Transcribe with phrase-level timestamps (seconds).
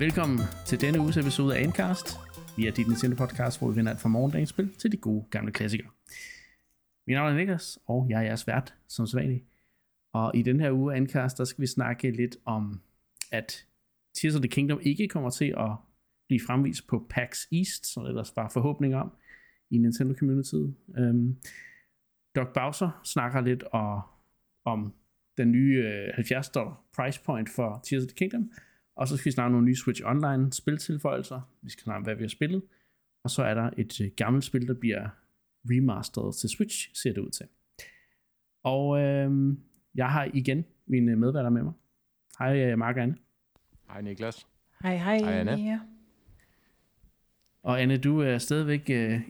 [0.00, 2.06] Velkommen til denne uges episode af Ancast.
[2.56, 5.24] Vi er dit Nintendo podcast, hvor vi vender alt fra morgendagens spil til de gode
[5.30, 5.90] gamle klassikere.
[7.06, 9.44] Mit navn er Niklas, og jeg er jeres vært, som sædvanligt.
[10.12, 12.80] Og i den her uge af Endcast, der skal vi snakke lidt om,
[13.32, 13.66] at
[14.14, 15.70] Tears of the Kingdom ikke kommer til at
[16.28, 19.12] blive fremvist på PAX East, som ellers var forhåbning om
[19.70, 20.54] i Nintendo Community.
[20.54, 21.36] Um, øhm,
[22.36, 24.02] Doc Bowser snakker lidt og,
[24.64, 24.94] om
[25.36, 28.50] den nye øh, 70 dollar price point for Tears of the Kingdom,
[29.00, 31.40] og så skal vi snakke nogle nye Switch Online spiltilføjelser.
[31.62, 32.62] Vi skal snakke hvad vi har spillet.
[33.24, 35.08] Og så er der et øh, gammelt spil, der bliver
[35.70, 37.46] remasteret til Switch, ser det ud til.
[38.62, 39.56] Og øh,
[39.94, 41.72] jeg har igen mine medværter med mig.
[42.38, 43.16] Hej øh, Mark og Anne.
[43.90, 44.46] Hej Niklas.
[44.82, 45.18] Hej, hej.
[45.18, 45.52] Hej, Anne.
[45.52, 45.80] Ja.
[47.62, 49.20] Og Anne, du er stadigvæk øh,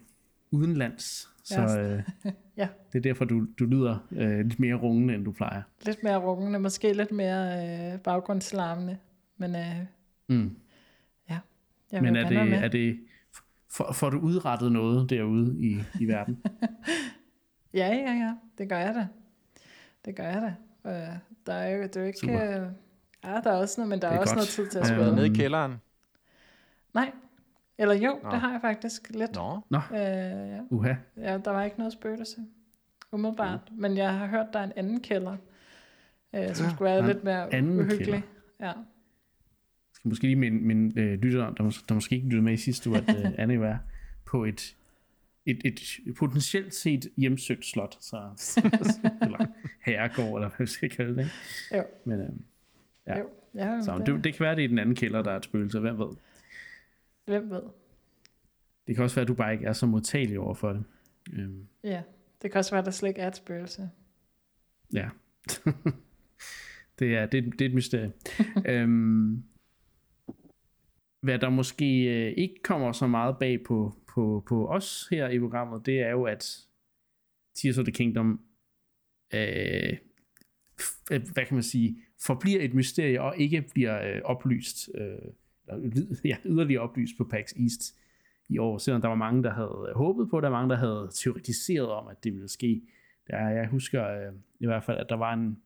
[0.50, 1.94] udenlands, så Ja.
[1.96, 2.02] øh,
[2.56, 5.62] ja, det er derfor, du, du lyder øh, lidt mere rungende, end du plejer.
[5.86, 8.98] lidt mere rungende, måske lidt mere øh, baggrundslarmende,
[9.40, 9.76] men øh,
[10.28, 10.56] Mm.
[11.30, 11.38] ja,
[11.92, 12.58] jeg Men er det, med.
[12.58, 13.00] er det,
[13.68, 16.42] for, får du udrettet noget derude i, i verden?
[17.74, 19.06] Ja, ja, ja, det gør jeg da.
[20.04, 20.90] Det gør jeg da.
[20.90, 22.18] Øh, der er jo, det er jo ikke...
[22.18, 22.44] Super.
[22.44, 22.66] Øh,
[23.24, 24.36] ja, der er også noget, men der er, Det er også godt.
[24.36, 25.14] noget tid til at Øhm, spille.
[25.16, 25.74] Nede i kælderen.
[26.94, 27.12] Nej,
[27.78, 28.30] eller jo, Nå.
[28.30, 29.34] det har jeg faktisk lidt.
[29.34, 29.60] Nå.
[29.70, 29.96] Nå, Øh,
[30.50, 30.60] ja.
[30.70, 30.94] uha.
[31.16, 32.40] ja, der var ikke noget spøgelse.
[33.12, 33.60] Umiddelbart.
[33.72, 35.36] Men jeg har hørt, der er en anden kælder,
[36.34, 38.04] øh, som skulle Der er være lidt mere anden uhyggelig.
[38.04, 38.20] kælder.
[38.60, 38.72] Ja.
[40.00, 42.56] Skal måske lige minde, minde øh, lytter, der, mås- der måske ikke lyttede med i
[42.56, 43.78] sidste uge, at øh, Anne er
[44.24, 44.76] på et,
[45.46, 48.16] et, et potentielt set hjemsøgt slot, så,
[49.22, 49.46] eller
[49.80, 51.20] herregård, eller hvad vi skal kalde det.
[51.22, 51.76] Ikke?
[51.76, 51.82] Jo.
[52.04, 52.28] Men, øh,
[53.06, 53.18] Ja.
[53.18, 55.30] Jo, ja, så det, det, det kan være, det er i den anden kælder, der
[55.30, 56.08] er et spøgelse, hvem ved.
[57.24, 57.62] hvem ved.
[58.86, 60.84] Det kan også være, at du bare ikke er så modtagelig over for det.
[61.32, 62.02] Øhm, Ja,
[62.42, 63.90] det kan også være, der slet ikke er et spøgelse.
[64.92, 65.08] ja.
[66.98, 68.12] det, er, det, det er et mysterie.
[68.66, 69.42] øhm,
[71.20, 75.38] hvad der måske øh, ikke kommer så meget bag på, på, på os her i
[75.38, 76.66] programmet, det er jo, at
[77.54, 78.40] Tears of the Kingdom
[79.34, 79.96] øh,
[81.10, 85.32] øh hvad kan man sige, forbliver et mysterie og ikke bliver øh, oplyst, øh,
[86.30, 87.96] ja, yderligere oplyst på PAX East
[88.48, 90.76] i år, selvom der var mange, der havde øh, håbet på der var mange, der
[90.76, 92.82] havde teoretiseret om, at det ville ske.
[93.26, 95.58] Der, jeg husker øh, i hvert fald, at der var en,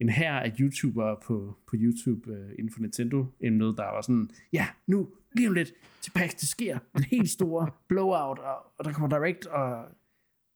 [0.00, 4.66] en her af YouTubere på, på YouTube øh, inden for Nintendo-emnet, der var sådan, ja,
[4.86, 8.92] nu, lige om lidt, til PAX, det sker, en helt store blowout, og, og der
[8.92, 9.84] kommer Direct, og,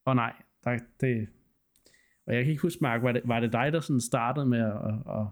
[0.07, 0.33] og nej,
[0.65, 1.29] der, det,
[2.27, 4.59] og jeg kan ikke huske, Mark, var det, var det dig, der sådan startede med
[4.59, 5.27] at, at, at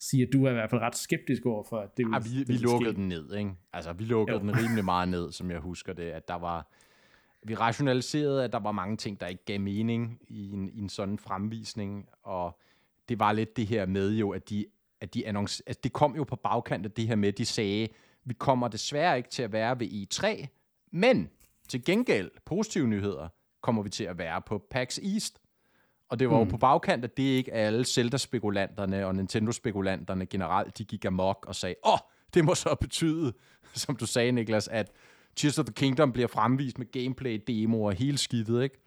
[0.00, 2.24] sige, at du er i hvert fald ret skeptisk over for, at det ville, Ah,
[2.24, 3.00] vi, det vi lukkede ske.
[3.00, 3.50] den ned, ikke?
[3.72, 4.42] Altså, vi lukkede Jo.
[4.42, 6.66] den rimelig meget ned, som jeg husker det, at der var...
[7.42, 10.88] Vi rationaliserede, at der var mange ting, der ikke gav mening i en, i en
[10.88, 12.58] sådan fremvisning, og
[13.08, 14.66] det var lidt det her med jo, at de,
[15.00, 17.44] at de annoncer, at det kom jo på bagkant af det her med, at de
[17.44, 17.88] sagde,
[18.24, 20.46] vi kommer desværre ikke til at være ved E3,
[20.92, 21.30] men
[21.68, 23.28] til gengæld, positive nyheder,
[23.60, 25.40] kommer vi til at være på PAX East.
[26.08, 30.84] Og det var jo på bagkant, at det ikke alle Zelda-spekulanterne og Nintendo-spekulanterne generelt, de
[30.84, 31.98] gik amok og sagde, åh, oh,
[32.34, 33.32] det må så betyde,
[33.74, 34.92] som du sagde, Niklas, at
[35.36, 38.78] Tears of the Kingdom bliver fremvist med gameplay, demo og hele skidtet, ikke?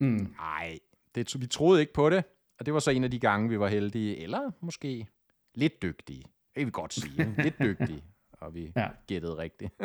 [0.00, 0.34] Mm.
[0.38, 0.78] Nej,
[1.14, 2.24] det, vi troede ikke på det,
[2.58, 5.06] og det var så en af de gange, vi var heldige, eller måske
[5.54, 6.22] lidt dygtige.
[6.22, 8.04] Det kan vi godt sige, lidt dygtige,
[8.40, 8.88] og vi Ja.
[9.06, 9.72] gættede rigtigt.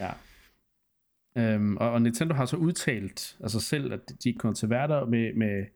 [0.00, 0.12] Ja.
[1.36, 5.34] Øhm, og, og Nintendo har så udtalt altså selv, at de kommer til der med,
[5.34, 5.66] med,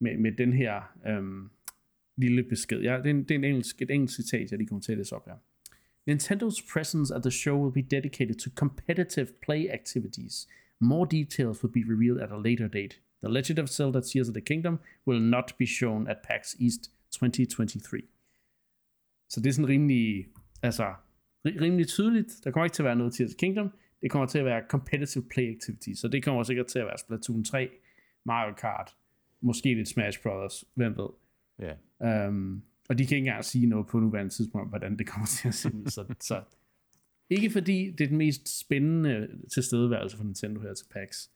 [0.00, 1.50] med, med den her øhm,
[2.16, 2.80] lille besked.
[2.80, 4.92] Ja, det er, en, det er en engelsk, et engelsk citat, jeg lige kommer til
[4.92, 5.34] at læse op her.
[6.10, 10.48] Nintendo's presence at the show will be dedicated to competitive play activities.
[10.80, 12.96] More details will be revealed at a later date.
[13.24, 16.80] The Legend of Zelda Tears of the Kingdom will not be shown at PAX East
[17.10, 18.02] 2023.
[19.28, 20.26] Så det er sådan rimelig,
[20.62, 20.84] altså,
[21.48, 22.40] ri- rimelig tydeligt.
[22.44, 23.70] Der kommer ikke til at være noget Tears of the Kingdom.
[24.02, 25.98] Det kommer til at være competitive play activities.
[25.98, 27.68] Så det kommer sikkert til at være Splatoon 3,
[28.24, 28.96] Mario Kart,
[29.40, 31.08] måske lidt Smash Brothers, hvem ved.
[31.58, 32.28] ja.
[32.28, 35.48] Um, og de kan ikke engang sige noget på nuværende tidspunkt, hvordan det kommer til
[35.48, 35.86] at se ud.
[35.86, 36.42] Så, så
[37.30, 41.28] ikke fordi det er den mest spændende tilstedeværelse for Nintendo her til PAX.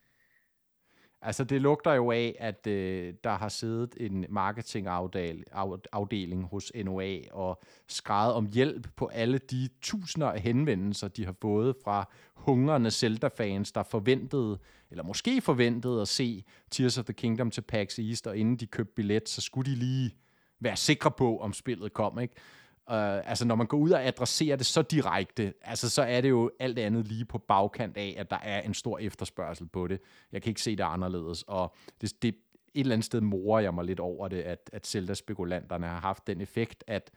[1.22, 7.62] Altså, det lugter jo af, at øh, der har siddet en marketingafdeling hos NOA og
[7.88, 13.72] skrevet om hjælp på alle de tusinder af henvendelser, de har fået fra hungrende Zelda-fans,
[13.72, 14.58] der forventede,
[14.90, 18.66] eller måske forventede at se Tears of the Kingdom til PAX East, og inden de
[18.66, 20.14] købte billet, så skulle de lige
[20.60, 22.34] være sikre på, om spillet kom, ikke?
[22.90, 26.28] Uh, altså, når man går ud og adresserer det så direkte, altså, så er det
[26.28, 30.00] jo alt andet lige på bagkant af, at der er en stor efterspørgsel på det.
[30.32, 33.74] Jeg kan ikke se det anderledes, og det, det et eller andet sted morer jeg
[33.74, 37.10] mig lidt over det, at, at Zelda-spekulanterne har haft den effekt, at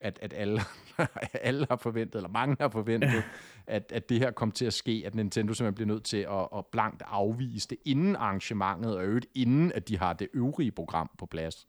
[0.00, 0.60] at, at alle,
[1.42, 3.22] alle har forventet, eller mange har forventet,
[3.66, 6.48] at, at det her kom til at ske, at Nintendo simpelthen bliver nødt til at,
[6.56, 11.10] at blankt afvise det inden arrangementet, og øvrigt inden, at de har det øvrige program
[11.18, 11.68] på plads.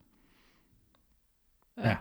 [1.77, 1.97] Ja.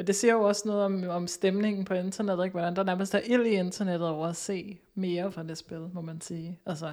[0.00, 2.52] Men det siger jo også noget om, om stemningen på internettet, ikke?
[2.52, 6.00] hvordan der nærmest er ild i internettet over at se mere fra det spil, må
[6.00, 6.58] man sige.
[6.66, 6.92] Altså,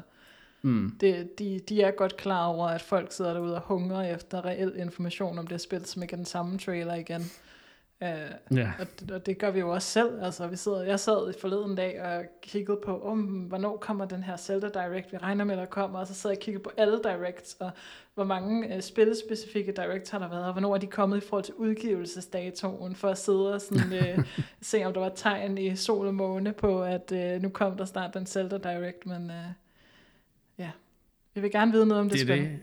[0.62, 0.92] Mm.
[1.00, 4.74] det, de, de er godt klar over, at folk sidder derude og hungrer efter reel
[4.77, 7.31] information om det spil, som ikke er den samme trailer igen.
[8.02, 8.72] Uh, Ja.
[8.80, 10.24] og, det, og det gør vi jo også selv.
[10.24, 14.38] Altså, vi sidder, jeg sad forleden dag og kiggede på, om hvornår kommer den her
[14.38, 16.72] Zelda Direct, vi regner med, at der kommer, og så sad jeg og kiggede på
[16.78, 17.72] alle Directs, og
[18.14, 21.44] hvor mange uh, spilspecifikke Directs har der været, og hvornår er de kommet i forhold
[21.44, 24.26] til udgivelsesdatoen, for at sidde og sådan, uh,
[24.62, 27.86] se, om der var tegn i sol og måne på, at uh, nu kom der
[27.86, 29.52] snart den Zelda Direct, men uh,
[30.58, 30.72] ja,
[31.34, 32.38] vi vil gerne vide noget om det, det spil.
[32.38, 32.60] det.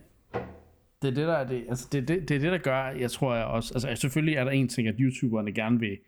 [1.05, 1.65] Det er det, der er det.
[1.69, 4.45] Altså, det, det, det er det, der gør, jeg tror jeg også, altså selvfølgelig er
[4.45, 5.99] der en ting, at YouTuberne gerne vil,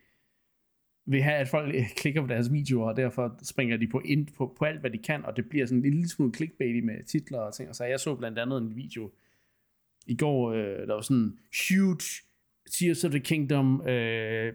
[1.07, 4.55] vil have, at folk klikker på deres videoer, og derfor springer de på, ind, på,
[4.59, 7.39] på alt, hvad de kan, og det bliver sådan en lille smule clickbaity med titler
[7.39, 7.69] og ting.
[7.69, 9.11] Og Så jeg så blandt andet en video
[10.07, 11.39] i går, øh, der var sådan,
[11.69, 12.01] huge
[12.79, 14.53] Tears of the Kingdom øh,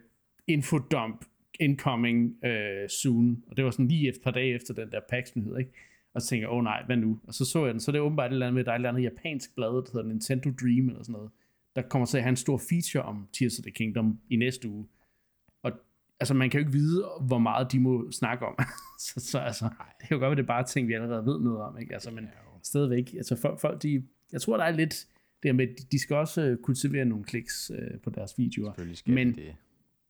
[0.47, 1.25] infodump
[1.59, 5.57] incoming øh, soon, og det var sådan lige et par dage efter den der PAX-nyhed,
[5.57, 5.71] ikke?
[6.13, 7.19] Og så tænker åh oh, nej, hvad nu?
[7.23, 8.75] Og så så jeg den, så det er åbenbart et eller andet med, der er
[8.75, 11.31] et eller andet japansk blad, der hedder Nintendo Dream eller sådan noget,
[11.75, 14.69] der kommer til at have en stor feature om Tears of the Kingdom i næste
[14.69, 14.87] uge.
[15.63, 15.71] Og
[16.19, 18.55] altså, man kan jo ikke vide, hvor meget de må snakke om.
[19.07, 19.65] så, så altså,
[19.99, 21.93] det kan jo godt være, det er bare ting, vi allerede ved noget om, ikke?
[21.93, 22.27] Altså, men
[22.63, 25.07] stadigvæk, altså folk, folk de, jeg tror, der er lidt
[25.43, 28.71] det med, de- skal også øh, kultivere nogle kliks øh, på deres videoer.
[28.71, 29.35] Selvfølgelig skal Men- Men...
[29.35, 29.55] det.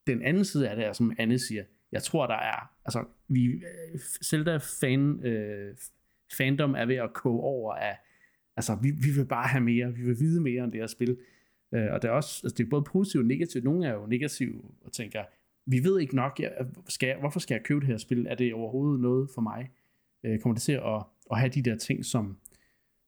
[0.07, 3.45] Den anden side af det er, som Anne siger, jeg tror, der er, altså, vi,
[3.45, 5.75] øh, Zelda-fan, øh,
[6.37, 7.97] fandom er ved at koge over af,
[8.55, 11.17] altså, vi, vi vil bare have mere, vi vil vide mere om det her spil.
[11.73, 13.63] Øh, og det er også, altså, det er både positivt og negativt.
[13.63, 15.23] Nogle er jo negative og tænker,
[15.65, 16.51] vi ved ikke nok, jeg,
[16.87, 18.27] skal jeg, hvorfor skal jeg købe det her spil?
[18.29, 19.69] Er det overhovedet noget for mig?
[20.23, 22.37] Øh, kommer det til at, at have de der ting, som,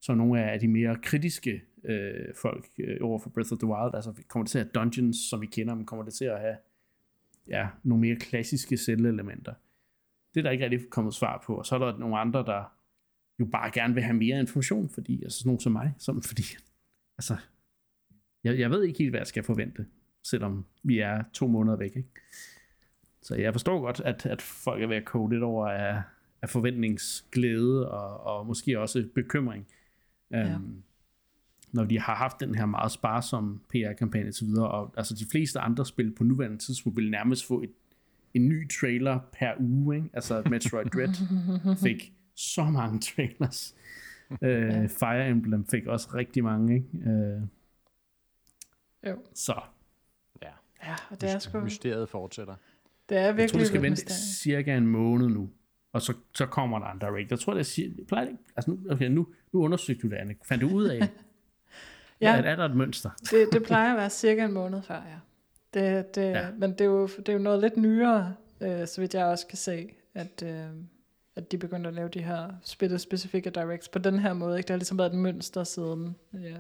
[0.02, 3.96] som nogle af de mere kritiske øh, folk øh, over for Breath of the Wild,
[3.96, 6.40] altså kommer det til at have dungeons, som vi kender dem, kommer det til at
[6.40, 6.56] have
[7.48, 9.54] ja, nogle mere klassiske Zelda-elementer.
[10.34, 12.74] Det er der ikke rigtig kommet svar på, og så er der nogle andre, der
[13.40, 16.44] jo bare gerne vil have mere information, fordi, altså sådan nogle som mig, som, fordi,
[17.18, 17.38] altså,
[18.44, 19.86] jeg, jeg ved ikke helt, hvad jeg skal forvente,
[20.24, 22.10] selvom vi er to måneder væk, ikke?
[23.22, 26.02] Så jeg forstår godt, at, at folk er ved at koge lidt over af,
[26.42, 29.68] af forventningsglæde og, og måske også bekymring.
[30.32, 30.56] Ja.
[30.56, 30.84] Um,
[31.74, 35.86] når de har haft den her meget sparsomme PR-kampagne videre, og altså de fleste andre
[35.86, 37.72] spil på nuværende tidspunkt vil nærmest få et,
[38.34, 40.10] en ny trailer per uge, ikke?
[40.14, 41.14] altså Metroid Dread
[41.88, 43.76] fik så mange trailers.
[44.32, 46.88] Uh, Fire Emblem fik også rigtig mange, ikke?
[46.94, 47.48] Uh,
[49.10, 49.18] Jo.
[49.34, 49.62] så
[50.42, 50.48] Ja.
[50.84, 52.56] Ja, og det er sgu, Mysteriet fortsætter.
[53.10, 54.18] det er jeg tror, virkelig det skal vente mysterie.
[54.18, 55.50] cirka en måned nu,
[55.94, 57.32] og så, så kommer der en direct.
[57.32, 58.28] Jeg tror, det er, plejer.
[58.56, 60.36] Altså nu, okay, nu, nu undersøgte du det, Anne.
[60.46, 61.00] Fandt du ud af,
[62.24, 62.38] Ja.
[62.38, 63.10] er, er der et mønster?
[63.32, 65.20] Det, det plejer at være cirka en måned før, ja.
[65.74, 66.48] Det, det, Ja.
[66.58, 69.48] Men det er, jo, det er jo noget lidt nyere, øh, så vidt jeg også
[69.48, 70.66] kan se, at, øh,
[71.36, 74.58] at de begyndte at lave de her spil-specifikke directs på den her måde.
[74.58, 74.68] Ikke?
[74.68, 76.16] Det har ligesom været et mønster siden.
[76.34, 76.58] Ja,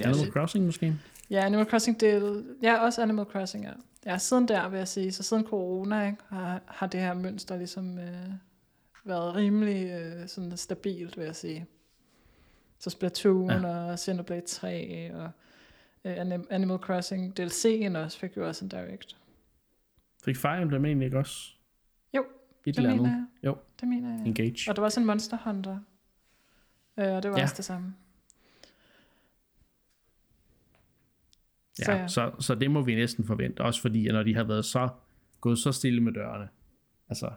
[0.00, 0.94] Ja, Animal Crossing måske?
[1.30, 3.72] ja Animal Crossing, det er, ja, også Animal Crossing, ja.
[4.06, 7.56] Ja, siden der vil jeg sige, så siden corona, ikke, har, har det her mønster
[7.56, 8.30] ligesom øh,
[9.04, 11.66] været rimelig øh, sådan stabilt, vil jeg sige.
[12.84, 13.66] Så Splatoon Ja.
[13.66, 15.30] og Xenoblade 3 og
[16.04, 19.16] øh, Anim- Animal Crossing DLC'en også fik jo også en direct.
[20.24, 21.50] Fik Fire Emblem egentlig ikke også?
[22.16, 22.26] Jo, Et
[22.64, 23.26] det eller mener andet.
[23.42, 23.48] jeg.
[23.48, 24.26] Jo, Det mener jeg.
[24.26, 24.70] Engage.
[24.70, 25.78] Og der var også en Monster Hunter.
[26.98, 27.42] Øh, og det var ja.
[27.42, 27.94] også det samme.
[31.78, 32.08] Ja, Så ja.
[32.08, 33.60] så, så det må vi næsten forvente.
[33.60, 34.88] Også fordi, at når de har været så
[35.40, 36.48] gået så stille med dørene.
[37.08, 37.30] Altså,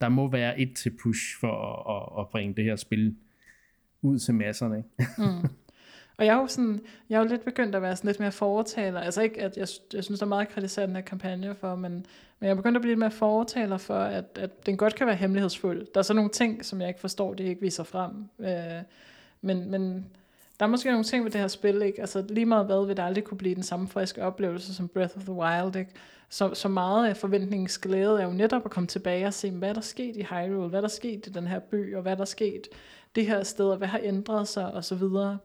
[0.00, 3.16] der må være et til push for at, at, at bringe det her spil
[4.02, 4.76] ud til masserne.
[4.76, 5.10] Ikke?
[5.18, 5.48] Mm.
[6.18, 8.32] Og jeg er jo sådan, jeg er jo lidt begyndt at være sådan lidt mere
[8.32, 9.00] fortaler.
[9.00, 11.92] Altså ikke, at jeg, jeg synes, der er meget kritiseret den her kampagne for, men,
[11.92, 15.06] men jeg er begyndt at blive lidt mere fortaler for, at, at den godt kan
[15.06, 15.86] være hemmelighedsfuld.
[15.94, 18.10] Der er så nogle ting, som jeg ikke forstår, de ikke viser frem.
[18.38, 18.82] Øh,
[19.42, 20.06] men, men
[20.60, 22.00] der er måske nogle ting ved det her spil, ikke?
[22.00, 25.16] Altså lige meget hvad vil det aldrig kunne blive den samme friske oplevelse som Breath
[25.16, 25.90] of the Wild, ikke?
[26.28, 29.74] Så, så meget af forventningens glæde er jo netop at komme tilbage og se, hvad
[29.74, 32.16] der er sket i Hyrule, hvad der er sket i den her by, og hvad
[32.16, 32.68] der er sket
[33.14, 35.38] det her sted, og hvad har ændret sig, og så videre.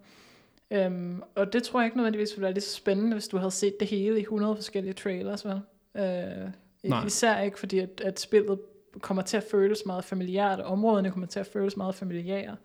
[0.72, 3.52] Øhm, og det tror jeg ikke nødvendigvis ville være lige så spændende, hvis du havde
[3.52, 5.62] set det hele i 100 forskellige trailers, vel?
[5.96, 6.50] Øh,
[6.84, 7.06] Nej.
[7.06, 8.60] især ikke fordi, at, at spillet
[9.00, 12.56] kommer til at føles meget familiært, og områderne kommer til at føles meget familiære.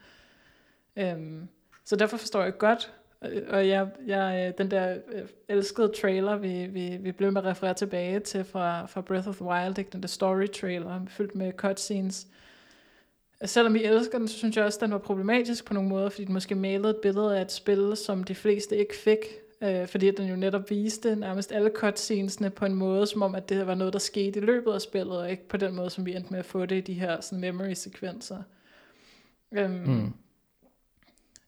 [0.96, 1.48] Øhm,
[1.84, 2.92] så derfor forstår jeg godt,
[3.50, 7.74] Og jeg, jeg, den der øh, elskede trailer, vi, vi, vi blev med at referere
[7.74, 9.90] tilbage til fra, fra Breath of the Wild, ikke?
[9.90, 12.26] den der story trailer, fyldt med cutscenes.
[13.44, 16.08] Selvom vi elsker den, så synes jeg også, at den var problematisk på nogle måder,
[16.08, 19.18] fordi den måske malede et billede af et spil, som de fleste ikke fik,
[19.60, 23.48] øh, fordi den jo netop viste nærmest alle cutscenesene på en måde, som om, at
[23.48, 26.06] det var noget, der skete i løbet af spillet, og ikke på den måde, som
[26.06, 28.42] vi endte med at få det i de her sådan, memory-sekvenser.
[29.52, 30.12] Øhm, mm.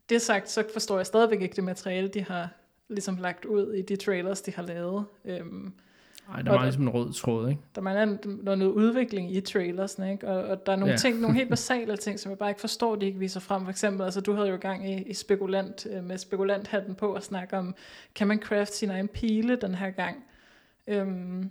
[0.09, 2.49] Det sagt, så forstår jeg stadigvæk ikke det materiale, de har
[2.89, 5.05] ligesom lagt ud i de trailers, de har lavet.
[5.25, 5.73] Øhm,
[6.29, 7.61] Nej, der er ligesom en rød tråd, ikke?
[7.75, 10.29] Der er noget, noget udvikling i trailersne, ikke?
[10.29, 10.99] Og, og der er nogle ja.
[10.99, 13.64] ting, nogle helt basale ting, som jeg bare ikke forstår, de ikke viser frem.
[13.64, 17.23] For eksempel, altså du havde jo gang i, i spekulant, øh, med spekulanthatten på og
[17.23, 17.75] snakke om,
[18.14, 20.25] kan man craft sin egen pile den her gang?
[20.87, 21.50] Øhm,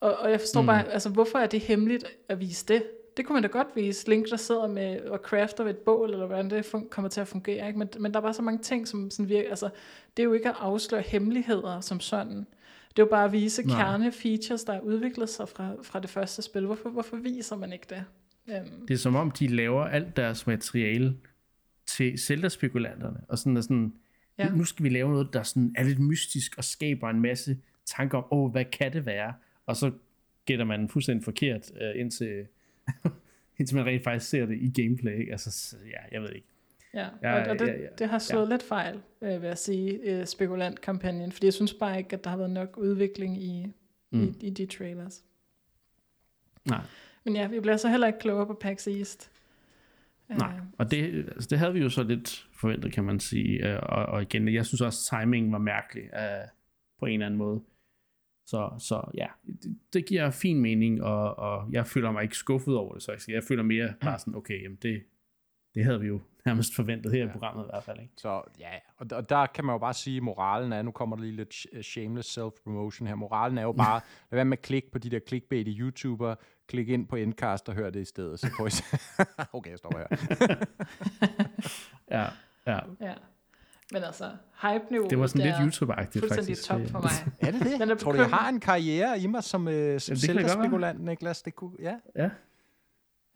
[0.00, 0.66] og, og jeg forstår mm.
[0.66, 2.82] bare, altså hvorfor er det hemmeligt at vise det?
[3.16, 4.08] Det kunne man da godt vise.
[4.08, 7.20] Link, der sidder med og crafter ved et bål, eller hvordan det fun- kommer til
[7.20, 7.66] at fungere.
[7.66, 7.78] Ikke?
[7.78, 9.50] Men, men der er bare så mange ting, som sådan virker.
[9.50, 9.68] Altså,
[10.16, 12.46] det er jo ikke at afsløre hemmeligheder som sådan.
[12.96, 13.82] Det er jo bare at vise Nej.
[13.82, 16.66] kerne-features, der er udviklet sig fra, fra det første spil.
[16.66, 18.04] Hvorfor, hvorfor viser man ikke det?
[18.48, 18.86] Um.
[18.88, 21.16] Det er som om, de laver alt deres materiale
[21.86, 23.20] til Zelda-spekulanterne.
[23.28, 23.94] Og sådan er sådan,
[24.38, 24.48] ja.
[24.48, 28.18] nu skal vi lave noget, der sådan er lidt mystisk og skaber en masse tanker
[28.18, 29.34] om, åh, hvad kan det være?
[29.66, 29.92] Og så
[30.46, 32.46] gætter man fuldstændig forkert, uh, indtil,
[33.58, 35.30] indtil man rent faktisk ser det i gameplay.
[35.30, 36.46] Altså, ja, jeg ved ikke.
[36.94, 37.88] Ja, ja, og det, ja, ja.
[37.98, 38.50] det har slået ja.
[38.50, 42.30] lidt fejl, øh, vil jeg sige, øh, spekulantkampagnen, fordi jeg synes bare ikke, at der
[42.30, 43.72] har været nok udvikling i,
[44.12, 44.22] mm.
[44.22, 45.24] i, i de trailers.
[46.68, 46.80] Nej.
[47.24, 49.30] Men ja, vi bliver så heller ikke klogere på PAX East.
[50.28, 53.74] Nej, uh, og det, altså, det havde vi jo så lidt forventet, kan man sige.
[53.74, 56.48] Uh, og, og igen, jeg synes også, timingen var mærkelig uh,
[56.98, 57.62] på en eller anden måde.
[58.46, 62.76] Så, så ja, det, det giver fin mening, og, og jeg føler mig ikke skuffet
[62.76, 65.02] over det, så jeg, jeg føler mere bare sådan, okay, jamen det,
[65.74, 67.26] det havde vi jo nærmest forventet her ja.
[67.26, 68.00] i programmet i hvert fald.
[68.00, 68.12] Ikke?
[68.16, 71.16] Så ja, og, og der kan man jo bare sige, at moralen er, nu kommer
[71.16, 74.00] der lige lidt shameless self-promotion her, moralen er jo bare,
[74.30, 76.34] lad være med at klikke på de der clickbait i YouTuber,
[76.68, 78.40] klik ind på Endcast og hør det i stedet.
[78.40, 78.68] Så prøv
[79.58, 80.56] okay, jeg stopper her.
[82.18, 82.26] ja,
[82.66, 82.80] ja.
[83.00, 83.14] ja.
[83.92, 84.30] Men altså,
[84.62, 86.64] hype nu Det var sådan lidt YouTube-agtigt, faktisk.
[86.64, 87.10] top for mig.
[87.40, 87.90] er det det?
[87.90, 91.42] er Tror du, jeg har en karriere i mig som, øh, som spekulant, Niklas?
[91.42, 91.94] Det kunne, ja.
[92.16, 92.30] ja.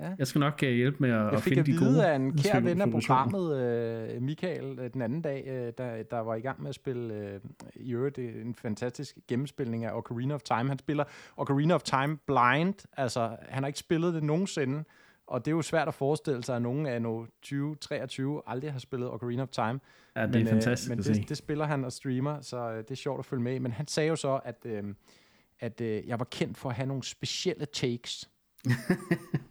[0.01, 0.15] Ja.
[0.19, 1.85] Jeg skal nok uh, hjælpe med at, at finde de gode.
[1.85, 5.73] Jeg fik af en kær ven af programmet, uh, Michael, uh, den anden dag, uh,
[5.79, 9.93] der, der var i gang med at spille uh, i øvrigt en fantastisk gennemspilning af
[9.93, 10.69] Ocarina of Time.
[10.69, 11.05] Han spiller
[11.37, 14.85] Ocarina of Time blind, altså han har ikke spillet det nogensinde,
[15.27, 18.79] og det er jo svært at forestille sig, at nogen af nu 2023 aldrig har
[18.79, 19.81] spillet Ocarina of Time.
[20.17, 22.91] Ja, det er men, fantastisk men at det, det spiller han og streamer, så det
[22.91, 24.91] er sjovt at følge med Men han sagde jo så, at, uh,
[25.61, 28.30] at uh, jeg var kendt for at have nogle specielle takes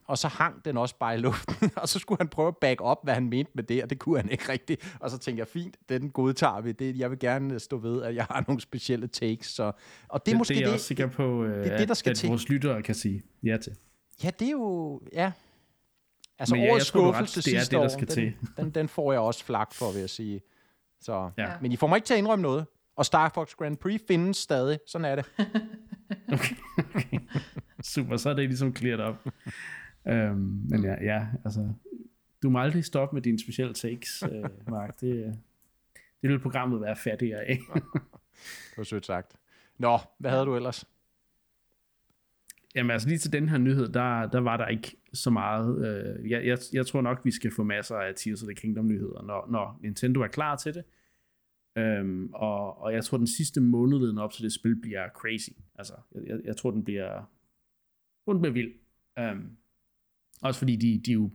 [0.08, 2.82] og så hang den også bare i luften, og så skulle han prøve at back
[2.82, 4.98] op, hvad han mente med det, og det kunne han ikke rigtigt.
[5.00, 6.72] Og så tænkte jeg, fint, den godtager vi.
[6.72, 9.48] Det, jeg vil gerne stå ved, at jeg har nogle specielle takes.
[9.48, 9.72] Så, og
[10.25, 12.10] det er det, måske det, er jeg også sikker på, øh, det, det, der skal
[12.10, 12.30] at, til.
[12.30, 13.75] vores lyttere kan sige ja til.
[14.24, 15.32] Ja, det er jo, ja.
[16.39, 18.24] Altså Men ja, årets skuffelse sidste det er det, der skal år, til.
[18.24, 20.42] Den, den, den får jeg også flak for, vil jeg sige.
[21.01, 21.48] Så, ja.
[21.62, 22.66] Men I får mig ikke til at indrømme noget.
[22.96, 24.80] Og Star Fox Grand Prix findes stadig.
[24.88, 25.25] Sådan er det.
[26.34, 26.56] okay,
[26.96, 27.20] okay.
[27.93, 29.27] Super, så er det ligesom cleared op.
[30.07, 31.74] øhm, men ja, ja, altså,
[32.43, 35.01] du må aldrig stoppe med dine specielle takes, øh, Mark.
[35.01, 35.39] Det,
[36.21, 37.59] det vil programmet være fattigere af.
[38.43, 39.36] det var sødt sagt.
[39.77, 40.86] Nå, hvad havde du ellers?
[42.75, 45.88] Jamen altså lige til den her nyhed, der, der var der ikke så meget.
[45.88, 48.88] Øh, jeg, jeg, jeg tror nok, vi skal få masser af Tears of the Kingdom
[48.88, 50.83] nyheder, når, når Nintendo er klar til det.
[51.75, 55.50] Øhm, og, og jeg tror, den sidste måned op til det spil bliver crazy.
[55.75, 55.93] Altså,
[56.25, 57.29] jeg, jeg tror, den bliver
[58.33, 58.74] den bliver vild.
[59.21, 59.57] Um,
[60.41, 61.29] også fordi de, de jo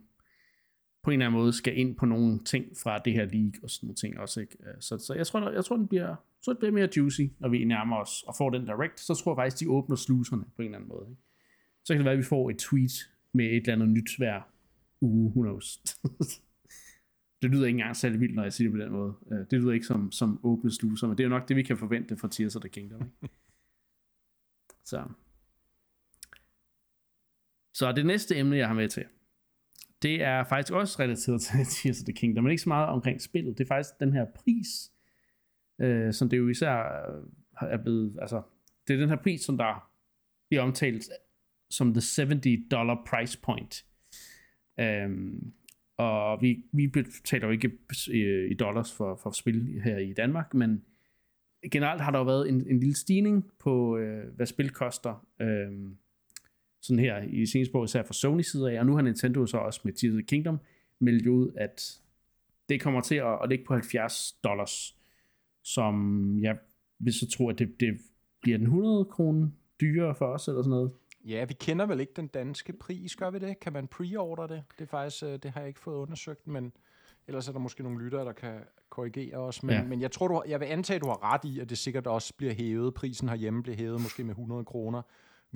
[1.03, 3.69] på en eller anden måde skal ind på nogle ting fra det her league og
[3.69, 4.41] sådan nogle ting også.
[4.41, 4.57] Ikke?
[4.59, 7.49] Øh, så, så jeg tror, jeg tror, den bliver, så det bliver mere juicy, når
[7.49, 8.99] vi nærmer os og får den direct.
[8.99, 11.05] Så tror jeg faktisk, de åbner sluserne på en eller anden måde.
[11.09, 11.21] Ikke?
[11.83, 12.91] Så kan det være, at vi får et tweet
[13.33, 14.41] med et eller andet nyt hver
[15.01, 15.79] uge, who knows.
[17.41, 19.13] det lyder ikke engang særlig vildt, når jeg siger det på den måde.
[19.31, 21.63] Øh, det lyder ikke som, som åbne sluser, men det er jo nok det, vi
[21.63, 23.01] kan forvente fra Tears of the Kingdom.
[23.01, 23.33] Ikke?
[24.91, 25.03] Så
[27.75, 29.03] så det næste emne, jeg har med til,
[30.01, 33.21] det er faktisk også relateret til Tears of the Kingdom, men ikke så meget omkring
[33.21, 33.57] spillet.
[33.57, 34.91] Det er faktisk den her pris,
[35.81, 36.75] øh, som det jo især
[37.61, 38.41] øh, er blevet, altså,
[38.87, 39.91] det er den her pris, som der
[40.49, 41.03] bliver omtalt
[41.69, 43.85] som the 70 dollar price point.
[44.79, 45.53] Øhm,
[45.97, 47.71] og vi, vi betaler jo ikke
[48.07, 50.85] i, i dollars for, for spil her i Danmark, men
[51.71, 55.27] generelt har der jo været en, en lille stigning på, øh, hvad spil koster.
[55.41, 55.71] Øh,
[56.87, 59.81] sådan her i seneste især fra Sony side af, og nu har Nintendo så også
[59.83, 60.59] med Tears Kingdom
[60.99, 61.99] meldt ud, at
[62.69, 64.95] det kommer til at, at ligge på 70 dollars,
[65.63, 66.57] som jeg
[66.99, 67.97] vil så tro, at det, det
[68.41, 69.47] bliver den 100 kroner
[69.81, 70.91] dyrere for os, eller sådan noget.
[71.25, 73.59] Ja, vi kender vel ikke den danske pris, gør vi det?
[73.59, 74.63] Kan man pre-order det?
[74.79, 76.73] Det er faktisk, øh, det har jeg ikke fået undersøgt, men
[77.27, 79.63] ellers er der måske nogle lyttere, der kan korrigere os.
[79.63, 79.83] Men, ja.
[79.83, 82.07] men jeg tror, du, jeg vil antage, at du har ret i, at det sikkert
[82.07, 82.93] også bliver hævet.
[82.93, 85.01] Prisen herhjemme bliver hævet måske med 100 kroner.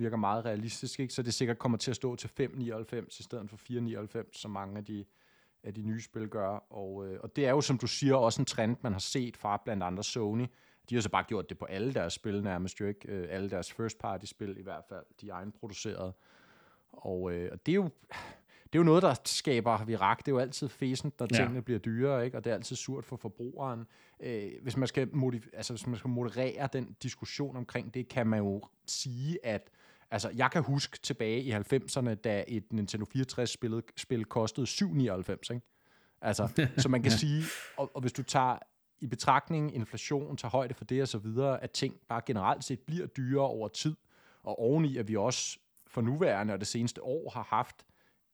[0.00, 1.14] Virker meget realistisk, ikke?
[1.14, 4.78] Så det sikkert kommer til at stå til 5,99 i stedet for 4,99, som mange
[4.78, 5.04] af de,
[5.64, 6.48] af de nye spil gør.
[6.70, 9.36] Og, øh, og det er jo, som du siger, også en trend, man har set
[9.36, 10.46] fra blandt andre Sony.
[10.90, 13.08] De har så bare gjort det på alle deres spil nærmest jo ikke.
[13.08, 16.12] Øh, alle deres first party spil i hvert fald, de egenproducerede.
[16.92, 17.90] Og, øh, og det er jo
[18.72, 20.18] det er jo noget, der skaber virak.
[20.18, 21.60] Det er jo altid fæsen, når tingene ja.
[21.60, 22.36] bliver dyrere, ikke?
[22.36, 23.86] og det er altid surt for forbrugeren.
[24.20, 28.26] Øh, hvis, man skal motiv- altså, hvis man skal moderere den diskussion omkring det, kan
[28.26, 29.70] man jo sige, at
[30.10, 35.30] altså, jeg kan huske tilbage i 90'erne, da et Nintendo 64-spil spil kostede 7,99.
[35.30, 35.60] Ikke?
[36.20, 37.44] Altså, så man kan sige,
[37.76, 38.58] og, og hvis du tager
[39.00, 42.80] i betragtning inflation, tager højde for det og så videre, at ting bare generelt set
[42.80, 43.96] bliver dyrere over tid,
[44.42, 47.86] og oveni at vi også for nuværende og det seneste år har haft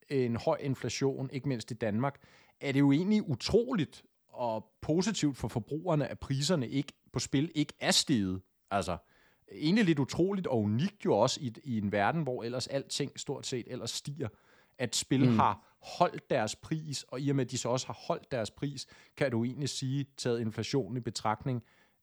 [0.08, 2.20] en høj inflation, ikke mindst i Danmark,
[2.60, 7.72] er det jo egentlig utroligt og positivt for forbrugerne, at priserne ikke på spil ikke
[7.80, 8.40] er steget.
[8.70, 8.96] Altså,
[9.52, 13.46] egentlig lidt utroligt og unikt jo også i, i en verden, hvor ellers alting stort
[13.46, 14.28] set ellers stiger,
[14.78, 15.38] at spil mm.
[15.38, 18.50] har holdt deres pris, og i og med, at de så også har holdt deres
[18.50, 18.86] pris,
[19.16, 21.62] kan du egentlig sige, taget inflationen i betragtning,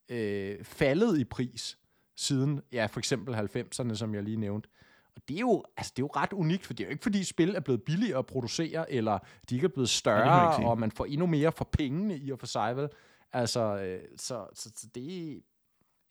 [0.09, 1.77] øh, faldet i pris
[2.15, 4.69] siden, ja, for eksempel 90'erne, som jeg lige nævnte.
[5.15, 7.03] Og det er, jo, altså, det er jo ret unikt, for det er jo ikke,
[7.03, 9.19] fordi spil er blevet billigere at producere, eller
[9.49, 12.39] de ikke er blevet større, ja, og man får endnu mere for pengene i og
[12.39, 12.89] for sig, vel?
[13.33, 15.41] Altså, øh, så, så, så det...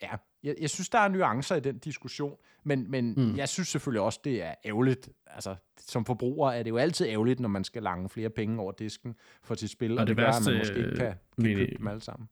[0.02, 3.36] Ja, jeg, jeg synes, der er nuancer i den diskussion, men, men mm.
[3.36, 5.08] jeg synes selvfølgelig også, det er ærgerligt.
[5.26, 8.72] Altså, som forbruger er det jo altid ærgerligt, når man skal lange flere penge over
[8.72, 11.14] disken for sit spil, og, og det, det værste, gør, at man måske ikke kan,
[11.36, 12.28] kan vi, købe dem alle sammen.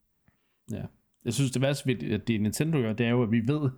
[0.73, 0.83] Ja.
[1.25, 3.70] Jeg synes, det værste ved, at det Nintendo gør, det er jo, at vi ved,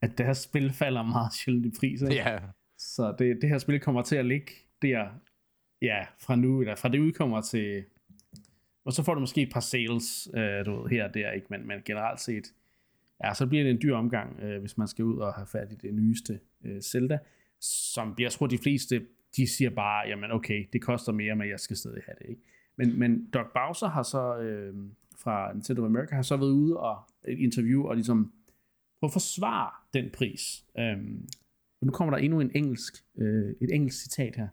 [0.00, 2.02] at deres spil falder meget sjældent i pris.
[2.02, 2.14] Ikke?
[2.14, 2.38] Ja.
[2.78, 5.08] Så det, det her spil kommer til at ligge der,
[5.82, 7.84] ja, fra nu, eller fra det udkommer til,
[8.84, 11.46] og så får du måske et par sales, øh, du ved, her og der, ikke?
[11.50, 12.52] Men, men generelt set,
[13.24, 15.72] ja, så bliver det en dyr omgang, øh, hvis man skal ud og have fat
[15.72, 17.18] i det nyeste øh, Zelda,
[17.60, 21.60] som jeg tror de fleste, de siger bare, jamen okay, det koster mere, men jeg
[21.60, 22.42] skal stadig have det, ikke?
[22.78, 24.74] Men, men Doc Bowser har så, øh,
[25.18, 26.98] fra Nintendo America, har så været ude og
[27.28, 28.32] interview, og ligesom
[29.00, 30.64] prøve at forsvare den pris.
[30.78, 31.28] Um,
[31.82, 34.48] nu kommer der endnu en engelsk, øh, et engelsk citat her.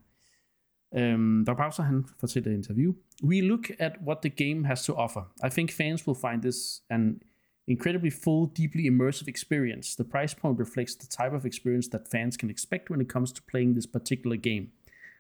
[1.16, 2.94] Um, Doc Bowser han fortæller i interview.
[3.24, 5.34] We look at what the game has to offer.
[5.48, 7.22] I think fans will find this an
[7.68, 9.96] incredibly full, deeply immersive experience.
[9.96, 13.32] The price point reflects the type of experience that fans can expect when it comes
[13.34, 14.72] to playing this particular game.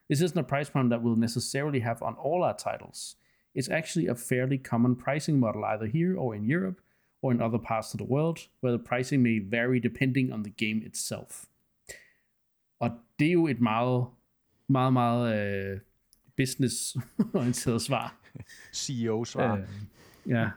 [0.09, 3.15] This isn't a price point that we'll necessarily have on all our titles.
[3.55, 6.81] It's actually a fairly common pricing model either here or in Europe,
[7.21, 10.49] or in other parts of the world, where the pricing may vary depending on the
[10.49, 11.45] game itself.
[12.79, 14.07] Og det er jo et meget,
[14.67, 15.79] meget, meget uh,
[16.37, 18.15] business-orienteret svar.
[18.81, 19.53] CEO-svar.
[19.53, 19.59] Uh,
[20.27, 20.49] ja,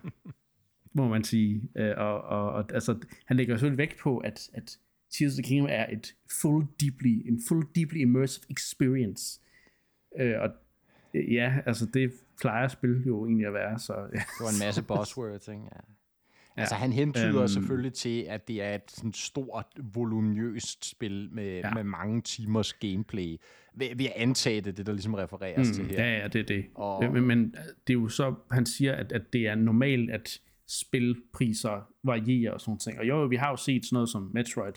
[0.97, 1.63] må man sige.
[1.81, 4.79] Uh, og, og, og altså, han lægger selvfølgelig vægt på, at, at
[5.11, 9.41] Tears of the Kingdom er et full deeply, en full deeply immersive experience.
[10.21, 10.51] Uh, og
[11.15, 13.79] ja, altså det plejer spil jo egentlig at være.
[13.79, 14.19] Så, ja.
[14.19, 15.63] Det var en masse buzzwords, ikke?
[15.63, 15.81] Ja.
[16.57, 16.61] Ja.
[16.61, 21.57] Altså han hentyder øhm, selvfølgelig til, at det er et sådan stort, voluminøst spil med,
[21.57, 21.75] ja.
[21.75, 23.37] med mange timers gameplay.
[23.75, 26.05] Ved, ved at antage det, det der ligesom refereres mm, til her.
[26.05, 26.67] Ja, ja, det er det.
[26.75, 27.55] Og, men, men
[27.87, 32.61] det er jo så, han siger, at, at det er normalt, at spilpriser varierer og
[32.61, 32.99] sådan ting.
[32.99, 34.75] Og jo, vi har jo set sådan noget som Metroid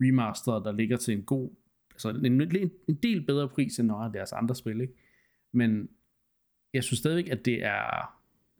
[0.00, 1.50] Remastered, der ligger til en god,
[1.92, 2.42] altså en,
[2.88, 4.94] en del bedre pris end nogle af deres andre spil, ikke?
[5.52, 5.88] Men
[6.74, 8.16] jeg synes stadigvæk, at det er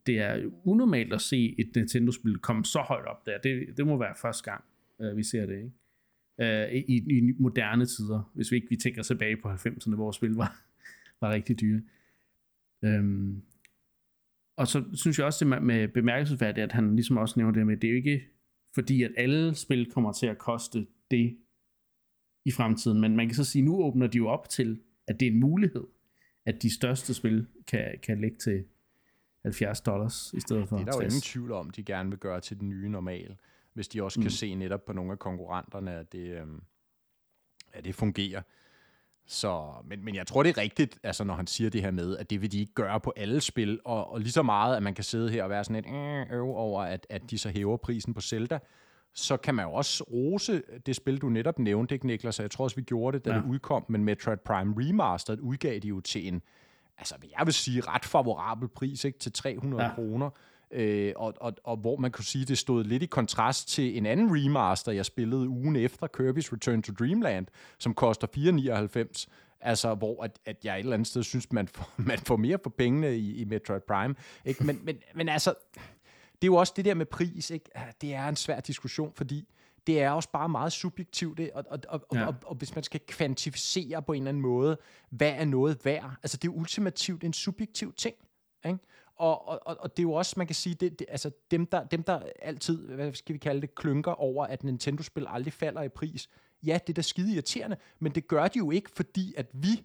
[0.07, 3.39] det er unormalt at se et Nintendo-spil komme så højt op der.
[3.39, 4.65] Det, det må være første gang,
[4.99, 5.73] uh, vi ser det, ikke?
[6.39, 10.31] Uh, i, i moderne tider, hvis vi ikke vi tænker tilbage på 90'erne, hvor spil
[10.31, 10.63] var,
[11.21, 11.83] var rigtig dyre.
[12.83, 13.43] Um,
[14.61, 17.67] og så synes jeg også, det med, med bemærkelsesværdigt, at han ligesom også nævner det
[17.67, 18.27] med, det er jo ikke
[18.75, 21.39] fordi, at alle spil kommer til at koste det
[22.45, 25.29] i fremtiden, men man kan så sige, nu åbner de jo op til, at det
[25.29, 25.87] er en mulighed,
[26.47, 28.65] at de største spil kan, kan lægge til
[29.43, 31.03] 70 dollars i stedet for Det er der 60.
[31.03, 33.37] jo ingen tvivl om, de gerne vil gøre til den nye normal,
[33.75, 34.25] hvis de også mm.
[34.25, 36.63] kan se netop på nogle af konkurrenterne, at det, øhm,
[37.73, 38.43] at det fungerer.
[39.33, 42.17] Så, men, men jeg tror, det er rigtigt, altså, når han siger det her med,
[42.17, 44.83] at det vil de ikke gøre på alle spil, og, og lige så meget, at
[44.83, 47.77] man kan sidde her og være sådan et øh, over, at, at de så hæver
[47.77, 48.59] prisen på Zelda,
[49.15, 52.41] så kan man jo også rose det spil, du netop nævnte, ikke Niklas?
[52.41, 53.37] Jeg tror også, vi gjorde det, da ja.
[53.37, 56.43] det udkom, men Metroid Prime Remastered udgav de jo til en,
[56.99, 59.95] altså jeg vil sige, ret favorabel pris ikke, til 300 ja.
[59.95, 60.31] kroner.
[60.73, 64.07] Øh, og, og, og hvor man kunne sige, det stod lidt i kontrast til en
[64.07, 67.47] anden remaster, jeg spillede ugen efter, Kirby's Return to Dreamland,
[67.79, 69.29] som koster 499.
[69.61, 72.59] Altså, hvor at, at jeg et eller andet sted synes, man får, man får mere
[72.63, 74.15] for pengene i, i Metroid Prime.
[74.45, 74.65] Ikke?
[74.65, 75.55] Men, men, men altså,
[76.33, 77.71] det er jo også det der med pris, ikke?
[78.01, 79.49] det er en svær diskussion, fordi
[79.87, 82.27] det er også bare meget subjektivt, og, og, og, ja.
[82.27, 84.79] og, og, og hvis man skal kvantificere på en eller anden måde,
[85.11, 86.11] hvad er noget værd?
[86.23, 88.15] Altså, det er ultimativt en subjektiv ting.
[88.67, 88.79] Ikke?
[89.21, 91.85] Og, og, og det er jo også, man kan sige, det, det, altså dem der,
[91.85, 95.89] dem, der altid, hvad skal vi kalde det, klynker over, at Nintendo-spil aldrig falder i
[95.89, 96.29] pris,
[96.63, 99.85] ja, det er da skide irriterende, men det gør de jo ikke, fordi at vi,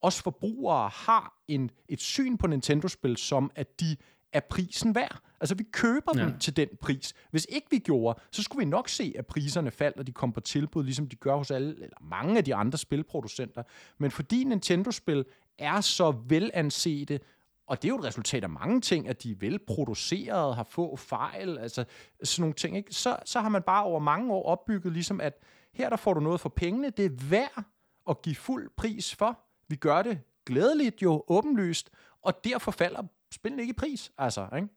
[0.00, 3.96] os forbrugere, har en, et syn på Nintendo-spil, som at de
[4.32, 5.20] er prisen værd.
[5.40, 6.24] Altså, vi køber ja.
[6.24, 7.14] dem til den pris.
[7.30, 10.32] Hvis ikke vi gjorde, så skulle vi nok se, at priserne faldt, og de kom
[10.32, 13.62] på tilbud, ligesom de gør hos alle, eller mange af de andre spilproducenter.
[13.98, 15.24] Men fordi Nintendo-spil
[15.58, 17.20] er så velansete,
[17.68, 20.96] og det er jo et resultat af mange ting, at de er velproduceret, har få
[20.96, 21.84] fejl, altså
[22.22, 22.94] sådan nogle ting, ikke?
[22.94, 26.20] Så, så har man bare over mange år opbygget ligesom, at her der får du
[26.20, 27.64] noget for pengene, det er værd
[28.08, 29.40] at give fuld pris for.
[29.68, 31.90] Vi gør det glædeligt jo, åbenlyst,
[32.22, 33.02] og derfor falder
[33.32, 34.68] spillene ikke i pris, altså, ikke?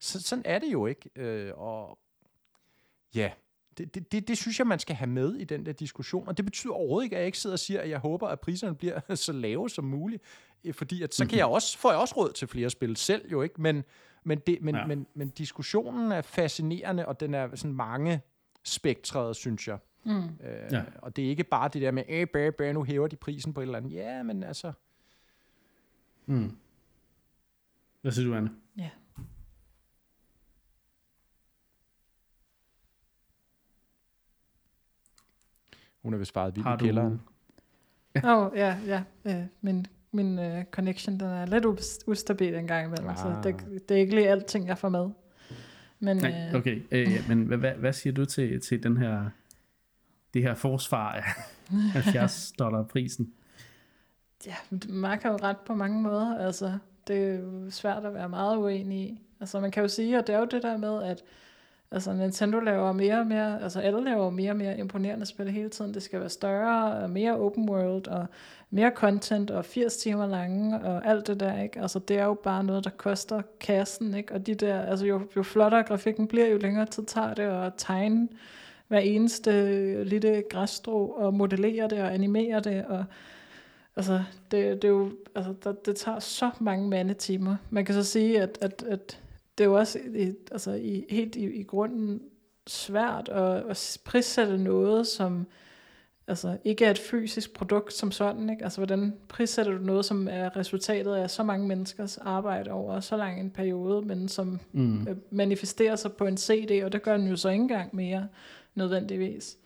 [0.00, 1.98] Så, sådan er det jo ikke, øh, og
[3.14, 3.30] ja,
[3.80, 6.36] det, det, det, det synes jeg, man skal have med i den der diskussion, og
[6.36, 8.76] det betyder overhovedet ikke, at jeg ikke sidder og siger, at jeg håber, at priserne
[8.76, 10.22] bliver så lave som muligt,
[10.64, 11.52] øh, fordi at så kan jeg mhm.
[11.52, 13.62] også, får jeg også råd til flere spil selv jo, ikke?
[13.62, 13.84] Men,
[14.24, 14.86] men, det, men, ja.
[14.86, 18.20] men, men diskussionen er fascinerende, og den er sådan mange
[18.64, 19.78] spektret, synes jeg.
[20.04, 20.24] Mm.
[20.24, 20.82] Øh, ja.
[21.02, 23.54] Og det er ikke bare det der med, at bæ, bæ, nu hæver de prisen
[23.54, 23.92] på et eller andet.
[23.92, 24.72] Ja, men altså...
[26.26, 26.56] Mm.
[28.02, 28.50] Hvad siger du, Anne?
[28.78, 28.90] Ja.
[36.02, 37.20] Hun er vist faret vildt i kælderen.
[38.24, 39.02] Åh, oh, ja, ja.
[39.24, 41.64] Øh, min min uh, connection, den er lidt
[42.06, 43.16] ustabil en gang imellem, ah.
[43.16, 45.10] så det, det er ikke lige alting, jeg får med.
[45.98, 49.30] Men, Nej, øh, okay, øh, men hvad, hvad, hvad siger du til, til den her,
[50.34, 51.22] det her forsvar af
[51.92, 53.32] 70 dollar prisen?
[54.46, 54.54] Ja,
[54.88, 58.56] Mark har jo ret på mange måder, altså det er jo svært at være meget
[58.56, 59.22] uenig i.
[59.40, 61.22] Altså man kan jo sige, og det er jo det der med, at
[61.92, 65.68] Altså Nintendo laver mere og mere, altså alle laver mere og mere imponerende spil hele
[65.68, 65.94] tiden.
[65.94, 68.26] Det skal være større og mere open world og
[68.70, 71.80] mere content og 80 timer lange og alt det der, ikke?
[71.80, 74.34] Altså det er jo bare noget, der koster kassen, ikke?
[74.34, 77.72] Og de der, altså jo, jo flottere grafikken bliver, jo længere tid tager det at
[77.76, 78.28] tegne
[78.88, 83.04] hver eneste lille græsstrå og modellere det og animere det og
[83.96, 87.56] altså det, det er jo, altså det, det tager så mange mandetimer.
[87.70, 89.20] Man kan så sige, at, at, at
[89.58, 92.22] det er jo også i, altså i, helt i, i grunden
[92.66, 95.46] svært at, at prissætte noget, som
[96.26, 98.50] altså ikke er et fysisk produkt som sådan.
[98.50, 98.64] Ikke?
[98.64, 103.16] Altså hvordan prissætter du noget, som er resultatet af så mange menneskers arbejde over så
[103.16, 105.08] lang en periode, men som mm.
[105.08, 108.28] Øh, manifesterer sig på en CD, og det gør den jo så ikke engang mere
[108.74, 109.56] nødvendigvis.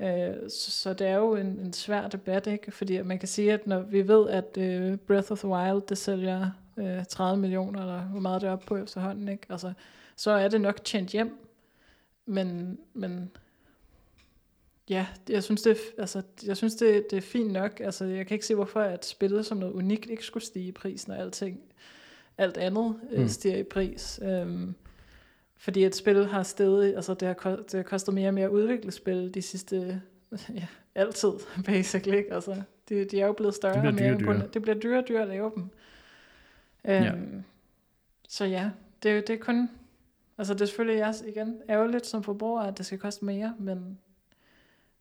[0.00, 2.72] Øh, så det er jo en, en svær debat, ikke?
[2.72, 5.98] fordi man kan sige, at når vi ved, at uh, Breath of the Wild, det
[5.98, 9.46] sælger øh, 30 millioner, eller hvor meget det er oppe på efterhånden, ikke?
[9.48, 9.72] Altså,
[10.16, 11.38] så er det nok tjent hjem.
[12.26, 13.30] Men, men
[14.88, 17.80] ja, jeg synes, det, altså, jeg synes det, det er fint nok.
[17.80, 20.72] Altså, jeg kan ikke se, hvorfor at spillet som noget unikt ikke skulle stige i
[20.72, 21.60] pris, når alting,
[22.38, 23.28] alt andet øh, mm.
[23.28, 24.20] stiger i pris.
[24.22, 24.74] Øhm,
[25.56, 28.50] fordi et spil har stedet, altså det har, det har kostet mere og mere at
[28.50, 30.02] udvikle spil de sidste,
[30.54, 31.32] ja, altid,
[31.64, 32.16] basically.
[32.16, 32.34] Ikke?
[32.34, 34.42] Altså, de, de er jo blevet større og mere dyre.
[34.54, 35.70] Det bliver dyrere og dyrere at lave dem.
[36.84, 37.12] Øhm, ja.
[38.28, 38.70] Så ja,
[39.02, 39.70] det, det er kun...
[40.38, 43.98] Altså det er selvfølgelig jeg, igen ærgerligt som forbruger, at det skal koste mere, men,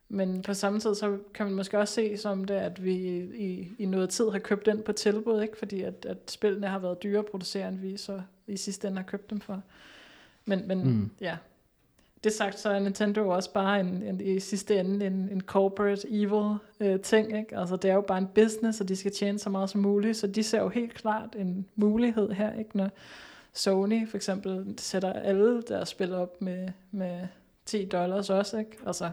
[0.09, 2.93] men på samme tid, så kan man måske også se som det, at vi
[3.35, 5.57] i, i noget tid har købt den på tilbud, ikke?
[5.57, 8.97] fordi at, at spillene har været dyre at producere, end vi så i sidste ende
[8.97, 9.61] har købt dem for.
[10.45, 11.11] Men, men mm.
[11.21, 11.37] ja,
[12.23, 16.07] det sagt, så er Nintendo også bare en, en, i sidste ende en, en corporate
[16.09, 17.37] evil øh, ting.
[17.37, 17.57] Ikke?
[17.57, 20.17] Altså, det er jo bare en business, og de skal tjene så meget som muligt.
[20.17, 22.77] Så de ser jo helt klart en mulighed her, ikke?
[22.77, 22.89] når
[23.53, 27.27] Sony for eksempel sætter alle deres spil op med, med
[27.65, 28.57] 10 dollars også.
[28.57, 28.77] Ikke?
[28.85, 29.11] Altså,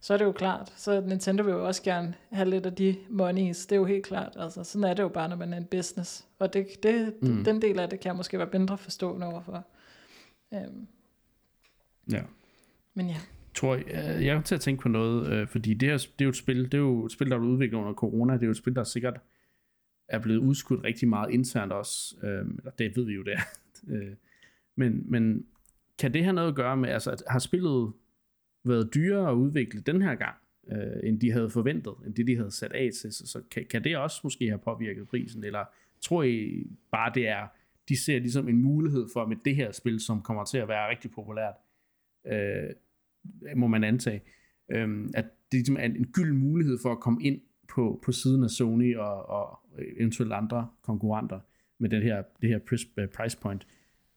[0.00, 0.72] så er det jo klart.
[0.76, 3.66] Så Nintendo vil jo også gerne have lidt af de monies.
[3.66, 4.36] Det er jo helt klart.
[4.36, 6.26] Altså, sådan er det jo bare, når man er en business.
[6.38, 7.44] Og det, det, mm.
[7.44, 9.64] den del af det kan jeg måske være mindre forstående overfor.
[10.50, 10.88] Um,
[12.12, 12.22] ja.
[12.94, 13.16] Men ja.
[13.54, 16.24] Tror jeg, jeg er til at tænke på noget, øh, fordi det, her, det er
[16.24, 18.34] jo et spil, det er jo et spil, der er udviklet under corona.
[18.34, 19.20] Det er jo et spil, der sikkert
[20.08, 22.16] er blevet udskudt rigtig meget internt også.
[22.22, 23.40] Øh, eller det ved vi jo, det er.
[23.88, 24.14] Øh,
[24.76, 25.46] men, men
[25.98, 27.92] kan det have noget at gøre med, altså at har spillet
[28.64, 30.36] været dyrere at udvikle den her gang,
[30.72, 33.66] øh, end de havde forventet, end det de havde sat af til, så, så kan,
[33.70, 35.64] kan det også måske have påvirket prisen, eller
[36.00, 37.46] tror I bare det er,
[37.88, 40.90] de ser ligesom en mulighed for med det her spil, som kommer til at være
[40.90, 41.54] rigtig populært,
[42.26, 42.70] øh,
[43.56, 44.22] må man antage,
[44.72, 48.44] øh, at det ligesom er en gylden mulighed for at komme ind på, på siden
[48.44, 49.60] af Sony og, og
[49.96, 51.40] eventuelt andre konkurrenter
[51.78, 52.58] med det her, det her
[53.16, 53.66] price point.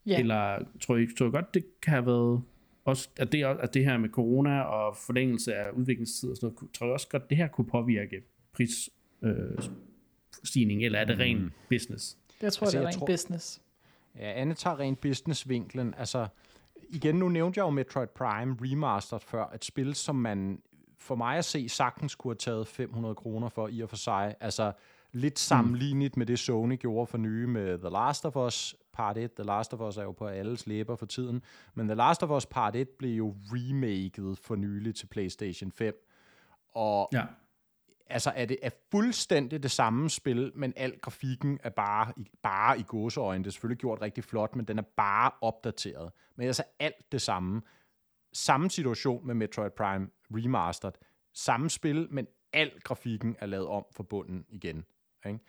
[0.07, 0.19] Yeah.
[0.19, 2.41] Eller tror I, tror I godt, det kan have været
[2.85, 6.73] også, at det, at det her med corona og forlængelse af udviklingstid og sådan noget,
[6.73, 8.21] tror jeg også godt, det her kunne påvirke
[8.53, 11.51] prisstigning, øh, eller er det ren mm.
[11.69, 12.17] business?
[12.41, 13.61] Jeg tror, altså, det er ren tror, business.
[14.15, 15.93] Ja, Anne tager ren business-vinklen.
[15.97, 16.27] Altså,
[16.89, 20.61] igen, nu nævnte jeg jo Metroid Prime Remastered før, et spil, som man
[20.99, 24.35] for mig at se sagtens kunne have taget 500 kroner for i og for sig.
[24.39, 24.71] Altså,
[25.11, 26.19] lidt sammenlignet mm.
[26.19, 29.33] med det Sony gjorde for nye med The Last of Us Part 1.
[29.33, 31.41] The Last of Us er jo på alles læber for tiden.
[31.73, 36.09] Men The Last of Us Part 1 blev jo remaket for nylig til PlayStation 5.
[36.75, 37.23] Og ja
[38.05, 42.13] altså er det er fuldstændig det samme spil, men al grafikken er bare,
[42.43, 43.43] bare i gåseøjne.
[43.43, 46.11] Det er selvfølgelig gjort rigtig flot, men den er bare opdateret.
[46.35, 47.61] Men altså alt det samme.
[48.33, 50.93] Samme situation med Metroid Prime Remastered.
[51.33, 54.85] Samme spil, men al grafikken er lavet om for bunden igen.
[55.25, 55.39] Ikke?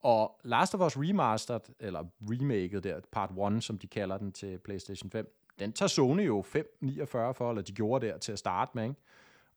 [0.00, 4.58] Og Last of Us Remastered, eller remaket der, part 1, som de kalder den til
[4.58, 8.70] PlayStation 5, den tager Sony jo 5,49 for, eller de gjorde der til at starte
[8.74, 8.96] med, ikke?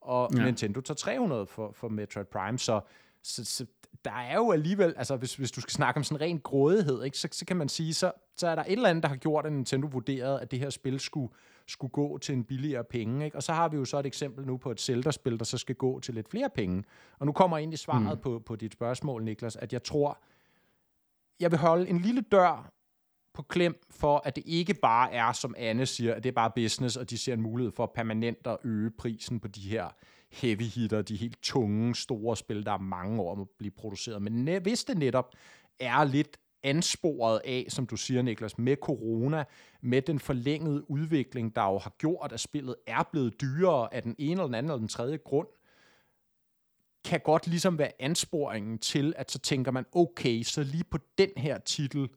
[0.05, 0.45] Og ja.
[0.45, 2.81] Nintendo tager 300 for, for Metroid Prime, så,
[3.23, 3.65] så, så
[4.05, 7.17] der er jo alligevel, altså hvis, hvis du skal snakke om sådan ren grådighed, ikke,
[7.17, 9.45] så, så kan man sige, så, så er der et eller andet, der har gjort,
[9.45, 11.33] at Nintendo vurderede, at det her spil skulle,
[11.67, 13.25] skulle gå til en billigere penge.
[13.25, 13.37] Ikke?
[13.37, 15.75] Og så har vi jo så et eksempel nu på et Zelda-spil, der så skal
[15.75, 16.83] gå til lidt flere penge.
[17.19, 18.21] Og nu kommer ind i svaret mm.
[18.21, 20.19] på, på dit spørgsmål, Niklas, at jeg tror,
[21.39, 22.71] jeg vil holde en lille dør
[23.35, 26.51] på klem for, at det ikke bare er, som Anne siger, at det er bare
[26.55, 29.89] business, og de ser en mulighed for permanent at øge prisen på de her
[30.31, 34.21] heavy hitter, de helt tunge, store spil, der er mange år om at blive produceret.
[34.21, 35.33] Men hvis det netop
[35.79, 39.43] er lidt ansporet af, som du siger, Niklas, med corona,
[39.81, 44.15] med den forlængede udvikling, der jo har gjort, at spillet er blevet dyrere af den
[44.17, 45.47] ene eller den anden eller den tredje grund,
[47.05, 51.29] kan godt ligesom være ansporingen til, at så tænker man, okay, så lige på den
[51.37, 52.09] her titel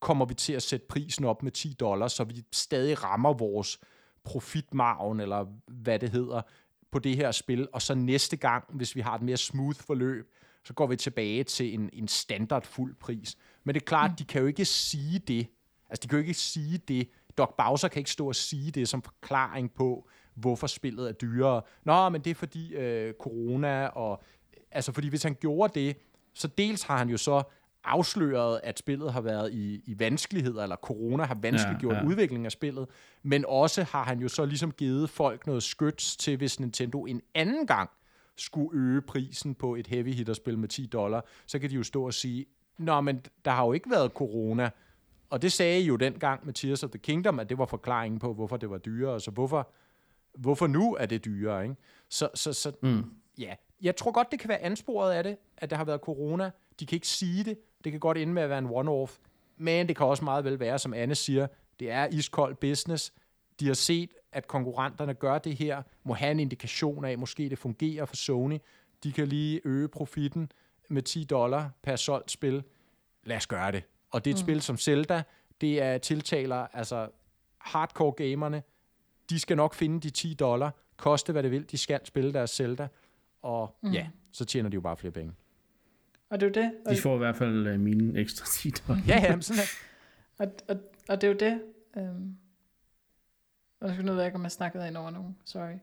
[0.00, 3.78] kommer vi til at sætte prisen op med 10 dollars, så vi stadig rammer vores
[4.24, 6.42] profitmargen, eller hvad det hedder,
[6.90, 10.32] på det her spil, og så næste gang, hvis vi har et mere smooth forløb,
[10.64, 13.36] så går vi tilbage til en, en standard fuld pris.
[13.64, 14.16] Men det er klart, mm.
[14.16, 15.46] de kan jo ikke sige det.
[15.88, 17.08] Altså, de kan jo ikke sige det.
[17.38, 21.62] Doc Bowser kan ikke stå og sige det som forklaring på, hvorfor spillet er dyrere.
[21.84, 24.22] Nå, men det er fordi øh, corona, og
[24.70, 25.96] altså fordi hvis han gjorde det,
[26.34, 27.42] så dels har han jo så
[27.84, 32.06] afsløret, at spillet har været i, i vanskeligheder, eller corona har vanskeliggjort ja, ja.
[32.06, 32.88] udviklingen af spillet,
[33.22, 37.22] men også har han jo så ligesom givet folk noget skyts til, hvis Nintendo en
[37.34, 37.90] anden gang
[38.36, 42.06] skulle øge prisen på et heavy hitter-spil med 10 dollar, så kan de jo stå
[42.06, 42.46] og sige,
[42.78, 44.70] nå, men der har jo ikke været corona,
[45.30, 48.18] og det sagde I jo dengang med Tears of the Kingdom, at det var forklaringen
[48.18, 49.70] på, hvorfor det var dyrere, så hvorfor
[50.34, 51.76] hvorfor nu er det dyrere, ikke?
[52.08, 53.04] Så, så, så mm.
[53.38, 56.50] ja, jeg tror godt, det kan være ansporet af det, at der har været corona.
[56.80, 57.58] De kan ikke sige det.
[57.84, 59.18] Det kan godt ende med at være en one-off.
[59.56, 61.46] Men det kan også meget vel være, som Anne siger,
[61.80, 63.12] det er iskold business.
[63.60, 67.58] De har set, at konkurrenterne gør det her, må have en indikation af, måske det
[67.58, 68.58] fungerer for Sony.
[69.04, 70.52] De kan lige øge profitten
[70.88, 72.62] med 10 dollar per solgt spil.
[73.24, 73.84] Lad os gøre det.
[74.10, 74.44] Og det er et mm.
[74.46, 75.22] spil som Zelda,
[75.60, 77.08] det er tiltaler altså
[77.58, 78.62] hardcore gamerne,
[79.30, 82.50] de skal nok finde de 10 dollar, koste hvad det vil, de skal spille deres
[82.50, 82.88] Zelda,
[83.42, 83.92] og mm.
[83.92, 85.32] ja, så tjener de jo bare flere penge.
[86.30, 86.74] Og det er jo det.
[86.86, 89.02] Og de får i hvert fald uh, mine ekstra 10 dollar.
[89.06, 89.62] ja, ja, sådan
[90.38, 90.76] og, og,
[91.08, 91.62] og det er jo det.
[91.96, 92.36] Um,
[93.80, 95.36] og ved jeg ikke, om jeg snakkede ind over nogen.
[95.44, 95.74] Sorry.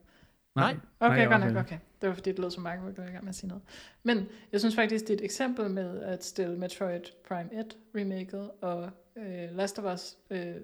[0.56, 0.76] Nej.
[1.00, 1.78] Okay, godt nok, okay.
[2.02, 3.64] Det var fordi, det lød som Mark, du var i gang med at sige noget.
[4.04, 8.52] Men jeg synes faktisk, det er et eksempel med at stille Metroid Prime 1 remaket
[8.62, 10.56] og øh, Last of Us øh,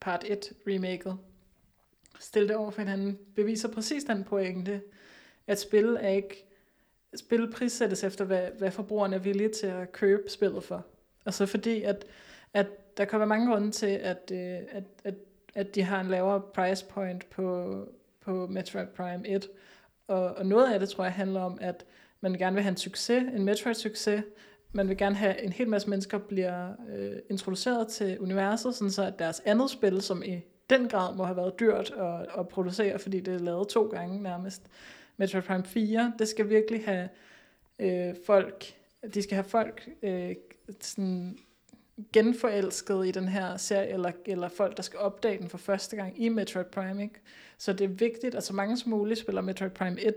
[0.00, 1.18] Part 1 remaket
[2.20, 4.82] stille det over for hinanden, beviser præcis den pointe,
[5.46, 6.47] at spil er ikke
[7.16, 10.86] spil prissættes efter, hvad, hvad forbrugerne er villige til at købe spillet for.
[11.26, 12.04] Altså fordi, at,
[12.54, 15.14] at der kan være mange grunde til, at, øh, at, at,
[15.54, 17.76] at de har en lavere price point på,
[18.20, 19.48] på Metroid Prime 1.
[20.08, 21.84] Og, og noget af det, tror jeg, handler om, at
[22.20, 24.22] man gerne vil have en succes, en Metroid-succes.
[24.72, 29.02] Man vil gerne have, en hel masse mennesker bliver øh, introduceret til universet, sådan så
[29.02, 30.40] at deres andet spil, som i
[30.70, 34.22] den grad må have været dyrt at, at producere, fordi det er lavet to gange
[34.22, 34.62] nærmest.
[35.18, 37.08] Metroid Prime 4, det skal virkelig have
[37.78, 38.74] øh, folk,
[39.14, 40.34] de skal have folk øh,
[40.80, 41.38] sådan
[42.12, 46.22] genforelsket i den her serie, eller, eller folk, der skal opdage den for første gang
[46.22, 47.02] i Metroid Prime.
[47.02, 47.20] Ikke?
[47.58, 50.14] Så det er vigtigt, at så mange som muligt spiller Metroid Prime 1,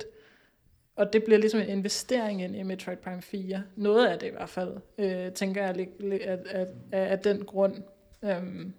[0.95, 3.63] og det bliver ligesom en investering ind i Metroid Prime 4.
[3.75, 7.75] Noget af det i hvert fald, øh, tænker jeg, at, at, at, at den grund.
[8.23, 8.73] Øhm,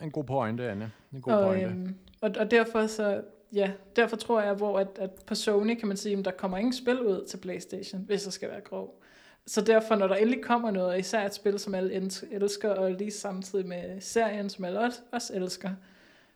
[0.00, 0.92] en god pointe, Anne.
[1.12, 1.66] En god og, pointe.
[1.66, 5.88] Øhm, og, og derfor så, ja, derfor tror jeg, hvor at, at på Sony kan
[5.88, 9.02] man sige, at der kommer ingen spil ud til Playstation, hvis jeg skal være grov.
[9.46, 13.10] Så derfor, når der endelig kommer noget, især et spil, som alle elsker, og lige
[13.10, 14.80] samtidig med serien, som alle
[15.12, 15.70] også elsker,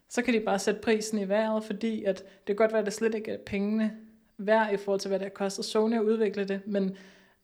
[0.09, 2.87] så kan de bare sætte prisen i vejret, fordi at det kan godt være, at
[2.87, 3.93] det slet ikke er pengene
[4.39, 6.97] værd i forhold til, hvad det har kostet Sony at udvikle det, men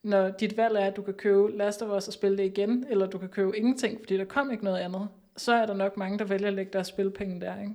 [0.03, 2.87] når dit valg er, at du kan købe Last of Us og spille det igen,
[2.91, 5.97] eller du kan købe ingenting, fordi der kom ikke noget andet, så er der nok
[5.97, 7.75] mange, der vælger at lægge deres spilpenge der, ikke?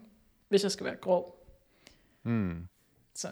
[0.49, 1.42] hvis jeg skal være grov.
[2.23, 2.67] Mm.
[3.15, 3.27] Så.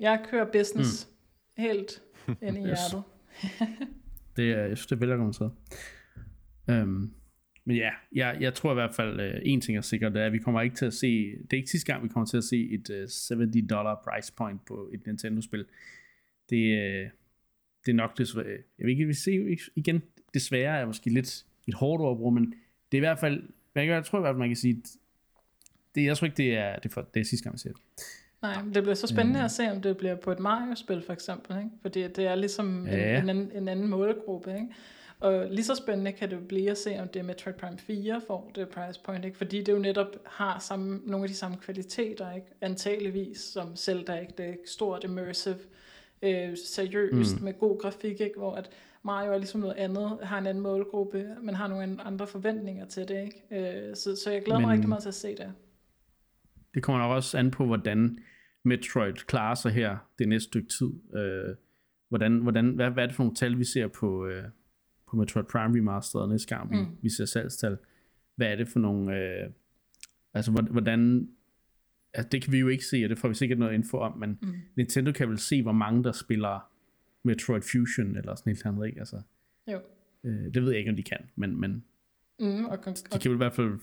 [0.00, 1.62] Jeg kører business mm.
[1.62, 2.02] helt
[2.42, 3.02] ind i hjertet.
[4.36, 5.52] det er, jeg synes, det er velargumenteret.
[6.70, 7.14] Øhm,
[7.64, 10.26] men ja, jeg, jeg tror i hvert fald, uh, en ting er sikkert, det er,
[10.26, 12.36] at vi kommer ikke til at se, det er ikke sidste gang, vi kommer til
[12.36, 15.64] at se et øh, 70 dollar price point på et Nintendo-spil.
[16.50, 17.10] Det, uh,
[17.86, 20.02] det er nok desværre, jeg vil ikke vi se igen,
[20.34, 22.54] desværre er måske lidt et hårdt ord men
[22.92, 23.42] det er i hvert fald,
[23.74, 24.82] jeg tror i hvert fald, man kan sige,
[25.94, 27.72] det, jeg tror ikke, det er, det er, for, det er sidste gang, vi ser
[27.72, 27.80] det.
[28.42, 29.44] Nej, men det bliver så spændende mm.
[29.44, 31.70] at se, om det bliver på et Mario-spil for eksempel, ikke?
[31.82, 33.18] fordi det er ligesom ja.
[33.18, 34.54] en, en, anden, en anden målgruppe.
[34.54, 34.68] Ikke?
[35.20, 38.50] Og lige så spændende kan det blive at se, om det Metroid Prime 4 får
[38.54, 39.36] det price point, ikke?
[39.36, 42.46] fordi det jo netop har samme, nogle af de samme kvaliteter, ikke?
[42.60, 44.32] antageligvis, som Zelda, ikke?
[44.38, 45.58] det er stort, immersive,
[46.22, 47.44] øh, seriøst, mm.
[47.44, 48.38] med god grafik, ikke?
[48.38, 48.70] hvor at
[49.02, 53.08] Mario er ligesom noget andet, har en anden målgruppe, men har nogle andre forventninger til
[53.08, 53.22] det.
[53.22, 53.88] Ikke?
[53.88, 54.66] Øh, så, så jeg glæder men...
[54.66, 55.52] mig rigtig meget til at se det
[56.74, 58.18] det kommer nok også an på, hvordan
[58.64, 61.16] Metroid klarer sig her det næste stykke tid.
[61.18, 61.56] Øh,
[62.08, 64.44] hvordan, hvordan, hvad, hvad er det for nogle tal, vi ser på, øh,
[65.10, 66.86] på Metroid Prime Remastered næste gang, vi, mm.
[67.02, 67.78] vi ser salgstal?
[68.36, 69.16] Hvad er det for nogle...
[69.16, 69.50] Øh,
[70.34, 71.28] altså, hvordan...
[72.14, 74.18] Altså, det kan vi jo ikke se, og det får vi sikkert noget info om,
[74.18, 74.54] men mm.
[74.76, 76.70] Nintendo kan vel se, hvor mange der spiller
[77.22, 78.98] Metroid Fusion, eller sådan et eller andet, ikke?
[78.98, 79.22] Altså,
[79.66, 79.80] jo.
[80.24, 81.84] Øh, det ved jeg ikke, om de kan, men, men
[82.40, 83.78] mm, og, og, de kan vel i hvert fald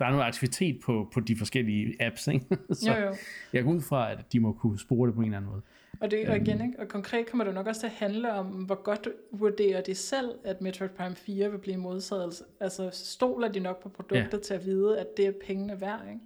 [0.00, 2.46] der er noget aktivitet på, på de forskellige apps, ikke?
[2.72, 3.14] så jo, jo.
[3.52, 5.62] jeg går ud fra, at de må kunne spore det på en eller anden måde.
[6.00, 6.64] Og, det, og igen, øhm.
[6.64, 6.80] ikke?
[6.80, 10.38] og konkret kommer det nok også til at handle om, hvor godt vurderer de selv,
[10.44, 12.42] at Metroid Prime 4 vil blive modtaget.
[12.60, 14.42] Altså stoler de nok på produktet ja.
[14.42, 16.20] til at vide, at det er pengene værd, ikke?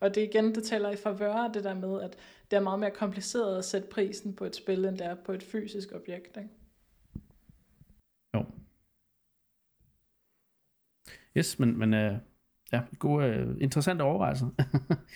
[0.00, 2.16] Og det igen, det taler i favør det der med, at
[2.50, 5.32] det er meget mere kompliceret at sætte prisen på et spil, end det er på
[5.32, 6.48] et fysisk objekt, ikke?
[8.34, 8.44] Jo.
[11.36, 12.18] Yes, men, men uh,
[12.74, 14.50] ja, gode, uh, interessante overvejelser.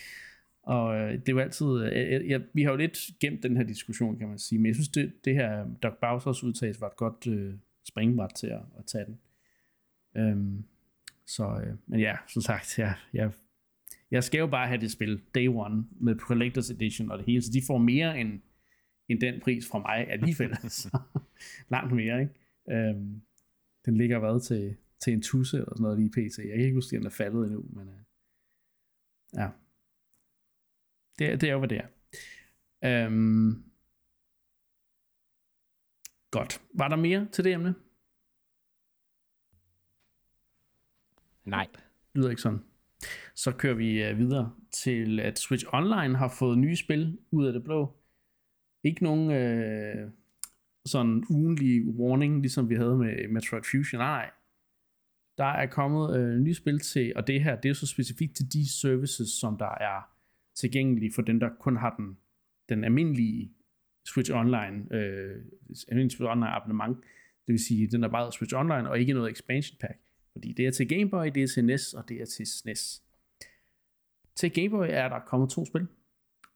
[0.62, 3.64] og uh, det er jo altid, uh, ja, vi har jo lidt gemt den her
[3.64, 6.96] diskussion, kan man sige, men jeg synes, det, det her Doc Bowsers udtalelse var et
[6.96, 9.18] godt uh, springbræt til at, at tage den.
[10.32, 10.64] Um,
[11.26, 13.30] så, uh, men ja, som sagt, ja, jeg,
[14.10, 17.42] jeg skal jo bare have det spil day one med Collector's Edition og det hele,
[17.42, 18.40] så de får mere end,
[19.08, 20.56] end den pris fra mig alligevel.
[20.56, 20.98] så,
[21.74, 22.90] langt mere, ikke?
[22.90, 23.22] Um,
[23.86, 26.38] den ligger hvad til til en tusse eller sådan noget lige pt.
[26.38, 27.94] Jeg kan ikke huske, at den er faldet endnu, men uh,
[29.34, 29.50] ja.
[31.18, 33.06] Det, det er jo, hvad det er.
[33.06, 33.64] Um,
[36.30, 36.62] godt.
[36.74, 37.74] Var der mere til det emne?
[41.44, 41.68] Nej.
[41.72, 42.64] Det lyder ikke sådan.
[43.34, 47.52] Så kører vi uh, videre til, at Switch Online har fået nye spil ud af
[47.52, 47.96] det blå.
[48.84, 50.12] Ikke nogen uh,
[50.86, 53.98] sådan ugenlig warning, ligesom vi havde med Metroid Fusion.
[53.98, 54.30] Nej,
[55.38, 58.36] der er kommet øh, nye spil til, og det her, det er jo så specifikt
[58.36, 60.10] til de services, som der er
[60.54, 62.18] tilgængelige for dem, der kun har den,
[62.68, 63.52] den almindelige
[64.06, 65.36] Switch Online, øh,
[65.88, 66.96] almindelige Switch Online abonnement,
[67.46, 69.98] det vil sige, den er bare Switch Online, og ikke noget expansion pack.
[70.32, 73.02] Fordi det er til Game Boy, det er til NES, og det er til SNES.
[74.34, 75.86] Til Game Boy er der kommet to spil.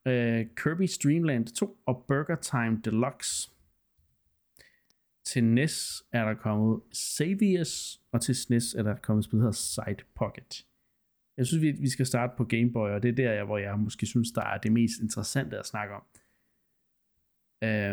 [0.07, 3.51] Øh, Kirby Dream Land 2 og Burger Time Deluxe.
[5.25, 9.53] Til NES er der kommet Saviors, og til SNES er der kommet spil, der hedder
[9.53, 10.67] Side Pocket.
[11.37, 13.79] Jeg synes, vi, vi skal starte på Game Boy, og det er der, hvor jeg
[13.79, 16.03] måske synes, der er det mest interessante at snakke om.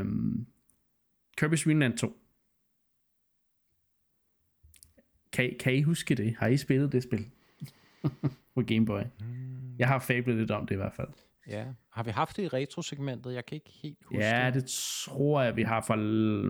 [0.01, 0.47] Um,
[1.41, 2.17] Kirby's Dream Land 2.
[5.31, 6.35] Kan, kan I huske det?
[6.35, 7.31] Har I spillet det spil?
[8.55, 9.01] på Game Boy.
[9.79, 11.09] Jeg har fablet lidt om det i hvert fald.
[11.49, 11.65] Ja.
[11.91, 13.33] Har vi haft det i retrosegmentet?
[13.33, 14.65] Jeg kan ikke helt huske Ja, det
[15.09, 15.95] tror jeg, vi har for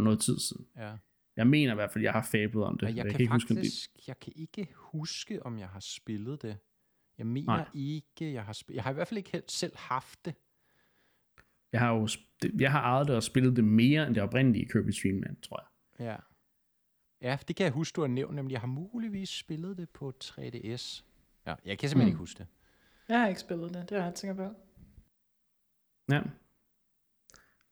[0.04, 0.66] noget tid siden.
[0.78, 0.92] Ja.
[1.36, 2.88] Jeg mener i hvert fald, jeg har fablet om det.
[2.88, 4.08] jeg, jeg, kan, kan ikke faktisk, huske, det.
[4.08, 6.58] jeg kan ikke huske, om jeg har spillet det.
[7.18, 7.68] Jeg mener Nej.
[7.74, 8.76] ikke, jeg har spillet.
[8.76, 10.36] Jeg har i hvert fald ikke selv haft det.
[11.72, 12.08] Jeg har jo
[12.60, 15.60] jeg har ejet det og spillet det mere end det oprindelige Kirby Dream Land, tror
[15.60, 16.06] jeg.
[16.06, 16.16] Ja.
[17.22, 20.14] Ja, det kan jeg huske, du har nævnt, nemlig jeg har muligvis spillet det på
[20.24, 21.04] 3DS.
[21.46, 22.08] Ja, jeg kan simpelthen mm.
[22.08, 22.48] ikke huske det.
[23.10, 24.56] Jeg har ikke spillet det, det har jeg tænkt på.
[26.10, 26.22] Ja.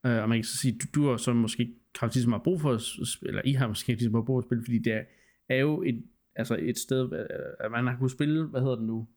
[0.05, 2.29] Øh, og man kan så sige, du, du har så måske ikke haft lige så
[2.29, 4.41] meget brug for at spille, eller I har måske ikke lige så meget brug for
[4.41, 5.03] at spille, fordi det er,
[5.49, 6.03] er jo et,
[6.35, 7.27] altså et sted,
[7.59, 9.07] at man har kunnet spille, hvad hedder det nu,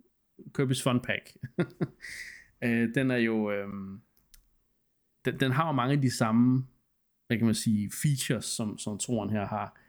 [0.59, 1.37] Kirby's Fun Pack.
[2.65, 3.69] øh, den er jo, øh,
[5.25, 6.67] den, den har jo mange af de samme,
[7.27, 9.81] hvad kan man sige, features, som, som toren her har.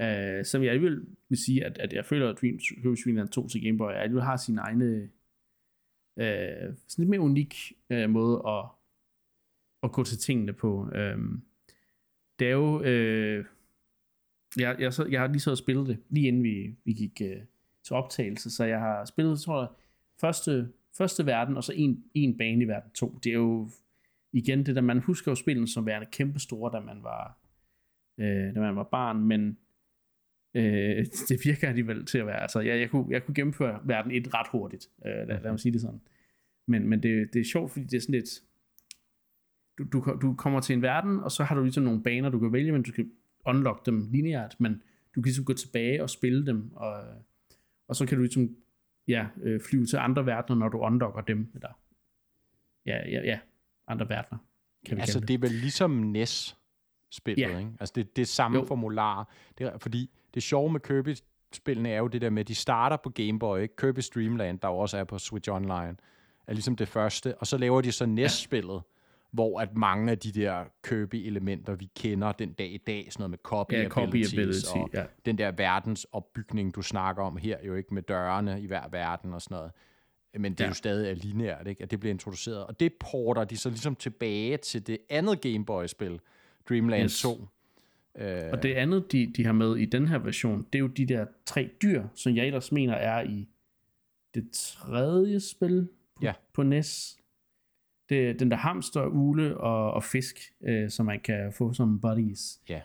[0.00, 3.28] Øh, som jeg alligevel vil sige, at, at jeg føler, at Dream, Kirby's Dream Land
[3.28, 5.08] 2 til Game Boy, alligevel har sin egne,
[6.16, 8.64] øh, sådan lidt mere unik øh, måde at,
[9.82, 10.90] at gå til tingene på.
[10.94, 11.18] Øh,
[12.38, 13.44] det er jo, øh,
[14.56, 17.42] jeg, jeg, så, jeg har lige så spillet det, lige inden vi, vi gik øh,
[17.84, 19.68] til optagelse, så jeg har spillet, tror jeg,
[20.20, 23.18] første, første verden, og så en, en bane i verden 2.
[23.24, 23.70] Det er jo
[24.32, 27.38] igen det der, man husker jo spillet som værende kæmpestore, da man var,
[28.18, 29.58] øh, da man var barn, men
[30.54, 34.12] øh, det virker alligevel til at være, altså jeg, jeg, kunne, jeg kunne gennemføre verden
[34.12, 36.00] et ret hurtigt, øh, lad, lad mig sige det sådan.
[36.66, 38.30] Men, men det, det er sjovt, fordi det er sådan lidt,
[39.78, 42.38] du, du, du kommer til en verden, og så har du ligesom nogle baner, du
[42.38, 43.10] kan vælge, men du kan
[43.46, 44.72] unlock dem lineært, men
[45.14, 47.04] du kan ligesom gå tilbage og spille dem, og,
[47.88, 48.56] og så kan du ligesom
[49.08, 51.50] ja, øh, flyve til andre verdener, når du unlocker dem.
[51.54, 51.80] Eller,
[52.86, 53.38] ja, ja, ja,
[53.88, 54.38] andre verdener.
[54.86, 55.28] Kan vi altså, det.
[55.28, 57.58] det er vel ligesom NES-spillet, Ja.
[57.58, 57.70] ikke?
[57.80, 58.64] Altså, det, det er samme Jo.
[58.64, 59.34] formular.
[59.58, 62.96] Det er, fordi det sjove med Kirby-spillene er jo det der med, at de starter
[62.96, 63.74] på Game Boy, ikke?
[63.88, 65.96] Kirby's Dream Land, der jo også er på Switch Online,
[66.46, 68.82] er ligesom det første, og så laver de så NES-spillet,
[69.30, 73.30] hvor at mange af de der Kirby-elementer, vi kender den dag i dag, sådan noget
[73.30, 75.04] med copy, Ja, copy abilities, ability, og ja.
[75.26, 79.42] den der verdensopbygning, du snakker om her, jo ikke med dørene i hver verden og
[79.42, 79.72] sådan noget.
[80.38, 80.64] Men det ja.
[80.64, 80.70] er Ja.
[80.70, 81.82] jo stadig er lineært, ikke?
[81.82, 82.66] at det bliver introduceret.
[82.66, 86.20] Og det porter de så ligesom tilbage til det andet Game Boy-spil,
[86.68, 87.20] Dreamland Yes.
[87.22, 87.46] 2.
[88.18, 90.86] Øh, Og det andet, de, de har med i den her version, det er jo
[90.86, 93.48] de der tre dyr, som jeg ellers mener er i
[94.34, 96.32] det tredje spil på, Ja.
[96.52, 97.18] på NES.
[98.08, 102.00] Det er den der hamster, ule og, og fisk, øh, som man kan få som
[102.00, 102.60] buddies.
[102.68, 102.80] Ja.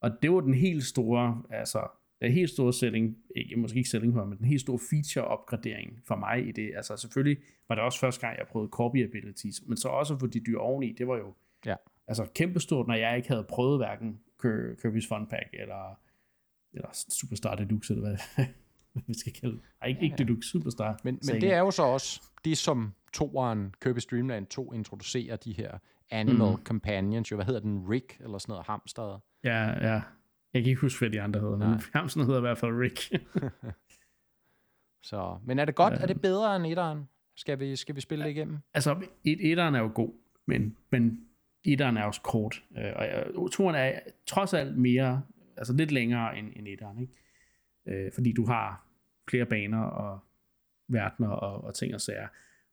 [0.00, 1.86] Og det var den helt store, altså
[2.20, 6.48] den helt store selling, ikke, måske ikke selling men den helt store feature-opgradering for mig
[6.48, 6.70] i det.
[6.76, 10.26] Altså selvfølgelig var det også første gang, jeg prøvede copy abilities, men så også for
[10.26, 11.34] de dyr oveni, det var jo
[11.66, 11.74] Ja.
[12.08, 16.00] altså kæmpestort, når jeg ikke havde prøvet hverken Kirby's Fun Pack eller,
[16.72, 18.46] eller Superstar Deluxe, eller hvad,
[19.06, 19.62] vi skal kalde det.
[19.82, 21.00] Ej, ikke, ikke Deluxe, Superstar.
[21.04, 25.36] Men, men det er jo så også det, som toeren, Kirby's Dream Land 2, introducerer
[25.36, 25.78] de her
[26.10, 26.64] Animal mm.
[26.64, 29.20] Companions, jo, hvad hedder den, Rick, eller sådan noget, hamster.
[29.44, 30.02] Ja, ja.
[30.54, 31.80] Jeg kan ikke huske, hvad de andre hedder, men Nej.
[31.92, 32.98] Hamsen hedder i hvert fald Rick.
[35.02, 35.94] Så, men er det godt?
[35.94, 35.98] Ja.
[35.98, 37.08] Er det bedre end etteren?
[37.36, 38.58] Skal vi, skal vi spille det igennem?
[38.74, 40.12] altså, et, etteren er jo god,
[40.46, 41.27] men, men
[41.72, 42.62] etteren er også kort.
[42.78, 45.22] Øh, og jeg, toeren er trods alt mere,
[45.56, 47.12] altså lidt længere end, end etteren, ikke?
[47.86, 48.86] Øh, fordi du har
[49.30, 50.18] flere baner og
[50.88, 52.28] verdener og, og ting og sager.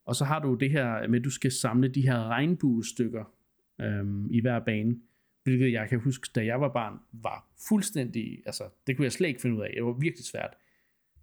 [0.06, 3.24] Og så har du det her med, at du skal samle de her regnbuestykker
[3.82, 4.96] øh, i hver bane,
[5.44, 9.28] hvilket jeg kan huske, da jeg var barn, var fuldstændig, altså det kunne jeg slet
[9.28, 9.72] ikke finde ud af.
[9.76, 10.54] Det var virkelig svært.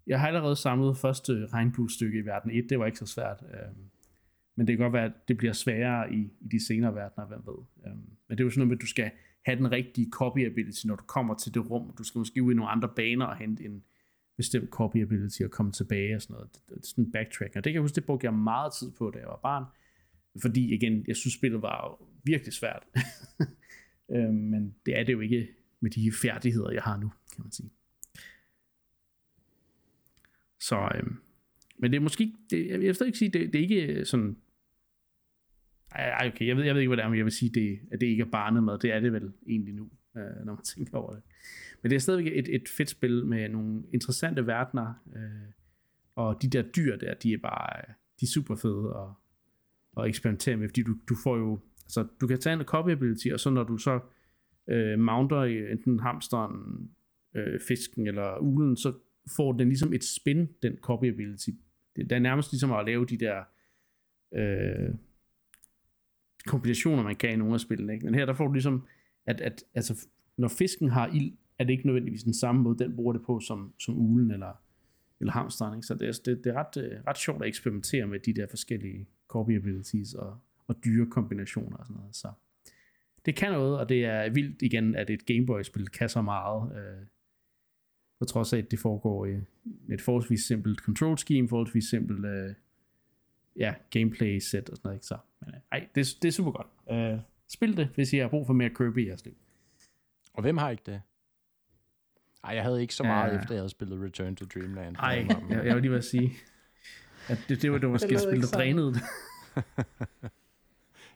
[0.07, 3.45] Jeg har allerede samlet første regnbuestykke i verden 1, det var ikke så svært.
[3.51, 3.59] Øh,
[4.57, 7.41] men det kan godt være, at det bliver sværere i, i de senere verdener, hvem
[7.47, 7.65] ved.
[7.87, 7.97] Øhm,
[8.29, 9.11] men det er jo sådan noget med, at du skal
[9.47, 11.95] have den rigtige copy ability, når du kommer til det rum.
[11.99, 13.85] Du skal måske ud i nogle andre baner og hente en
[14.37, 16.49] bestemt copy ability og komme tilbage og sådan noget.
[16.55, 17.57] Det, det, er sådan en backtrack.
[17.57, 19.65] Og det kan jeg huske, det brugte jeg meget tid på, da jeg var barn.
[20.43, 22.87] Fordi igen, jeg synes, spillet var jo virkelig svært.
[24.15, 25.49] øhm, men det er det jo ikke
[25.81, 27.71] med de færdigheder, jeg har nu, kan man sige.
[30.61, 31.17] Så, øhm,
[31.83, 34.07] men det er måske det, jeg vil stadig ikke sige, det, det er ikke øh,
[34.07, 34.37] sådan,
[35.95, 37.79] ej, okay, jeg ved, jeg ved ikke, hvad det er, men jeg vil sige, det,
[37.93, 38.79] at det ikke er barnemad.
[38.79, 41.23] Det er det vel egentlig nu, øh, når man tænker over det.
[41.83, 45.53] Men det er stadigvæk et, et fedt spil med nogle interessante verdener, øh,
[46.15, 49.09] og de der dyr der, de er bare, øh, de er super fede at,
[50.03, 53.29] at eksperimentere med, fordi du, du får jo, altså du kan tage en copy ability,
[53.29, 54.01] og så når du så
[54.71, 56.91] øh, mounter enten hamsteren,
[57.35, 58.93] øh, fisken eller ulen, så
[59.37, 61.51] får den ligesom et spin, den copy ability.
[61.97, 63.45] Det, det er nærmest ligesom at lave de der
[64.35, 64.95] øh,
[66.47, 67.93] kombinationer, man kan i nogle af spillene.
[67.93, 68.05] Ikke?
[68.05, 68.87] Men her der får du ligesom,
[69.27, 72.97] at, at altså, når fisken har ild, er det ikke nødvendigvis den samme måde, den
[72.97, 74.53] bruger det på, som, som ulen eller,
[75.21, 75.75] eller hamsteren.
[75.75, 75.87] Ikke?
[75.87, 78.47] Så det er, det, det er ret, øh, ret sjovt at eksperimentere med de der
[78.51, 82.17] forskellige copy abilities og, og dyre kombinationer og sådan noget.
[82.17, 82.33] Så
[83.27, 86.77] det kan noget, og det er vildt igen, at et Gameboy-spil kan så meget.
[86.77, 87.07] Øh,
[88.23, 89.31] på trods af, at det foregår i
[89.87, 92.55] med et forholdsvis simpelt control scheme, forholdsvis simpelt øh,
[93.57, 94.97] ja, gameplay set og sådan noget.
[94.97, 95.07] Ikke?
[95.07, 96.67] Så, men, øh, ej, det, det er super godt.
[96.91, 99.35] Øh, spil det, hvis I har brug for mere Kirby i jeres liv.
[100.35, 101.03] Og hvem har ikke det?
[102.45, 103.39] Ej, jeg havde ikke så meget, Ja.
[103.39, 104.97] efter jeg havde spillet Return to Dreamland.
[104.97, 106.33] Ej, jeg, jeg vil lige være at sige,
[107.29, 109.03] at det, det var det måske spil, der drænede det.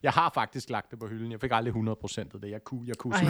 [0.02, 1.32] Jeg har faktisk lagt det på hylden.
[1.32, 2.50] Jeg fik aldrig 100% af det.
[2.50, 3.24] Jeg kunne, jeg kunne Ej,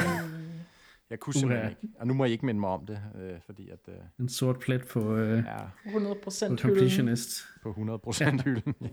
[1.10, 1.70] jeg kunne simpelthen Uha.
[1.82, 1.94] ikke.
[2.00, 4.58] Og nu må I ikke minde mig om det, øh, fordi at, øh, En sort
[4.58, 6.76] plet på, øh, ja, 100 på procent hylden.
[6.76, 7.40] completionist.
[7.62, 8.74] på 100% hylden.
[8.80, 8.88] Ja.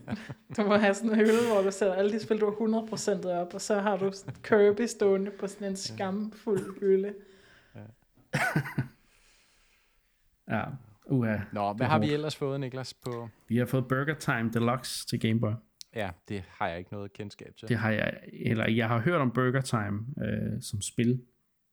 [0.57, 2.88] Du må have sådan en hylde, hvor du sætter alle de spil, du har 100
[2.88, 4.11] procent op, og så har du
[4.43, 7.14] Kirby stående på sådan en skamfuld hylde.
[10.49, 10.64] Ja,
[11.05, 11.38] uha.
[11.53, 13.30] Nå, hvad Det har vi ellers fået, Niklas, på...
[13.47, 15.51] Vi har fået Burger Time Deluxe til Game Boy.
[15.95, 17.68] Ja, det har jeg ikke noget kendskab til.
[17.68, 21.22] Det har jeg, eller jeg har hørt om Burger Time øh, som spil.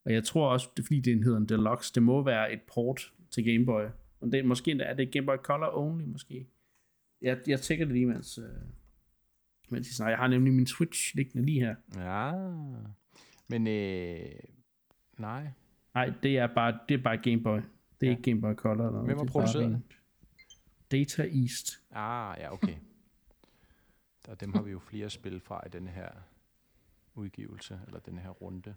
[0.04, 2.60] Og jeg tror også, det er fordi den hedder en Deluxe, det må være et
[2.74, 3.84] port til Game Boy.
[4.20, 6.46] Og det måske er det Game Boy Color only måske.
[7.22, 8.44] Jeg, jeg tjekker det lige, mens, øh,
[9.70, 10.10] mens I snakker.
[10.10, 11.74] Jeg har nemlig min Switch liggende lige her.
[11.96, 12.32] Ja,
[13.48, 14.26] men øh,
[15.18, 15.48] nej.
[15.94, 17.58] Nej, det er bare, det er bare Game Boy.
[18.00, 18.10] Det er Ja.
[18.10, 18.72] ikke Game Boy Color.
[18.74, 19.06] Eller noget.
[19.06, 19.82] Hvem har er produceret det?
[20.90, 21.82] Data East.
[21.90, 22.74] Ah, ja, okay.
[24.26, 26.08] Der, dem har vi jo flere spil fra i denne her
[27.14, 28.74] udgivelse, eller denne her runde.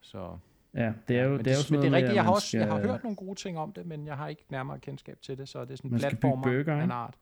[0.00, 0.38] Så,
[0.74, 2.24] Ja, det er jo, men det er jo men sådan det er noget rigtigt, jeg
[2.24, 4.44] har også jeg har skal- hørt nogle gode ting om det, men jeg har ikke
[4.50, 6.84] nærmere kendskab til det, så det er sådan en Man skal bygge platformer burger, af
[6.84, 7.14] en art,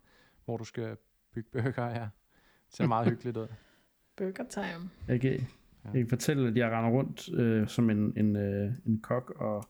[0.45, 0.97] hvor du skal
[1.35, 2.01] bygge burger, ja.
[2.01, 3.47] Det ser meget hyggeligt ud.
[4.17, 4.91] Burger time.
[5.09, 5.31] Jeg kan,
[5.85, 9.65] jeg kan fortælle, at jeg render rundt øh, som en, en, øh, en kok og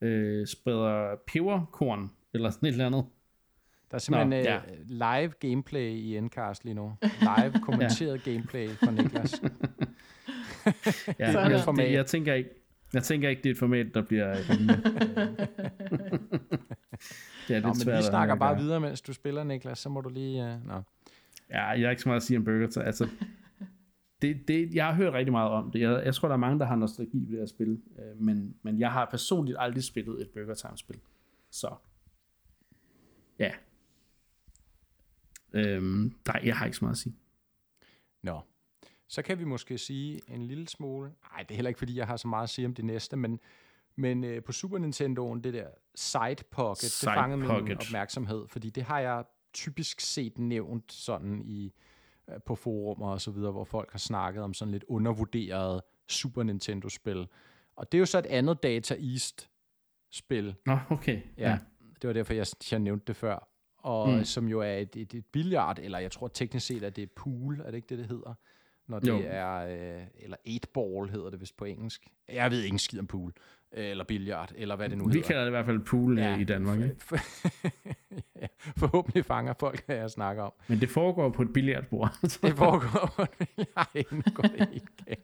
[0.00, 3.04] øh, spreder peberkorn, eller sådan et eller andet.
[3.90, 4.60] Der er simpelthen Nå, ja.
[4.98, 5.20] ja.
[5.20, 6.92] live gameplay i Endcast lige nu.
[7.38, 9.42] Live kommenteret gameplay fra Niklas.
[11.18, 11.52] Ja, Sådan.
[11.52, 12.50] jeg, det, jeg, tænker ikke,
[12.94, 14.34] jeg tænker ikke, det er et format, der bliver...
[17.48, 19.44] det er Nå, lidt men svært vi at snakker at bare videre, mens du spiller,
[19.44, 19.78] Niklas.
[19.78, 20.42] Så må du lige...
[20.42, 20.82] Uh, nå.
[21.50, 22.84] Ja, jeg har ikke så meget at sige om Burger Time.
[22.84, 23.08] Altså,
[24.22, 25.80] det, det, jeg har hørt rigtig meget om det.
[25.80, 27.82] Jeg, jeg tror, der er mange, der har nostalgi ved det her spil.
[27.98, 31.00] Øh, men, men jeg har personligt aldrig spillet et Burger Time-spil.
[31.50, 31.74] Så,
[33.38, 33.52] ja.
[35.52, 37.14] Øhm, nej, jeg har ikke så meget at sige.
[38.22, 38.40] Nå.
[39.12, 41.12] Så kan vi måske sige en lille smule...
[41.32, 43.16] Nej, det er heller ikke, fordi jeg har så meget at sige om det næste,
[43.16, 43.40] men,
[43.96, 47.78] men øh, på Super Nintendo'en, det der Side Pocket, Side det fangede min Pocket.
[47.78, 51.72] opmærksomhed, fordi det har jeg typisk set nævnt sådan i
[52.30, 56.42] øh, på forumer og så videre, hvor folk har snakket om sådan lidt undervurderet Super
[56.42, 57.28] Nintendo-spil.
[57.76, 61.20] Og det er jo så et andet Data East-spil, Nå, okay.
[61.36, 61.58] Ja,
[62.02, 63.48] det var derfor, jeg, jeg nævnte det før.
[63.78, 64.24] Og mm.
[64.24, 67.06] som jo er et, et, et billiard, eller jeg tror teknisk set, at det er
[67.16, 68.34] pool, er det ikke det, det hedder?
[68.88, 69.20] Når det Jo.
[69.24, 72.08] er, øh, eller 8-ball hedder det vist på engelsk.
[72.32, 73.32] Jeg ved ikke en skid om pool,
[73.74, 75.26] øh, eller billiard, eller hvad det nu Vi hedder.
[75.26, 76.80] kalder det i hvert fald pool ja, i Danmark.
[76.80, 76.96] Ikke?
[76.98, 77.16] For,
[78.42, 80.52] ja, forhåbentlig fanger folk, hvad jeg snakker om.
[80.68, 82.18] Men det foregår på et billiardbord.
[82.42, 85.22] Det foregår på en billiard, nu går det ikke.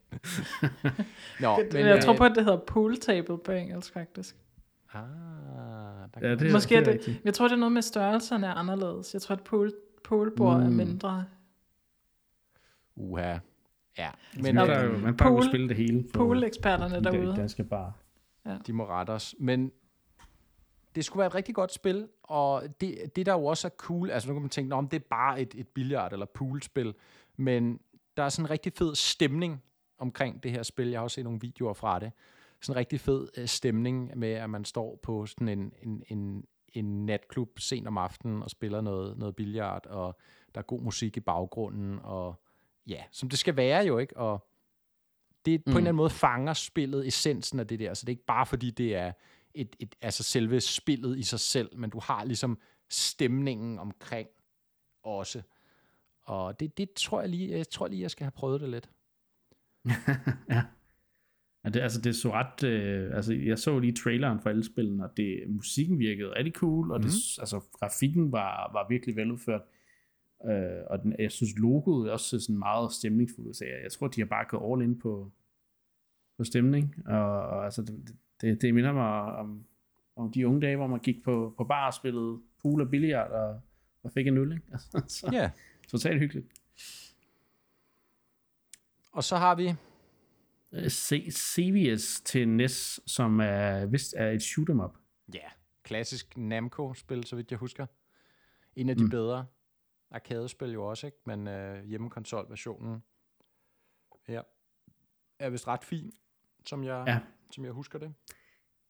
[1.40, 4.36] Nå, Men, jeg tror øh, på, at det hedder pool table på engelsk, faktisk.
[4.92, 5.02] Ah,
[6.14, 9.14] der Ja, det Måske er det, jeg tror, det er noget med størrelserne er anderledes.
[9.14, 9.72] Jeg tror, at pool,
[10.04, 10.66] poolbord mm.
[10.66, 11.24] er mindre.
[13.00, 13.38] Uha.
[13.98, 16.04] Ja, Men men man, øh, jo, man bare pool- spille det hele.
[16.14, 17.36] Pool-eksperterne derude.
[17.36, 17.92] danske bar.
[18.66, 19.34] de må rette os.
[19.38, 19.72] Men
[20.94, 24.10] det skulle være et rigtig godt spil, og det, det der jo også er cool,
[24.10, 26.94] altså nu kan man tænke, om det er bare et, et billiard- eller poolspil,
[27.36, 27.80] men
[28.16, 29.62] der er sådan en rigtig fed stemning
[29.98, 30.88] omkring det her spil.
[30.88, 32.12] Jeg har også set nogle videoer fra det.
[32.60, 36.44] Sådan en rigtig fed øh, stemning med, at man står på sådan en, en, en,
[36.74, 40.18] en natklub sent om aftenen og spiller noget, noget billiard, og
[40.54, 42.42] der er god musik i baggrunden, og
[42.88, 44.16] ja, som det skal være jo, ikke?
[44.16, 44.48] Og
[45.44, 45.76] det på en Mm.
[45.76, 48.70] eller anden måde fanger spillet, essensen af det der, så det er ikke bare fordi
[48.70, 49.12] det er
[49.54, 52.58] et, et, altså selve spillet i sig selv, men du har ligesom
[52.88, 54.28] stemningen omkring
[55.02, 55.42] også.
[56.22, 58.90] Og det, det tror jeg lige, jeg tror lige, jeg skal have prøvet det lidt.
[60.50, 60.62] ja.
[61.64, 62.62] ja det, altså, det så ret...
[62.64, 66.92] Øh, altså, jeg så lige traileren for alle spillene, og det, musikken virkede rigtig cool,
[66.92, 67.40] og det, Mhm.
[67.40, 69.62] altså, grafikken var, var virkelig veludført.
[70.46, 73.56] Øh, og den, jeg synes, logoet også sådan meget stemningsfuldt.
[73.56, 75.30] Så jeg, jeg tror, de har bare gået all in på,
[76.36, 76.94] på stemning.
[77.06, 79.64] Og, og altså, det, det, det minder mig om,
[80.16, 83.30] om de unge dage, hvor man gik på, på bar og spillede pool og billiard
[83.30, 83.60] og,
[84.02, 84.52] og fik en øl.
[84.52, 84.64] Ikke?
[84.72, 85.50] Altså, så, Ja.
[85.88, 86.46] totalt hyggeligt.
[89.12, 89.74] Og så har vi,
[90.72, 94.94] Øh, C- CVS til NES, som er, vist er et shoot 'em up.
[95.34, 95.40] ja,
[95.82, 97.86] klassisk Namco-spil, så vidt jeg husker.
[98.76, 99.10] En af de mm.
[99.10, 99.46] bedre
[100.10, 101.18] arcade-spil jo også, ikke?
[101.26, 103.02] men øh, hjemmekonsol-versionen
[104.28, 104.40] ja,
[105.38, 106.12] er vist ret fin,
[106.66, 107.20] som jeg, Ja.
[107.50, 108.14] som jeg husker det.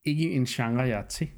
[0.04, 1.30] Ikke en genre, jeg er til.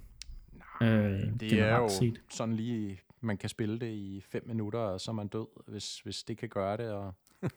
[0.52, 2.22] Nej, Øh, det er jo set.
[2.30, 6.00] sådan lige, man kan spille det i fem minutter, og så er man død, hvis,
[6.00, 7.14] hvis det kan gøre det, og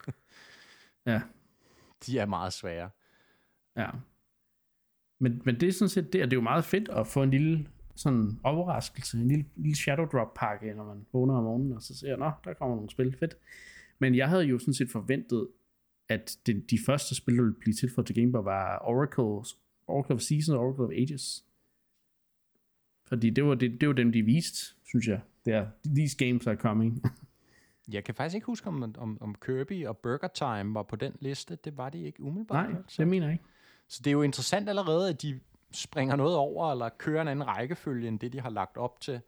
[1.06, 1.22] Ja,
[2.06, 2.90] de er meget svære.
[3.76, 3.90] ja.
[5.20, 7.22] Men, men det er sådan set det, og det er jo meget fedt at få
[7.22, 11.72] en lille sådan overraskelse, en lille, lille shadow drop pakke, når man vågner om morgenen,
[11.72, 13.36] og så ser jeg, nå, der kommer nogle spil, fedt.
[13.98, 15.48] Men jeg havde jo sådan set forventet
[16.08, 19.44] at de, de første spil, der ville blive tilføjet til Game Boy, var Oracle,
[19.86, 21.44] Oracle of Seasons og Oracle of Ages.
[23.06, 25.20] Fordi det var, det, det var dem, de viste, synes jeg.
[25.44, 27.02] Det er, these games are coming.
[27.88, 31.12] Jeg kan faktisk ikke huske, om, om, om Kirby og Burger Time var på den
[31.20, 31.58] liste.
[31.64, 32.70] Det var de ikke umiddelbart.
[32.70, 33.02] Nej, så.
[33.02, 33.44] det mener jeg ikke.
[33.88, 35.40] Så det er jo interessant allerede, at de
[35.74, 39.20] springer noget over, eller kører en anden rækkefølge, end det, de har lagt op til.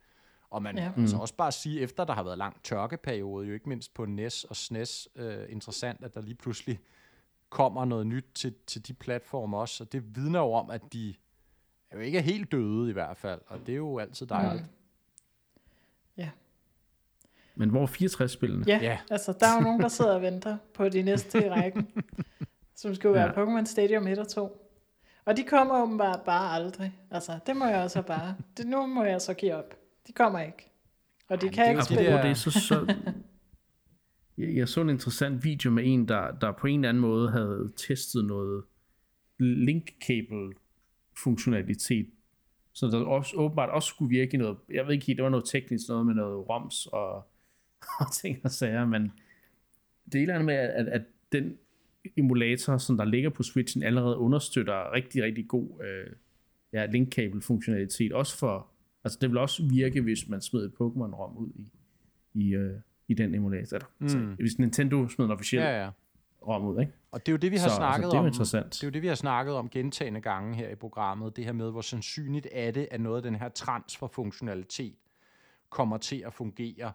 [0.51, 0.85] Og man Ja.
[0.85, 0.93] ja.
[0.97, 4.45] altså også bare sige, efter der har været lang tørkeperiode, jo ikke mindst på NES
[4.45, 6.79] og SNES, øh, interessant, at der lige pludselig
[7.51, 9.85] kommer noget nyt til, til de platforme også.
[9.85, 11.15] Og det vidner jo om, at de
[11.91, 14.65] er jo ikke helt døde i hvert fald, og det er jo altid dejligt.
[16.17, 16.31] Ja.
[17.55, 18.65] Men hvor er 64-spillene?
[18.67, 18.99] Ja, Ja.
[19.11, 21.89] altså der er jo nogen, der sidder og venter på de næste i rækken,
[22.77, 23.45] som skulle være Ja.
[23.45, 24.63] Pokémon Stadium 1 og 2.
[25.27, 26.93] Og de kommer åbenbart bare aldrig.
[27.11, 28.37] Altså, det må jeg også bare...
[28.57, 29.75] Det, nu må jeg så give op.
[30.07, 30.71] De kommer ikke.
[31.29, 32.05] Og de Ej, kan det er ikke spille.
[32.05, 32.95] Der- det, så, så
[34.39, 37.31] jeg, jeg så en interessant video med en, der, der på en eller anden måde
[37.31, 38.65] havde testet noget
[39.39, 40.53] link cable
[41.23, 42.07] funktionalitet,
[42.73, 45.31] så der også, åbenbart også skulle virke i noget, jeg ved ikke helt, det var
[45.31, 47.15] noget teknisk noget med noget ROMs og,
[48.01, 49.13] og ting og sager, men
[50.05, 51.03] det er et eller andet med, at, at
[51.33, 51.59] den
[52.17, 56.13] emulator, som der ligger på Switchen, allerede understøtter rigtig, rigtig god øh,
[56.73, 58.67] ja, link cable funktionalitet, også for,
[59.05, 61.73] altså det vil også virke, hvis man smed et Pokémon-rom ud i,
[62.35, 62.75] i, øh,
[63.09, 63.79] i den emulator.
[63.99, 64.05] Mm.
[64.05, 65.91] Altså, hvis Nintendo smed en officiel ja, Ja,
[66.47, 66.93] rom ud, ikke?
[67.11, 68.27] Og det er jo det, vi har Så, snakket altså, det er om.
[68.27, 68.73] interessant.
[68.73, 71.37] Det er jo det, vi har snakket om gentagende gange her i programmet.
[71.37, 74.95] Det her med, hvor sandsynligt er det, at noget af den her transferfunktionalitet
[75.71, 76.93] kommer til at fungere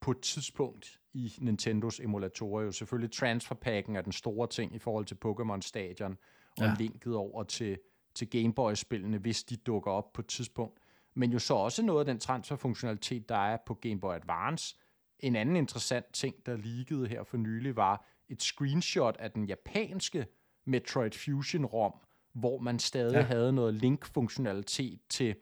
[0.00, 2.64] på et tidspunkt i Nintendos emulatorer.
[2.64, 6.16] Jo selvfølgelig transferpacken er den store ting i forhold til Pokémon Stadion,
[6.58, 6.74] og Ja.
[6.78, 7.78] linket over til,
[8.14, 10.78] til Game Boy-spillene, hvis de dukker op på et tidspunkt.
[11.14, 14.76] Men jo så også noget af den transferfunktionalitet, der er på Game Boy Advance.
[15.20, 20.26] En anden interessant ting, der leakede her for nylig, var et screenshot af den japanske
[20.64, 21.92] Metroid Fusion ROM,
[22.32, 23.20] hvor man stadig ja.
[23.22, 25.34] havde noget link-funktionalitet til,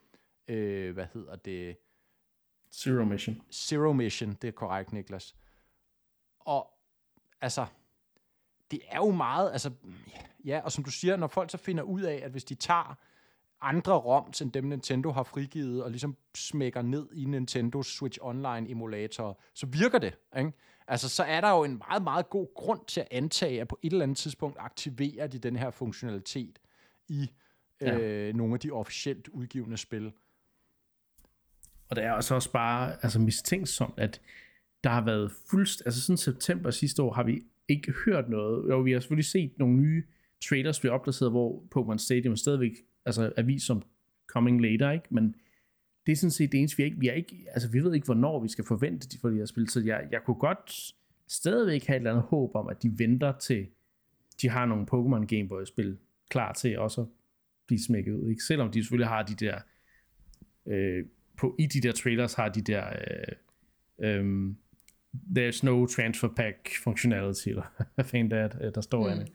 [0.49, 1.77] øh, hvad hedder det,
[2.73, 3.41] Zero Mission.
[3.53, 5.35] Zero Mission, det er korrekt, Niklas.
[6.41, 6.71] Og
[7.41, 7.67] altså,
[8.71, 9.71] det er jo meget, altså,
[10.45, 12.99] ja, og som du siger, når folk så finder ud af, at hvis de tager
[13.61, 18.71] andre ROMs, end dem Nintendo har frigivet, og ligesom smækker ned i Nintendo Switch Online
[18.71, 20.53] emulator, så virker det, ikke?
[20.89, 23.79] Altså, så er der jo en meget, meget god grund til at antage, at på
[23.83, 26.59] et eller andet tidspunkt aktiverer de den her funktionalitet
[27.09, 27.31] i
[27.81, 27.99] Ja.
[27.99, 30.13] øh, nogle af de officielt udgivende spil.
[31.91, 34.21] Og det er også også bare altså mistænksomt, at
[34.85, 35.83] der har været fuldst...
[35.85, 38.69] Altså siden september sidste år har vi ikke hørt noget.
[38.69, 40.03] Jo, vi har selvfølgelig set nogle nye
[40.49, 42.73] trailers blive opdateret, hvor Pokémon Stadium stadigvæk
[43.05, 43.83] altså, er vist som
[44.27, 45.07] coming later, ikke?
[45.11, 45.35] Men
[46.07, 47.01] det er sådan set det eneste, vi er ikke...
[47.01, 49.47] Vi, er ikke altså, vi ved ikke, hvornår vi skal forvente de for de her
[49.47, 50.95] spil, så jeg, jeg kunne godt
[51.29, 53.67] stadigvæk have et eller andet håb om, at de venter til
[54.43, 55.99] de har nogle Pokémon Game Boy spil
[56.31, 57.07] klar til også at
[57.67, 58.43] blive smækket ud, ikke?
[58.43, 59.59] Selvom de selvfølgelig har de der
[60.67, 61.05] øh,
[61.37, 64.55] på, i de der trailers har de der øh, øh,
[65.15, 69.27] there's no transfer pack functionality, eller hvad fanden det er, der står mm.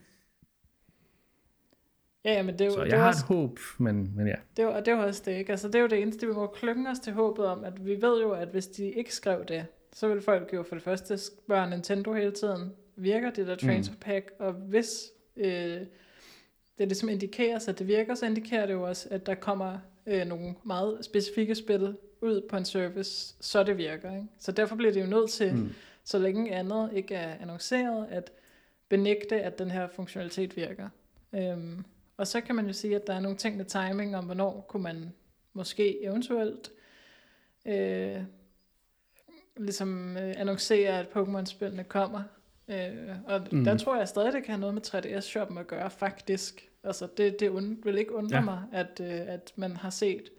[2.25, 4.15] Ja, ja, men det er jo, Så det jeg er har også, et håb, men,
[4.15, 4.35] men ja.
[4.57, 5.51] det er, og det er jo også det, ikke?
[5.51, 8.01] Altså, det er jo det eneste, vi må klynge os til håbet om, at vi
[8.01, 11.17] ved jo, at hvis de ikke skrev det, så vil folk jo for det første
[11.17, 15.03] spørge Nintendo hele tiden, virker det der transfer pack, og hvis
[15.37, 15.81] øh,
[16.77, 20.27] det ligesom indikeres, at det virker, så indikerer det jo også, at der kommer øh,
[20.27, 24.11] nogle meget specifikke spil ud på en service, så det virker.
[24.15, 24.27] Ikke?
[24.39, 25.73] Så derfor bliver det jo nødt til, mm.
[26.03, 28.31] så længe andet ikke er annonceret, at
[28.89, 30.89] benægte, at den her funktionalitet virker.
[31.33, 31.85] Øhm,
[32.17, 34.65] og så kan man jo sige, at der er nogle ting med timing om, hvornår
[34.67, 35.13] kunne man
[35.53, 36.71] måske eventuelt
[37.65, 38.21] øh,
[39.57, 42.23] ligesom øh, annoncere, at Pokémon-spillene kommer.
[42.67, 42.91] Øh,
[43.25, 43.63] og mm.
[43.63, 46.69] der tror jeg stadig, det kan have noget med 3DS-shoppen at gøre, faktisk.
[46.83, 48.41] Altså, det, det und, vil ikke undre Ja.
[48.41, 50.29] mig, at, øh, at man har set,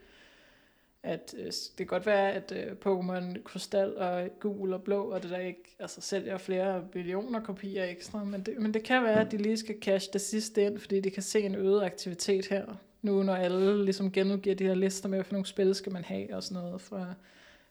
[1.06, 5.22] at øh, det kan godt være, at øh, Pokémon Krystal og Gul og Blå, og
[5.22, 9.20] det der ikke altså, sælger flere millioner kopier ekstra, men det, men det kan være,
[9.20, 12.46] at de lige skal cash det sidste ind, fordi de kan se en øget aktivitet
[12.46, 12.66] her,
[13.02, 16.36] nu når alle ligesom genudgiver de her lister med, hvilke nogle spil skal man have
[16.36, 17.14] og sådan noget fra,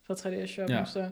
[0.03, 0.75] fra 3DS-shoppen.
[0.75, 0.79] Ja.
[0.79, 0.85] Ja.
[0.85, 1.09] Så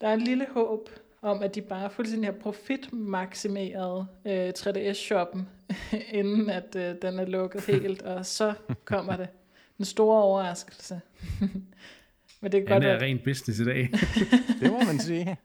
[0.00, 0.90] der er en lille håb
[1.22, 5.48] om, at de bare fuldstændig har profitmaksimeret øh, 3DS-shoppen,
[6.20, 9.28] inden at øh, den er lukket helt, og så kommer det.
[9.76, 11.00] Den store overraskelse.
[12.40, 13.88] Men det Han godt er være, rent business i dag.
[14.60, 15.36] Det må man sige.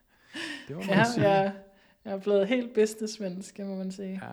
[0.68, 1.30] Det må man ja, sige.
[1.30, 1.54] jeg,
[2.06, 4.12] jeg er blevet helt businessmenneske, må man sige.
[4.24, 4.30] Ja.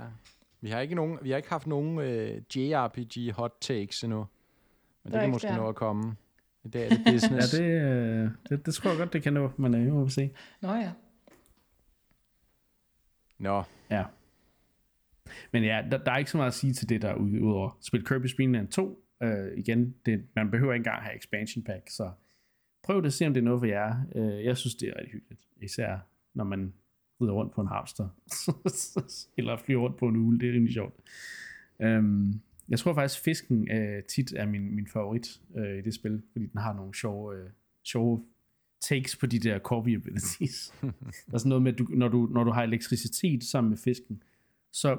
[0.61, 4.26] Vi har ikke, nogen, vi har ikke haft nogen øh, JRPG hot takes endnu.
[5.05, 5.57] Men det er kan måske der.
[5.57, 6.16] nå at komme.
[6.64, 7.51] I dag er det ja, business.
[7.51, 10.30] det, øh, det, det tror jeg godt, det kan nå, men øh, vi må se.
[10.61, 10.90] Nå ja.
[13.38, 14.05] Nå, Ja.
[15.53, 17.78] Men ja, der, der er ikke så meget at sige til det der ud- udover
[17.80, 19.05] spil Kirby Dream Land 2.
[19.22, 22.10] Øh, igen, det, man behøver ikke engang have expansion pack, så
[22.82, 23.96] prøv det, se om det er noget for jer.
[24.14, 25.40] Øh, jeg synes, det er rigtig hyggeligt.
[25.62, 25.98] Især
[26.34, 26.72] når man
[27.20, 28.08] rider rundt på en hamster.
[29.38, 30.38] Eller flyver rundt på en ugle.
[30.38, 30.94] Det er rimelig sjovt.
[31.82, 36.22] Øhm, jeg tror faktisk, fisken øh, tit er min, min favorit øh, i det spil,
[36.32, 37.50] fordi den har nogle sjove, øh,
[37.84, 38.24] sjove
[38.80, 40.74] takes på de der Corby abilities.
[41.26, 43.78] der er sådan noget med, at du, når, du, når du har elektricitet sammen med
[43.78, 44.22] fisken,
[44.72, 44.98] så,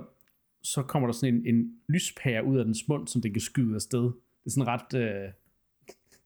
[0.63, 3.75] så kommer der sådan en, en lyspære ud af dens mund, som den kan skyde
[3.75, 4.03] afsted.
[4.03, 4.93] Det er sådan ret...
[4.93, 5.31] Øh,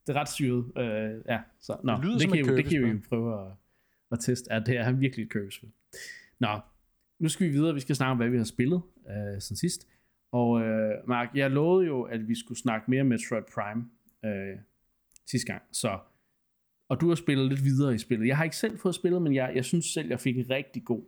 [0.07, 0.65] det er ret syret.
[0.77, 3.51] Øh, ja, så, nå, Det lyder det, kan jo, det kan jo prøve at,
[4.11, 4.53] at teste.
[4.53, 5.71] Ja, det er virkelig et Kirby-spil.
[6.39, 6.59] Nå,
[7.19, 7.73] nu skal vi videre.
[7.73, 9.87] Vi skal snakke om, hvad vi har spillet øh, siden sidst.
[10.31, 13.85] Og øh, Mark, jeg lovede jo, at vi skulle snakke mere Metroid Prime
[14.25, 14.57] øh,
[15.25, 15.61] sidste gang.
[15.71, 15.99] Så,
[16.89, 18.27] og du har spillet lidt videre i spillet.
[18.27, 20.83] Jeg har ikke selv fået spillet, men jeg, jeg synes selv, jeg fik en rigtig
[20.83, 21.03] god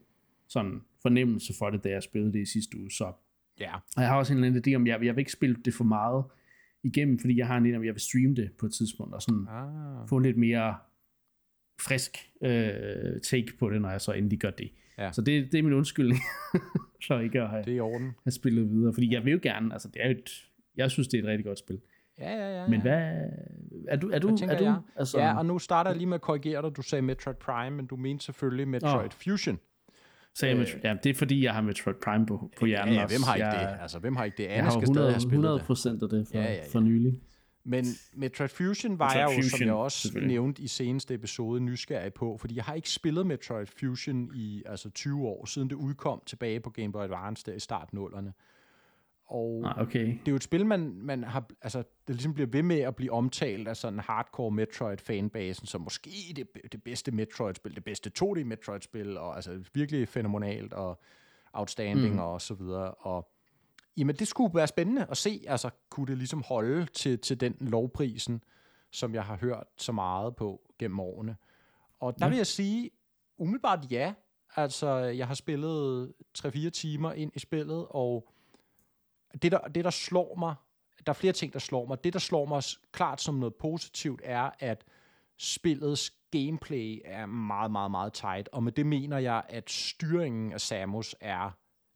[0.48, 2.92] sådan, fornemmelse for det, da jeg spillede det i sidste uge.
[2.92, 3.14] Så
[3.60, 5.56] Ja, og jeg har også en eller anden idé om, jeg, jeg vil ikke spille
[5.66, 6.24] det for meget
[6.84, 9.22] igennem, fordi jeg har en idé om, jeg vil streame det på et tidspunkt, og
[9.22, 10.10] sådan ah.
[10.10, 10.76] få en lidt mere
[11.82, 14.72] frisk øh, take på det, når jeg så endelig gør det.
[14.98, 15.12] Ja.
[15.12, 16.20] Så det, det er min undskyldning
[17.08, 18.16] for ikke at have, det er i orden.
[18.24, 21.18] have spillet videre, fordi jeg vil jo gerne, altså det er et, jeg synes, det
[21.18, 21.82] er et rigtig godt spil.
[22.20, 22.68] Ja, ja, ja.
[22.68, 23.16] Men hvad,
[23.88, 24.82] er du, er du, er du, jeg?
[24.96, 26.76] altså, Ja, og nu starter jeg lige med at korrigere dig.
[26.78, 29.12] Du sagde Metroid Prime, men du mente selvfølgelig Metroid Åh.
[29.12, 29.60] Fusion.
[30.36, 33.08] Sagde jeg, ja, det er fordi, jeg har Metroid Prime på, på hjernen Ja, ja,
[33.08, 33.82] hvem har ikke jeg, det?
[33.82, 34.44] Altså, hvem har ikke det?
[34.44, 35.66] Jeg Anna har skal 100, stadig have spillet 100 det.
[35.66, 36.62] procent af det for, Ja, ja, ja.
[36.72, 37.20] for nylig.
[37.68, 41.60] Men Metroid Fusion var Metroid jeg jo, som Fusion, jeg også nævnte i seneste episode,
[41.62, 45.76] nysgerrig på, fordi jeg har ikke spillet Metroid Fusion i altså 20 år, siden det
[45.76, 48.34] udkom tilbage på Game Boy Advance der i start nullerne.
[49.28, 50.06] Og Ah, okay.
[50.08, 52.96] det er jo et spil, man, man har, altså, det ligesom bliver ved med at
[52.96, 58.44] blive omtalt af sådan hardcore Metroid-fanbasen, som måske det, det bedste Metroid-spil, det bedste 2D
[58.44, 61.02] Metroid-spil, og altså virkelig fænomenalt og
[61.54, 62.20] outstanding mm.
[62.20, 62.92] og så videre.
[62.92, 63.30] Og
[63.98, 67.56] jamen, det skulle være spændende at se, altså, kunne det ligesom holde til, til den
[67.60, 68.44] lovprisen,
[68.92, 71.36] som jeg har hørt så meget på gennem årene.
[72.00, 72.30] Og der Ja.
[72.30, 72.90] vil jeg sige,
[73.38, 74.14] umiddelbart ja.
[74.56, 78.30] Altså, jeg har spillet 3-4 timer ind i spillet, og
[79.42, 80.56] det der, det, der slår mig,
[81.06, 82.04] der er flere ting, der slår mig.
[82.04, 84.84] Det, der slår mig klart som noget positivt, er, at
[85.38, 88.50] spillets gameplay er meget, meget, meget tight.
[88.52, 91.52] Og med det mener jeg, at styringen af Samus er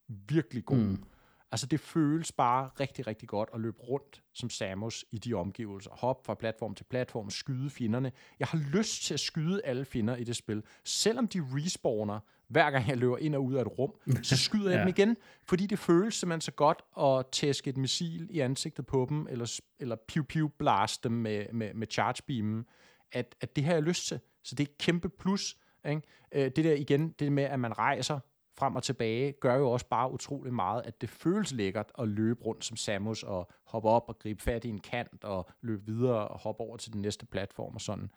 [0.07, 0.77] virkelig god.
[0.77, 1.03] Mm.
[1.51, 5.91] Altså, det føles bare rigtig, rigtig godt at løbe rundt som Samus i de omgivelser.
[5.91, 8.11] Hop fra platform til platform, skyde fjenderne.
[8.39, 10.63] Jeg har lyst til at skyde alle fjender i det spil.
[10.83, 12.19] Selvom de respawner,
[12.49, 13.93] hver gang jeg løber ind og ud af et rum,
[14.23, 14.79] så skyder jeg Ja.
[14.81, 19.05] dem igen, fordi det føles simpelthen så godt at tæske et missil i ansigtet på
[19.09, 22.65] dem, eller, eller piu-piu blast dem med, med, med charge beamen,
[23.11, 24.19] at, at det har jeg lyst til.
[24.43, 25.57] Så det er et kæmpe plus.
[25.89, 26.01] Ikke?
[26.31, 28.19] Øh, Det der igen, det med, at man rejser
[28.57, 32.41] frem og tilbage, gør jo også bare utrolig meget, at det føles lækkert at løbe
[32.43, 36.27] rundt som Samus og hoppe op og gribe fat i en kant og løbe videre
[36.27, 38.09] og hoppe over til den næste platform og sådan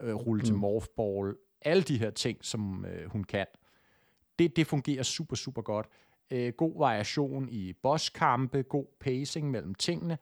[0.00, 0.44] øh, rulle mm.
[0.46, 1.36] til morphball.
[1.62, 3.46] Alle de her ting, som øh, hun kan,
[4.38, 5.86] det, det fungerer super, super godt.
[6.30, 10.18] Øh, god variation i bosskampe, god pacing mellem tingene.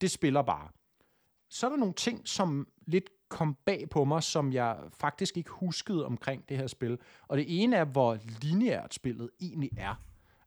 [0.00, 0.68] Det spiller bare.
[1.48, 5.50] Så er der nogle ting, som lidt kom bag på mig, som jeg faktisk ikke
[5.50, 6.98] huskede omkring det her spil.
[7.28, 9.94] Og det ene er, hvor lineært spillet egentlig er.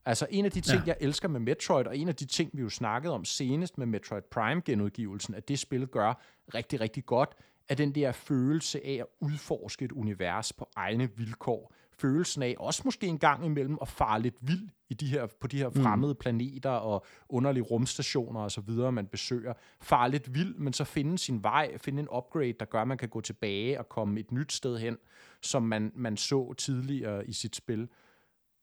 [0.04, 0.86] Altså en af de ting, ja.
[0.86, 3.86] Jeg elsker med Metroid, og en af de ting, vi jo snakkede om senest med
[3.86, 6.22] Metroid Prime-genudgivelsen, at det spil gør
[6.54, 7.34] rigtig, rigtig godt,
[7.68, 11.72] er den der følelse af at udforske et univers på egne vilkår.
[11.98, 15.46] Følelsen af også måske en gang imellem at fare lidt vild i de her, på
[15.46, 16.18] de her fremmede mm.
[16.20, 19.52] planeter og underlige rumstationer og så videre, man besøger.
[19.80, 22.98] Fare lidt vild, men så finde sin vej, finde en upgrade, der gør, at man
[22.98, 24.98] kan gå tilbage og komme et nyt sted hen,
[25.42, 27.88] som man, man så tidligere i sit spil.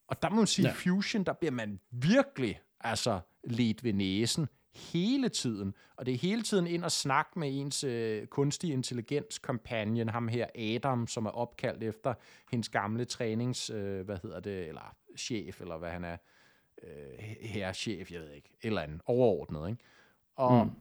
[0.08, 0.74] Og der må man sige, ja.
[0.86, 0.92] Ja.
[0.92, 4.48] Fusion, der bliver man virkelig altså ledt ved næsen
[4.80, 5.74] hele tiden.
[5.96, 10.28] Og det er hele tiden ind og snakke med ens øh, kunstig intelligens companion, ham
[10.28, 12.14] her Adam, som er opkaldt efter
[12.52, 16.18] hendes gamle trænings, øh, hvad hedder det, eller chef, eller hvad han er,
[16.84, 19.84] øh, herrechef, jeg ved ikke, eller andet, overordnet, ikke?
[20.36, 20.72] Og mm.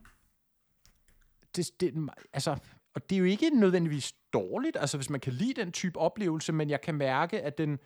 [1.57, 2.59] det, det, altså,
[2.95, 6.53] og det er jo ikke nødvendigvis dårligt, altså hvis man kan lide den type oplevelse,
[6.53, 7.79] men jeg kan mærke, at den,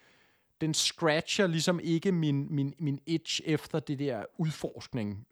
[0.61, 5.27] den scratcher ligesom ikke min, min, min itch efter det der udforskning,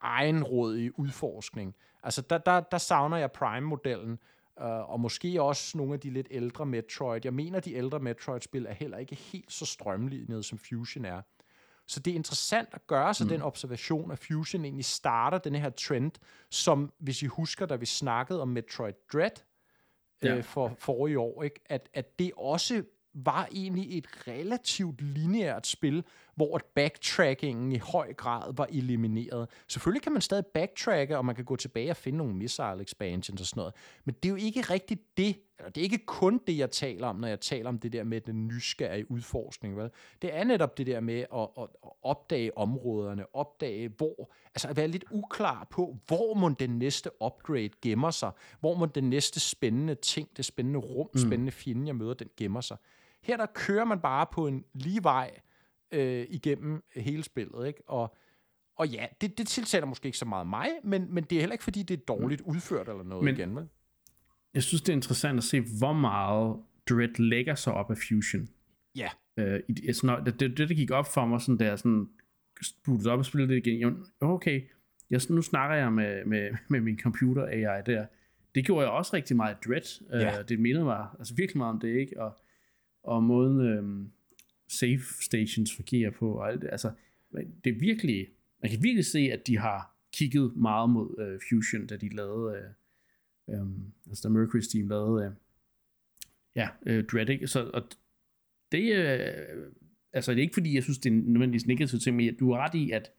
[0.00, 1.74] egenrådig udforskning.
[2.02, 4.18] Altså der, der, der savner jeg Prime-modellen,
[4.60, 7.20] øh, og måske også nogle af de lidt ældre Metroid.
[7.24, 11.22] Jeg mener, de ældre Metroid-spil er heller ikke helt så strømlignede, som Fusion er.
[11.86, 13.28] Så det er interessant at gøre sig mm.
[13.28, 16.12] den observation, at Fusion egentlig starter den her trend,
[16.50, 19.30] som, hvis I husker, da vi snakkede om Metroid Dread,
[20.22, 20.36] Ja.
[20.36, 21.60] øh, for forrige år, ikke?
[21.66, 22.82] At, at det også
[23.14, 26.04] var egentlig et relativt lineært spil,
[26.34, 29.48] hvor backtrackingen i høj grad var elimineret.
[29.68, 33.40] Selvfølgelig kan man stadig backtracke, og man kan gå tilbage og finde nogle missile expansions
[33.40, 36.40] og sådan noget, men det er jo ikke rigtigt det, eller det er ikke kun
[36.46, 39.76] det, jeg taler om, når jeg taler om det der med den nysgerrige udforskning.
[39.76, 39.90] Vel?
[40.22, 44.76] Det er netop det der med at, at, at opdage områderne, opdage hvor, altså at
[44.76, 48.30] være lidt uklar på, hvor må den næste upgrade gemmer sig,
[48.60, 51.20] hvor må den næste spændende ting, det spændende rum, mm.
[51.20, 52.76] spændende fjende, jeg møder, den gemmer sig.
[53.22, 55.30] Her der kører man bare på en lige vej
[55.92, 57.82] øh, igennem hele spillet, ikke?
[57.86, 58.14] Og,
[58.76, 61.54] og ja, det, det tiltaler måske ikke så meget mig, men, men det er heller
[61.54, 63.68] ikke, fordi det er dårligt udført eller noget men, igen, vel?
[64.54, 66.56] Jeg synes, det er interessant at se, hvor meget
[66.88, 68.48] Dread lægger sig op af Fusion.
[68.96, 69.08] Ja.
[69.36, 72.08] Øh, i, altså, det, det, det, der gik op for mig, sådan der, sådan,
[72.62, 73.80] spurgte op og spillede det igen.
[73.80, 74.62] Jo, okay,
[75.10, 78.06] jeg, nu snakker jeg med, med, med min computer AI der.
[78.54, 80.20] Det gjorde jeg også rigtig meget i Dread.
[80.20, 80.38] Ja.
[80.38, 82.20] Uh, det mindede mig altså virkelig meget om det, ikke?
[82.20, 82.40] Og
[83.02, 84.10] og måden øhm,
[84.68, 86.68] safe stations fungerer på, og alt det.
[86.72, 86.90] Altså,
[87.64, 88.28] det er virkelig,
[88.62, 92.56] man kan virkelig se, at de har kigget meget mod øh, Fusion, da de lavede,
[92.56, 92.70] øh,
[93.48, 93.66] øh,
[94.06, 95.32] altså da Mercury Steam lavede, øh,
[96.56, 97.82] ja, øh, Dread, Så, og
[98.72, 99.72] det, øh,
[100.12, 102.60] altså det er ikke fordi, jeg synes, det er nødvendigvis negativt ting, men du har
[102.64, 103.10] ret i, at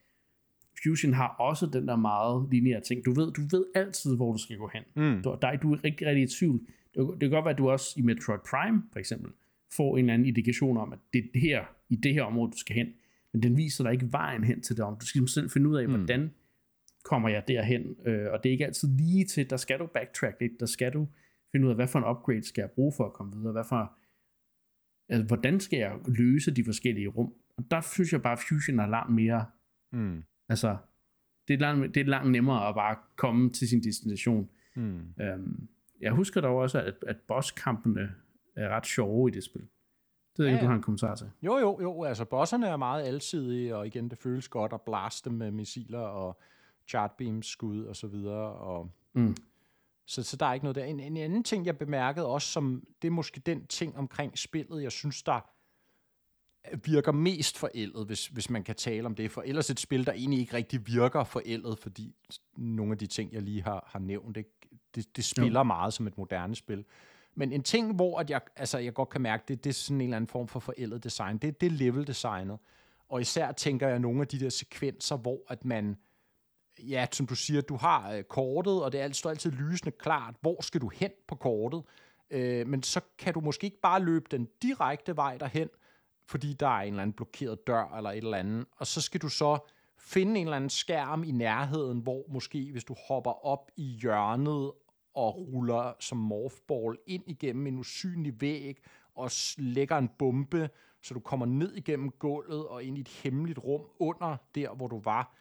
[0.84, 3.06] Fusion har også den der meget lineære ting.
[3.06, 4.84] Du ved, du ved altid, hvor du skal gå hen.
[4.96, 5.22] Mm.
[5.24, 6.60] Du, der, du er rigtig, rigtig i tvivl.
[6.96, 9.32] Det, det kan godt være, at du også i Metroid Prime, for eksempel,
[9.78, 12.58] får en eller anden indikation om, at det er her, i det her område, du
[12.58, 12.88] skal hen.
[13.34, 14.98] Men den viser dig ikke vejen hen til det om.
[15.02, 16.32] Du skal selv finde ud af, mm.
[17.04, 17.96] Kommer jeg derhen.
[18.06, 20.94] Øh, og det er ikke altid lige til, der skal du backtrack lidt, der skal
[20.94, 21.08] du
[21.52, 23.64] finde ud af, hvad for en upgrade skal jeg bruge for at komme videre, hvad
[23.70, 23.94] for,
[25.10, 27.34] altså, hvordan skal jeg løse de forskellige rum.
[27.58, 29.46] Og der synes jeg bare, at Fusion er langt mere,
[29.92, 30.24] mm.
[30.50, 30.78] altså,
[31.48, 34.50] det er, langt, det er langt nemmere at bare komme til sin destination.
[34.76, 35.14] Mm.
[35.22, 35.68] Øhm,
[36.02, 38.12] jeg husker dog også, at, at bosskampene
[38.56, 39.68] er ret sjove i det spil.
[40.38, 41.30] Det er ja, ikke, du har en kommentar til.
[41.42, 42.04] Jo, jo, jo.
[42.04, 46.42] Altså, bosserne er meget alsidige, og igen, det føles godt at blaste med missiler og
[46.92, 48.54] chartbeams skud og så videre.
[48.54, 49.36] Og mm.
[50.06, 50.84] så, så der er ikke noget der.
[50.84, 54.84] En, en anden ting, jeg bemærkede også, som det er måske den ting omkring spillet,
[54.84, 55.40] jeg synes, der
[56.86, 59.32] virker mest forældet, hvis, hvis man kan tale om det.
[59.32, 62.16] For ellers et spil, der egentlig ikke rigtig virker forældet, fordi
[62.58, 64.46] nogle af de ting, jeg lige har, har nævnt, det,
[64.96, 65.64] det, det spiller jo.
[65.64, 66.86] meget som et moderne spil.
[67.36, 70.02] Men en ting, hvor at jeg, altså, jeg godt kan mærke, det, det er sådan
[70.02, 72.60] en eller anden form for forældet design, det, det er level-designet.
[73.10, 75.98] Og især tænker jeg nogle af de der sekvenser, hvor at man,
[76.80, 80.36] ja, som du siger, du har øh, kortet, og det er, står altid lysende klart,
[80.42, 81.84] hvor skal du hen på kortet.
[82.32, 85.70] Øh, men så kan du måske ikke bare løbe den direkte vej derhen,
[86.26, 89.22] fordi der er en eller anden blokeret dør eller et eller andet, og så skal
[89.22, 89.60] du så
[89.98, 94.72] finde en eller anden skærm i nærheden, hvor måske hvis du hopper op i hjørnet
[95.14, 98.78] og ruller som morphball ind igennem en usynlig væg
[99.16, 100.70] og lægger en bombe,
[101.02, 104.88] så du kommer ned igennem gulvet og ind i et hemmeligt rum under der, hvor
[104.88, 105.36] du var,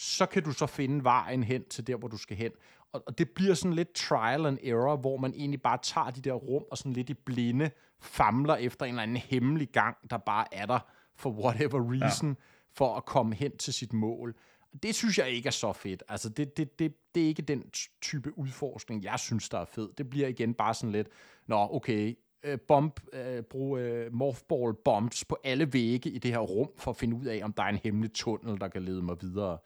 [0.00, 2.50] så kan du så finde vejen hen til der, hvor du skal hen.
[2.92, 6.32] Og det bliver sådan lidt trial and error, hvor man egentlig bare tager de der
[6.32, 7.70] rum og sådan lidt i blinde
[8.00, 10.78] famler efter en eller anden hemmelig gang, der bare er der
[11.16, 12.34] for whatever reason, ja.
[12.74, 14.34] for at komme hen til sit mål.
[14.82, 16.02] Det synes jeg ikke er så fedt.
[16.08, 17.70] Altså, det, det, det, det er ikke den
[18.02, 19.88] type udforskning, jeg synes, der er fed.
[19.98, 21.08] Det bliver igen bare sådan lidt,
[21.46, 26.38] nå, okay, øh, bomb, øh, brug øh, morphball bombs på alle vægge i det her
[26.38, 29.02] rum, for at finde ud af, om der er en hemmelig tunnel, der kan lede
[29.02, 29.58] mig videre.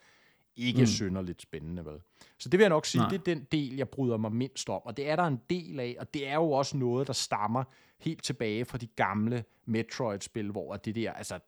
[0.56, 0.86] Ikke mm.
[0.86, 1.98] synderligt spændende, vel?
[2.38, 3.10] Så det vil jeg nok sige, Nej.
[3.10, 4.80] det er den del, jeg bryder mig mindst om.
[4.84, 7.64] Og det er der en del af, og det er jo også noget, der stammer
[7.98, 11.38] helt tilbage fra de gamle Metroid-spil, hvor det der, altså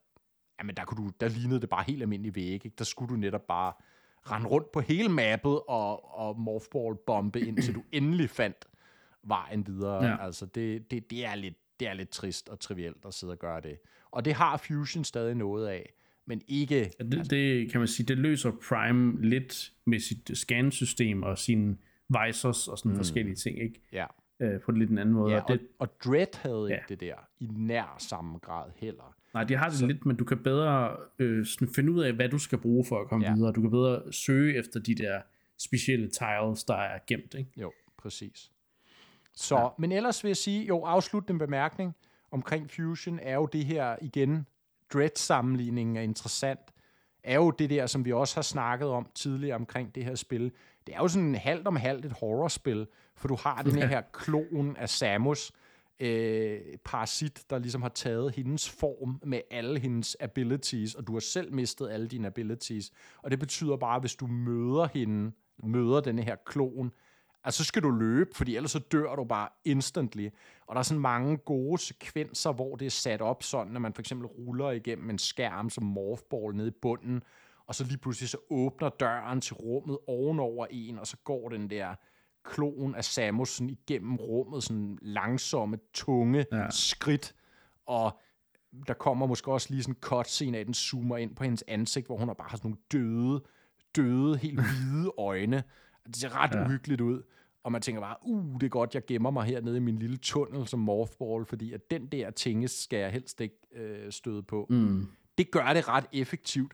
[0.59, 2.51] jamen der, kunne du, der lignede det bare helt almindelig væg.
[2.51, 2.71] Ikke?
[2.77, 3.73] Der skulle du netop bare
[4.31, 8.65] rende rundt på hele mappet og, og morphball-bombe, indtil du endelig fandt
[9.23, 10.05] vejen videre.
[10.05, 10.25] Ja.
[10.25, 13.39] Altså, det, det, det, er lidt, det er lidt trist og trivielt at sidde og
[13.39, 13.79] gøre det.
[14.11, 15.93] Og det har Fusion stadig noget af,
[16.25, 16.91] men ikke...
[16.99, 21.77] Det, det kan man sige, det løser Prime lidt med sit scansystem og sine
[22.09, 22.97] visors og sådan mm.
[22.97, 23.81] forskellige ting, ikke?
[23.91, 24.05] Ja.
[24.39, 25.33] Øh, på lidt en anden måde.
[25.33, 26.75] Ja, og, det, og Dread havde ja.
[26.75, 29.15] ikke det der i nær samme grad heller.
[29.33, 29.87] Nej, de har det så.
[29.87, 33.01] lidt, men du kan bedre øh, sådan finde ud af, hvad du skal bruge for
[33.01, 33.33] at komme ja.
[33.33, 33.51] videre.
[33.51, 35.21] Du kan bedre søge efter de der
[35.57, 37.33] specielle tiles, der er gemt.
[37.33, 37.49] Ikke?
[37.57, 38.51] Jo, præcis.
[39.33, 39.67] Så, ja.
[39.77, 41.95] men ellers vil jeg sige, jo, afsluttende bemærkning
[42.31, 44.45] omkring Fusion er jo det her igen,
[44.93, 46.59] Dread-sammenligningen er interessant,
[47.23, 50.51] er jo det der, som vi også har snakket om tidligere omkring det her spil.
[50.87, 54.01] Det er jo sådan en halvt om halvt et horrorspil, for du har den her
[54.13, 55.51] klon af Samus,
[55.99, 61.19] øh, parasit, der ligesom har taget hendes form med alle hendes abilities, og du har
[61.19, 62.91] selv mistet alle dine abilities.
[63.17, 65.31] Og det betyder bare, at hvis du møder hende,
[65.63, 66.93] møder denne her klon,
[67.45, 70.29] Altså, så skal du løbe, fordi ellers så dør du bare instantly.
[70.67, 73.93] Og der er sådan mange gode sekvenser, hvor det er sat op sådan, når man
[73.93, 77.23] for eksempel ruller igennem en skærm som morphball nede i bunden,
[77.67, 81.69] og så lige pludselig så åbner døren til rummet ovenover en, og så går den
[81.69, 81.95] der
[82.43, 86.69] klon af Samusen igennem rummet, sådan langsomme, tunge ja.
[86.69, 87.35] skridt,
[87.85, 88.19] og
[88.87, 92.05] der kommer måske også lige sådan en cutscene af, den zoomer ind på hendes ansigt,
[92.05, 93.43] hvor hun har bare sådan nogle døde,
[93.95, 95.63] døde, helt hvide øjne.
[96.07, 96.65] Det ser ret ja.
[96.65, 97.23] uhyggeligt ud.
[97.65, 100.17] Og man tænker bare, uh, det er godt, jeg gemmer mig hernede i min lille
[100.17, 104.67] tunnel som morphball, fordi at den der tinge skal jeg helst ikke øh, støde på.
[104.69, 105.07] Mm.
[105.37, 106.73] Det gør det ret effektivt.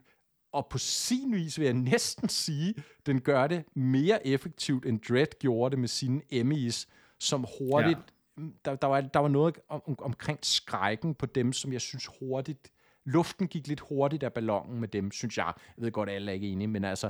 [0.51, 2.73] Og på sin vis vil jeg næsten sige,
[3.05, 6.87] den gør det mere effektivt, end Dread gjorde det med sine Emmys,
[7.19, 7.99] som hurtigt...
[8.37, 8.43] Ja.
[8.65, 12.71] Der, der, var, der var noget om, omkring skrækken på dem, som jeg synes hurtigt...
[13.03, 15.53] Luften gik lidt hurtigt af ballonen med dem, synes jeg.
[15.77, 17.09] Jeg ved godt, alle er ikke enige, men altså...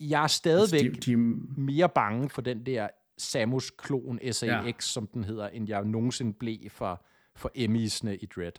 [0.00, 1.16] Jeg er stadigvæk altså, de, de...
[1.60, 2.88] mere bange for den der
[3.20, 4.72] Samus-klon SAX, ja.
[4.80, 7.06] som den hedder, end jeg nogensinde blev for,
[7.36, 8.52] for Emmys'ene i Dread.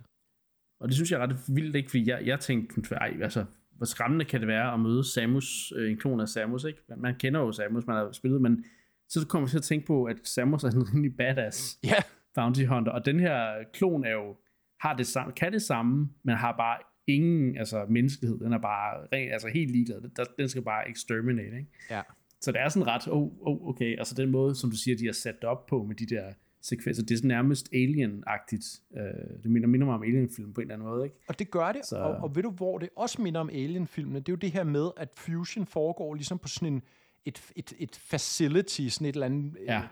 [0.79, 1.89] Og det synes jeg er ret vildt, ikke?
[1.89, 3.45] Fordi jeg, jeg tænkte, ej, altså,
[3.77, 6.79] hvor skræmmende kan det være at møde Samus, øh, en klon af Samus, ikke?
[6.89, 8.65] Man, man kender jo Samus, man har spillet, men
[9.09, 12.03] så kommer jeg til at tænke på, at Samus er en rimelig badass yeah.
[12.35, 14.37] bounty hunter, og den her klon er jo,
[14.79, 18.39] har det samme, kan det samme, men har bare ingen altså, menneskelighed.
[18.39, 20.01] Den er bare ren, altså, helt ligeglad.
[20.01, 21.57] Den, den skal bare exterminate.
[21.57, 21.71] Ikke?
[21.89, 22.01] Ja.
[22.41, 25.05] Så det er sådan ret, oh, oh, okay, altså den måde, som du siger, de
[25.05, 28.81] har sat det op på med de der sekvenser, det er sådan nærmest Alien-agtigt.
[28.91, 31.15] Uh, det minder, minder mig om Alien-film på en eller anden måde, ikke?
[31.27, 31.97] Og det gør det, så...
[31.97, 34.19] og, og ved du, hvor det også minder om Alien-filmene?
[34.19, 36.81] Det er jo det her med, at fusion foregår ligesom på sådan en,
[37.25, 39.57] et, et, et facility, sådan et eller andet...
[39.65, 39.79] Ja.
[39.79, 39.87] Et,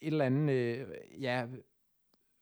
[0.00, 0.86] et eller andet, øh,
[1.20, 1.46] ja,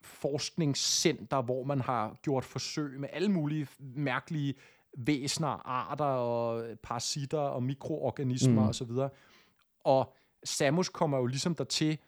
[0.02, 4.54] forskningscenter, hvor man har gjort forsøg med alle mulige mærkelige
[4.96, 8.68] væsener, arter og parasitter og mikroorganismer mm.
[8.68, 8.90] osv.
[9.80, 10.14] Og
[10.44, 11.98] Samus kommer jo ligesom dertil,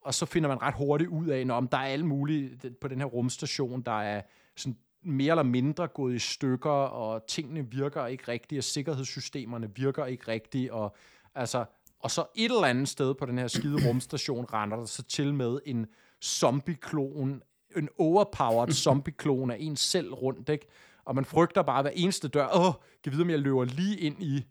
[0.00, 2.98] og så finder man ret hurtigt ud af, om der er alle mulige på den
[2.98, 4.22] her rumstation, der er
[4.56, 10.06] sådan mere eller mindre gået i stykker, og tingene virker ikke rigtigt, og sikkerhedssystemerne virker
[10.06, 10.96] ikke rigtigt, og
[11.34, 11.64] altså,
[12.00, 15.34] og så et eller andet sted på den her skide rumstation render der så til
[15.34, 15.86] med en
[16.24, 17.42] zombie-klon,
[17.76, 20.66] en overpowered zombie-klon af en selv rundt, ikke?
[21.08, 22.72] Og man frygter bare hver eneste dør, åh,
[23.04, 24.46] kan vide, om jeg løber lige ind i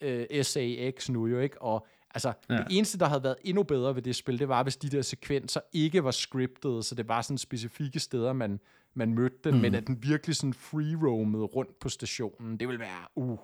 [0.00, 1.62] øh, SAX nu jo, ikke?
[1.62, 2.56] Og altså, ja.
[2.56, 5.02] det eneste, der havde været endnu bedre ved det spil, det var, hvis de der
[5.02, 8.60] sekvenser ikke var scriptet, så det var sådan specifikke steder, man,
[8.94, 9.60] man mødte den, mm.
[9.60, 12.60] men at den virkelig sådan free-roamede rundt på stationen.
[12.60, 13.38] Det vil være, uh,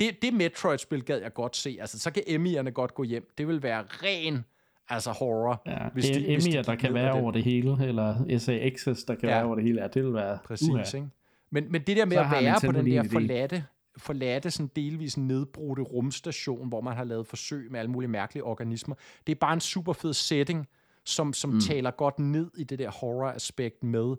[0.00, 1.76] det, det Metroid-spil gad jeg godt se.
[1.80, 3.30] Altså, så kan Emmy'erne godt gå hjem.
[3.38, 4.44] Det vil være ren
[4.88, 5.62] altså horror.
[5.66, 9.28] Ja, hvis de, hvis de der kan være over det hele, eller SAX's, der kan
[9.28, 9.34] ja.
[9.34, 10.82] være over det hele, ja, det vil være Præcis, uha.
[10.94, 11.08] ikke?
[11.50, 13.64] Men, men det der med så at være på den der forladte,
[13.96, 18.94] forladte sådan delvis nedbrudte rumstation, hvor man har lavet forsøg med alle mulige mærkelige organismer,
[19.26, 20.68] det er bare en super fed setting,
[21.04, 21.60] som, som mm.
[21.60, 24.16] taler godt ned i det der horror-aspekt med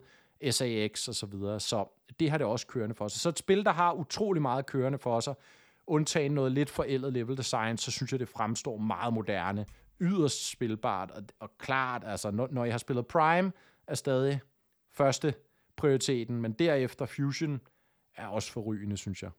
[0.51, 1.59] SAX og så videre.
[1.59, 1.85] Så
[2.19, 3.21] det har det også kørende for sig.
[3.21, 5.33] Så et spil, der har utrolig meget kørende for sig,
[5.87, 9.65] undtagen noget lidt forældet level design, så synes jeg, det fremstår meget moderne,
[10.01, 12.03] yderst spilbart og, og klart.
[12.05, 13.51] Altså, når, når jeg har spillet Prime,
[13.87, 14.39] er stadig
[14.93, 15.33] første
[15.79, 17.59] prioriteten, men derefter Fusion
[18.15, 19.31] er også forrygende, synes jeg.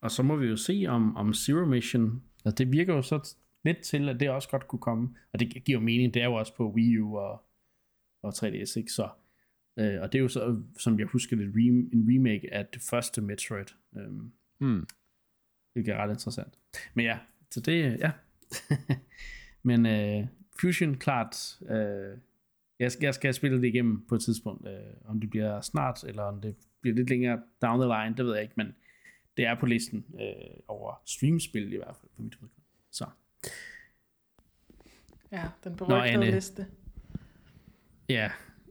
[0.00, 3.36] Og så må vi jo se, om, om Zero Mission, altså det virker jo så
[3.64, 6.26] lidt til, at det også godt kunne komme, og det giver jo mening, det er
[6.26, 7.44] jo også på Wii U og,
[8.22, 8.92] og 3DS, ikke?
[8.92, 9.08] Så,
[9.78, 11.46] øh, og det er jo så, som jeg husker det,
[11.92, 13.66] en remake af det første Metroid.
[13.96, 14.12] Øh,
[14.58, 14.86] hmm.
[15.74, 16.58] Det er ret interessant.
[16.94, 17.18] Men ja,
[17.50, 18.12] så det, ja.
[19.68, 20.26] Men øh,
[20.60, 22.18] Fusion, klart, øh,
[22.82, 24.68] jeg, skal, jeg skal spille det igennem på et tidspunkt.
[24.68, 24.74] Øh,
[25.04, 28.34] om det bliver snart, eller om det bliver lidt længere down the line, det ved
[28.34, 28.74] jeg ikke, men
[29.36, 32.68] det er på listen øh, over streamspil i hvert fald, for mit udgangspunkt.
[32.90, 33.06] Så.
[35.32, 36.66] Ja, den berygtede Nå, liste.
[38.08, 38.30] Ja,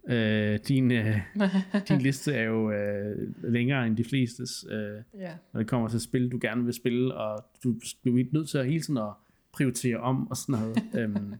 [0.10, 1.18] øh, din, øh,
[1.90, 5.34] din liste er jo øh, længere end de flestes, øh, ja.
[5.54, 8.66] når det kommer til spil, du gerne vil spille, og du bliver nødt til at
[8.66, 9.14] hele tiden at
[9.54, 10.78] prioritere om og sådan noget.
[11.00, 11.34] øhm,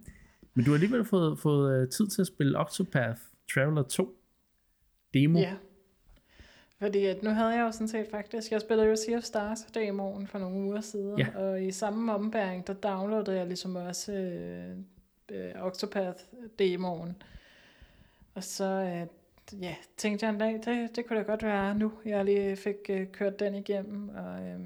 [0.54, 3.22] men du har alligevel fået, fået uh, tid til at spille Octopath
[3.54, 4.18] Traveler 2
[5.14, 5.40] demo.
[5.40, 5.54] Ja.
[6.82, 9.62] Fordi at nu havde jeg jo sådan set faktisk, jeg spillede jo Sea of Stars
[9.62, 11.28] demoen for nogle uger siden, ja.
[11.36, 14.78] og i samme ombæring, der downloadede jeg ligesom også øh,
[15.32, 16.24] øh, Octopath
[16.60, 17.22] demoen.
[18.34, 19.08] Og så øh,
[19.62, 22.76] ja, tænkte jeg en dag, det, det kunne da godt være nu, jeg lige fik
[22.90, 24.60] øh, kørt den igennem, og øh,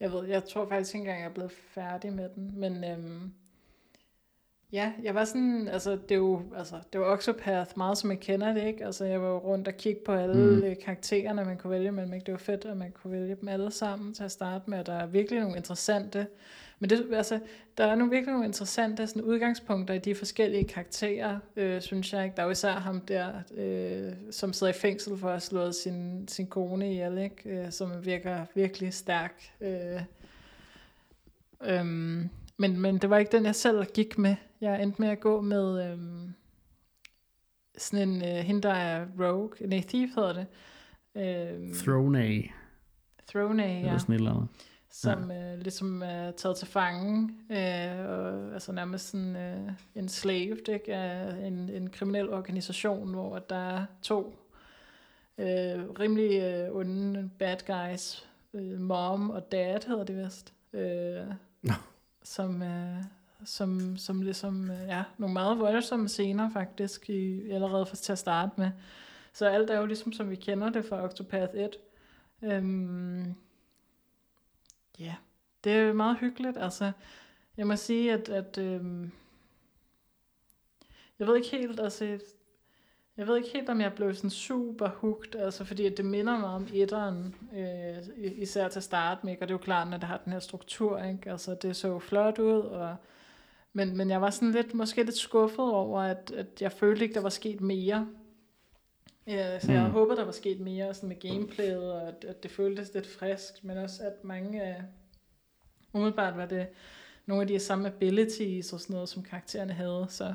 [0.00, 3.32] jeg ved, jeg tror faktisk ikke engang, jeg er blevet færdig med den, men øhm,
[4.72, 8.20] ja, jeg var sådan, altså det er jo, altså, det var Octopath meget som jeg
[8.20, 8.86] kender det, ikke?
[8.86, 10.76] Altså jeg var rundt og kigge på alle mm.
[10.84, 14.14] karaktererne, man kunne vælge, men det var fedt, at man kunne vælge dem alle sammen
[14.14, 16.26] til at starte med, og der er virkelig nogle interessante
[16.82, 17.40] Men det, altså,
[17.78, 22.24] der er nu virkelig nogle interessante sådan, udgangspunkter i de forskellige karakterer, øh, synes jeg.
[22.24, 22.36] Ikke?
[22.36, 25.74] Der er jo især ham der, øh, som sidder i fængsel for at have slået
[25.74, 27.50] sin, sin kone ihjel, ikke?
[27.50, 29.42] Øh, som virker virkelig stærk.
[29.60, 30.00] Øh,
[31.64, 31.84] øh,
[32.56, 34.36] men, men det var ikke den, jeg selv gik med.
[34.62, 35.98] Jeg endte med at gå med øh,
[37.78, 40.46] sådan en, øh, hende der er rogue, nej, thief hedder det.
[41.14, 42.42] Øh, Throne
[43.28, 43.78] Throne, ja.
[43.78, 44.48] Eller sådan et eller andet.
[44.90, 45.52] som ja.
[45.52, 51.46] øh, ligesom er taget til fange, øh, og altså nærmest sådan øh, enslaved ikke, af
[51.46, 54.36] en, en kriminel organisation, hvor der er to
[55.38, 61.26] øh, rimelig øh, onde bad guys, øh, mom og dad hedder det vist, øh,
[62.22, 63.02] som, øh,
[63.44, 68.18] som, som ligesom, øh, ja, nogle meget voldsomme scener faktisk, i, allerede for, til at
[68.18, 68.70] starte med.
[69.32, 71.76] Så alt er jo ligesom, som vi kender det fra Octopath 1.
[72.42, 73.34] Øhm,
[74.98, 75.14] Ja,
[75.64, 76.56] det er meget hyggeligt.
[76.56, 76.92] Altså,
[77.56, 79.12] jeg må sige, at, at øhm,
[81.18, 82.18] jeg ved ikke helt, altså,
[83.16, 86.38] jeg ved ikke helt, om jeg blev sådan super hooked, altså, fordi at det minder
[86.38, 90.08] mig om etteren, øh, især til start med, og det er jo klart, når det
[90.08, 91.30] har den her struktur, ikke?
[91.30, 92.96] altså det så flot ud, og,
[93.72, 97.14] men, men jeg var sådan lidt, måske lidt skuffet over, at, at jeg følte ikke,
[97.14, 98.08] der var sket mere.
[99.26, 99.90] Ja, så jeg Mm.
[99.90, 103.64] håbet, der var sket mere sådan med gameplayet, og at, at det føltes lidt frisk,
[103.64, 104.82] men også at mange af,
[105.92, 106.66] umiddelbart var det
[107.26, 110.34] nogle af de samme abilities og sådan noget, som karaktererne havde, så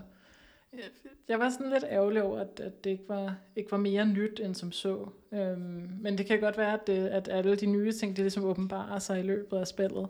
[0.73, 0.79] øh,
[1.27, 4.39] jeg var sådan lidt ærgerlig over, at, at det ikke var, ikke var mere nyt
[4.39, 5.05] end som så.
[5.31, 8.43] Øhm, men det kan godt være, at, det, at alle de nye ting, det ligesom
[8.43, 10.07] åbenbarer sig i løbet af spillet.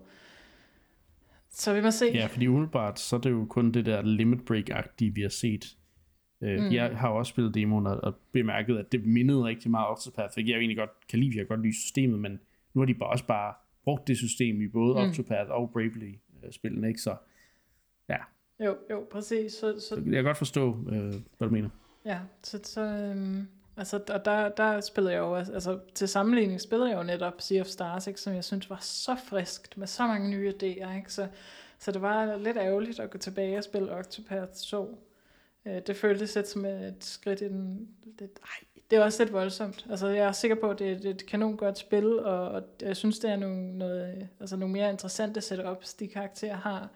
[1.50, 2.06] Så vi må se.
[2.14, 5.64] Ja, fordi umiddelbart, så er det jo kun det der limit break-agtige, vi har set.
[6.40, 6.72] Øh, Mm.
[6.72, 10.34] Jeg har jo også spillet demoen og, og bemærket, at det mindede rigtig meget Octopath,
[10.34, 12.40] hvilket jeg egentlig godt kan lide, jeg godt lide systemet, men
[12.74, 15.00] nu har de bare også bare brugt det system i både Mm.
[15.08, 17.00] Octopath og Bravely-spillene, ikke?
[17.00, 17.16] Så
[18.64, 19.52] Jo, jo, præcis.
[19.52, 21.68] Så, så jeg kan godt forstå, øh, hvad du mener.
[22.04, 23.46] Ja, så, så øhm,
[23.78, 27.60] altså, og der, der spillede jeg jo, altså til sammenligning spillede jeg jo netop Sea
[27.60, 31.12] of Stars, ikke, som jeg synes var så friskt, med så mange nye idéer, ikke,
[31.12, 31.28] så,
[31.78, 35.04] så det var lidt ærgerligt at gå tilbage og spille Octopath 2.
[35.66, 39.32] Øh, det føltes lidt som et skridt i den, lidt, ej, det er også lidt
[39.32, 39.86] voldsomt.
[39.90, 42.62] Altså, jeg er sikker på, at det, det er et kanon godt spil, og, og
[42.82, 46.88] jeg synes, det er nogle, noget, altså nogle mere interessante setups, de karakterer har.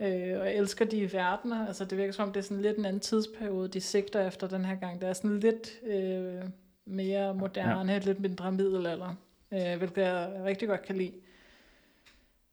[0.00, 1.66] Øh, og jeg elsker de verdener.
[1.66, 4.48] Altså det virker som om, det er sådan lidt en anden tidsperiode, de sigter efter
[4.48, 5.00] den her gang.
[5.00, 6.42] Der er sådan lidt øh,
[6.84, 7.98] mere moderne, ja.
[7.98, 9.14] lidt mindre middelalder,
[9.52, 11.12] øh, hvilket jeg rigtig godt kan lide.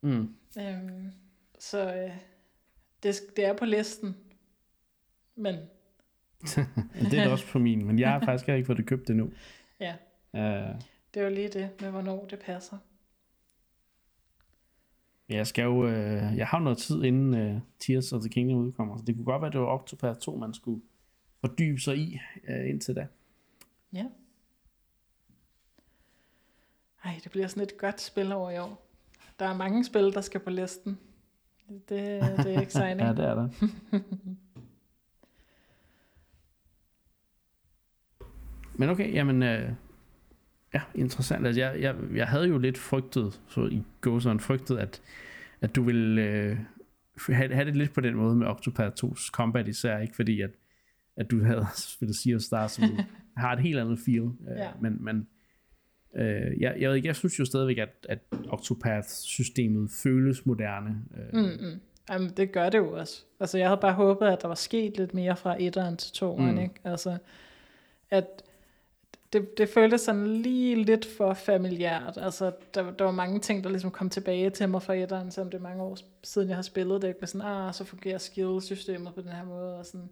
[0.02, 0.36] Mm.
[0.60, 1.12] Øhm,
[1.60, 2.12] så øh,
[3.04, 4.16] det, det er på listen.
[5.44, 5.56] Men
[7.12, 9.32] det er det også på min, men jeg har faktisk ikke fået det købt endnu.
[9.80, 9.96] ja,
[10.36, 10.42] Uh,
[11.14, 12.78] det er jo lige det med, hvornår det passer.
[15.30, 18.58] Jeg skal jo, uh, jeg har jo noget tid inden uh, Tears of the Kingdom
[18.58, 20.82] udkommer, så det kunne godt være, at det var Octopath 2, man skulle
[21.40, 22.20] fordybe sig i
[22.50, 23.08] uh, indtil da.
[23.94, 24.06] Ja.
[27.04, 28.88] Ej, det bliver sådan et godt spil over i år.
[29.40, 31.00] Der er mange spil, der skal på listen.
[31.70, 31.90] Det,
[32.38, 33.00] det er exciting.
[33.00, 33.50] Ja, det er der.
[38.78, 39.72] Men okay, jamen, øh,
[40.76, 41.48] ja, interessant.
[41.48, 45.02] Altså, jeg, jeg, jeg havde jo lidt frygtet, så i gåseren frygtet, at,
[45.62, 46.58] at du ville øh,
[47.30, 50.50] have, have det lidt på den måde med Octopath 2's combat især, ikke fordi at,
[51.18, 51.66] at du havde
[51.96, 52.84] spillet Sea of Stars, som
[53.38, 54.22] har et helt andet feel.
[54.24, 54.70] Øh, Ja.
[54.82, 55.28] Men, men
[56.18, 58.20] øh, jeg, jeg, ved ikke, jeg synes jo stadigvæk, at, at
[58.50, 60.96] Octopath-systemet føles moderne.
[61.18, 61.80] Øh, Mm, mm.
[62.10, 63.24] Jamen, det gør det jo også.
[63.40, 66.56] Altså, jeg havde bare håbet, at der var sket lidt mere fra etteren til toeren,
[66.56, 66.62] Mm.
[66.62, 66.74] ikke?
[66.84, 67.18] Altså,
[68.10, 68.26] at
[69.36, 72.18] det, det føltes sådan lige lidt for familiært.
[72.18, 75.52] Altså, der, der var mange ting, der ligesom kom tilbage til mig fra etteren, selvom
[75.52, 77.08] det er mange år siden, jeg har spillet det.
[77.08, 77.28] Ikke?
[77.28, 80.10] Sådan, ah, så fungerer skill-systemet på den her måde, og sådan.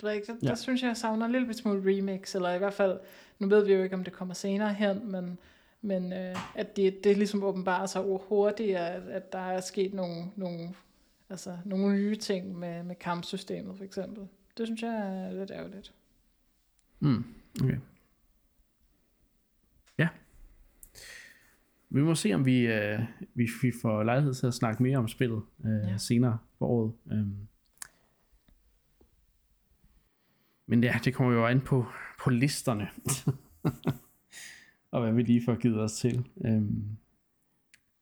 [0.00, 0.48] Du ved ikke, der, ja.
[0.48, 3.00] Der synes jeg, jeg savner en lille smule remix, eller i hvert fald,
[3.38, 5.38] nu ved vi jo ikke, om det kommer senere hen, men,
[5.82, 10.24] men øh, at det, det ligesom åbenbarer sig hurtigt, at, at der er sket nogle,
[10.36, 10.74] nogle,
[11.30, 14.28] altså, nogle nye ting med, med kampsystemet, for eksempel.
[14.58, 15.92] Det synes jeg er lidt ærgerligt.
[17.00, 17.24] Mm,
[17.62, 17.78] okay.
[19.98, 20.08] Ja.
[21.94, 23.00] Vi må se, om vi, øh,
[23.34, 25.96] vi, vi får lejlighed til at snakke mere om spillet øh, Ja.
[25.98, 26.92] senere på året.
[27.04, 27.48] Um.
[30.66, 31.86] Men ja, det kommer jo an på,
[32.24, 32.88] på listerne.
[34.92, 36.28] og hvad vi lige får givet os til.
[36.36, 36.98] Um.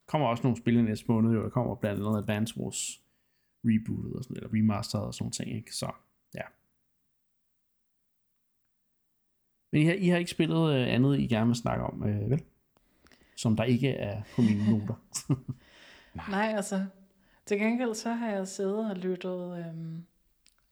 [0.06, 1.42] kommer også nogle spil i næste måned, jo.
[1.42, 3.02] Der kommer blandt andet Advance Wars
[3.64, 5.74] rebootet og sådan, eller remasteret og sådan nogle ting, ikke?
[5.74, 5.92] Så
[6.34, 6.42] ja.
[9.72, 12.30] Men I har, I har ikke spillet øh, andet, I gerne vil snakke om, øh,
[12.30, 12.42] vel?
[13.40, 14.94] Som der ikke er på mine noter.
[16.30, 16.84] Nej, altså,
[17.46, 20.04] Til gengæld så har jeg siddet og lyttet øhm,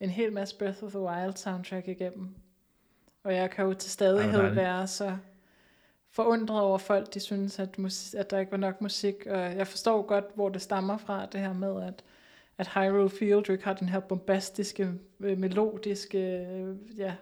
[0.01, 2.35] en hel masse Breath of the Wild soundtrack igennem.
[3.25, 5.17] Og jeg kan jo til stadighed være så
[6.11, 9.27] forundret over folk, de synes, at, mus- at der ikke var nok musik.
[9.27, 12.05] Og jeg forstår godt, hvor det stammer fra, det her med, at,
[12.59, 17.15] at Hyrule Field jo ikke har den her bombastiske, øh, melodiske øh, ja,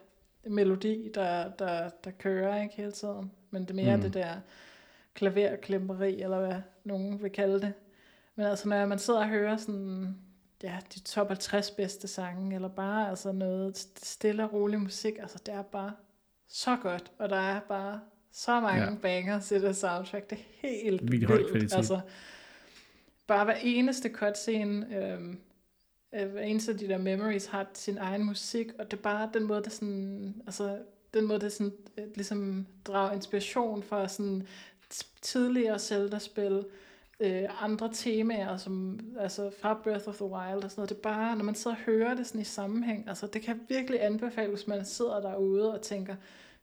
[0.46, 3.30] melodi, der, der, der kører ikke hele tiden.
[3.50, 4.02] Men det er mere mm.
[4.02, 4.34] det der
[5.16, 7.72] klaverklemperi, eller hvad nogen vil kalde det.
[8.36, 10.16] Men altså, når man sidder og hører sådan,
[10.62, 15.38] ja, de top 50 bedste sange, eller bare altså noget stille og rolig musik, altså
[15.46, 15.92] det er bare
[16.48, 18.00] så godt, og der er bare
[18.32, 18.94] så mange Ja.
[19.02, 21.50] bangers i det soundtrack, det er helt høj vildt.
[21.50, 21.76] kvalitet.
[21.76, 22.00] Altså,
[23.26, 25.38] bare hver eneste cutscene, øhm,
[26.14, 29.30] øh, hver eneste af de der memories har sin egen musik, og det er bare
[29.34, 30.78] den måde, det sådan, altså,
[31.14, 34.46] den måde, det sådan, øh, ligesom drager inspiration fra sådan
[35.22, 36.64] tidligere Zelda-spil,
[37.20, 40.88] øh, andre temaer, som, altså fra Breath of the Wild og sådan noget.
[40.90, 43.60] Det er bare, når man sidder og hører det sådan i sammenhæng, altså det kan
[43.68, 46.16] virkelig anbefales, hvis man sidder derude og tænker,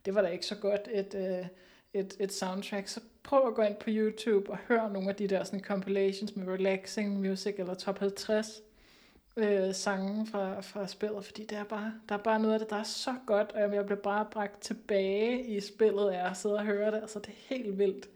[0.04, 1.46] det var da ikke så godt et, øh,
[1.94, 5.28] et, et soundtrack, så prøv at gå ind på YouTube og hør nogle af de
[5.28, 8.62] der sådan compilations med relaxing music eller top 50
[9.36, 12.70] øh, sange fra, fra spillet, fordi det er bare, der er bare noget af det,
[12.70, 16.54] der er så godt, og jeg bliver bare bragt tilbage i spillet af at sidde
[16.54, 18.08] og høre det, altså det er helt vildt.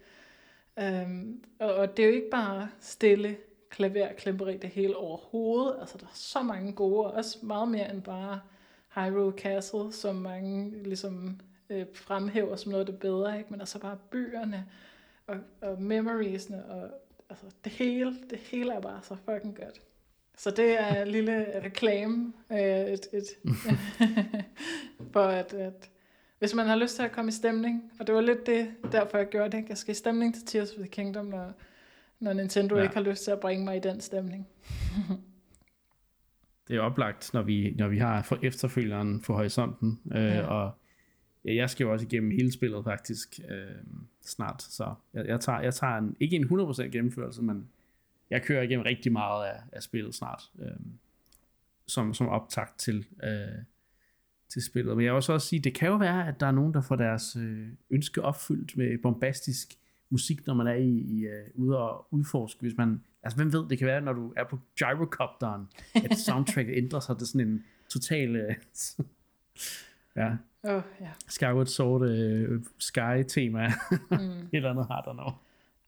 [0.83, 3.37] Um, og, og det er jo ikke bare stille
[3.71, 8.03] klaverklemperi det hele overhovedet, altså der er så mange gode, og også meget mere end
[8.03, 8.41] bare
[8.95, 11.41] Hyrule Castle, som mange ligesom
[11.71, 13.51] øh, fremhæver som noget af det bedre, ikke?
[13.51, 14.67] men altså bare byerne
[15.27, 16.91] og, og memoriesne, og
[17.31, 19.81] altså det hele, det hele er bare så fucking godt.
[20.37, 23.27] Så det er en lille reklame øh, et, et,
[25.13, 25.91] for at, at
[26.39, 29.19] hvis man har lyst til at komme i stemning, og det var lidt det, derfor
[29.19, 31.53] jeg gjorde det, jeg skal i stemning til Tears of the Kingdom, når,
[32.21, 32.83] når Nintendo Ja.
[32.83, 34.49] ikke har lyst til at bringe mig i den stemning.
[36.69, 40.01] Det er oplagt, når vi, når vi har for efterfølgeren på horisonten.
[40.13, 40.23] Øh.
[40.25, 40.47] Ja.
[40.47, 40.73] Og
[41.45, 43.77] ja, jeg skal jo også igennem hele spillet faktisk øh,
[44.25, 44.63] snart.
[44.63, 47.69] Så jeg, jeg, tager, jeg tager en, ikke en 100% gennemførelse, men
[48.31, 50.43] jeg kører igennem rigtig meget af, af spillet snart.
[50.63, 50.71] Øh,
[51.87, 53.63] som, som optakt til, øh,
[54.49, 54.97] til spillet.
[54.97, 56.81] Men jeg vil også også sige, det kan jo være, at der er nogen, der
[56.81, 59.75] får deres øh, ønske opfyldt med bombastisk
[60.11, 62.61] musik, når man er i, i uh, ude og udforske.
[62.61, 66.77] Hvis man, altså hvem ved, det kan være, når du er på gyrocopteren, at soundtracket
[66.77, 68.55] ændrer sig til sådan en total øh,
[70.17, 71.11] ja, oh, ja.
[71.29, 73.69] Skyward Sword øh, Sky-tema.
[74.11, 74.17] Mm.
[74.19, 75.33] Et eller andet har der nu.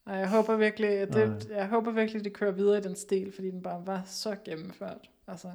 [0.07, 3.31] Ej, jeg håber virkelig, at det, jeg håber virkelig, det kører videre i den stil,
[3.35, 5.09] fordi den bare var så gennemført.
[5.27, 5.47] Altså.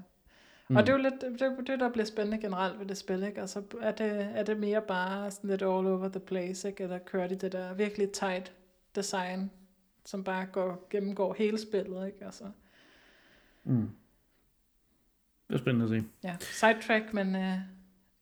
[0.69, 0.73] Mm.
[0.73, 0.77] Mm.
[0.77, 3.41] Og det er jo lidt det, det, der bliver spændende generelt ved det spil, ikke?
[3.41, 6.83] Altså, er det, er det mere bare sådan lidt all over the place, ikke?
[6.83, 8.53] Eller kører de det der virkelig tight
[8.97, 9.51] design,
[10.05, 12.25] som bare går, gennemgår hele spillet, ikke?
[12.25, 12.45] Altså,
[13.65, 13.91] Mm.
[15.49, 16.09] Det er spændende at se.
[16.25, 17.59] ja, sidetrack, men øh,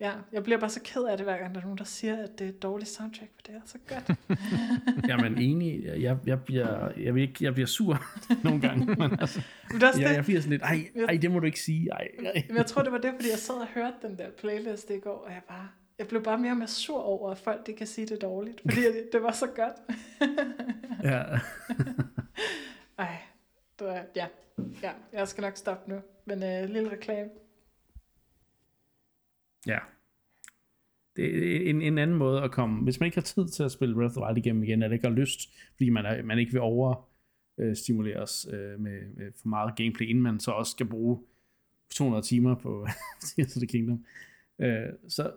[0.01, 2.23] ja, jeg bliver bare så ked af det, hver gang der er nogen, der siger,
[2.23, 4.19] at det er et dårligt soundtrack, for det er så godt.
[5.09, 8.05] Jamen enig, jeg, jeg, bliver, jeg, vil ikke, jeg bliver sur
[8.45, 8.87] nogle gange.
[8.87, 11.31] Men altså, Men det er også jeg, det, jeg bliver sådan lidt, ej, ej, det
[11.31, 11.91] må du ikke sige.
[11.93, 12.43] Ej, ej.
[12.49, 14.99] Men jeg tror, det var det, fordi jeg sad og hørte den der playlist i
[14.99, 15.69] går, og jeg bare,
[15.99, 18.61] jeg blev bare mere og mere sur over, at folk de kan sige det dårligt,
[18.61, 19.99] fordi det, det var så godt.
[21.05, 21.23] Ja.
[22.99, 23.17] Ej,
[23.79, 24.27] det var, ja,
[24.83, 26.01] ja, jeg skal nok stoppe nu.
[26.25, 27.31] Men øh, lille reklame.
[29.67, 29.79] Ja.
[31.17, 32.85] Det er en, en anden måde at komme.
[32.85, 34.95] Hvis man ikke har tid til at spille Breath of the Wild igennem igen, eller
[34.95, 35.41] ikke har lyst,
[35.77, 37.09] fordi man, er, man ikke vil over
[37.59, 41.19] øh, stimuleres øh, med, med for meget gameplay, inden man så også skal bruge
[41.91, 42.87] 200 timer på
[43.37, 44.05] Tears of the Kingdom,
[44.59, 45.33] øh, så,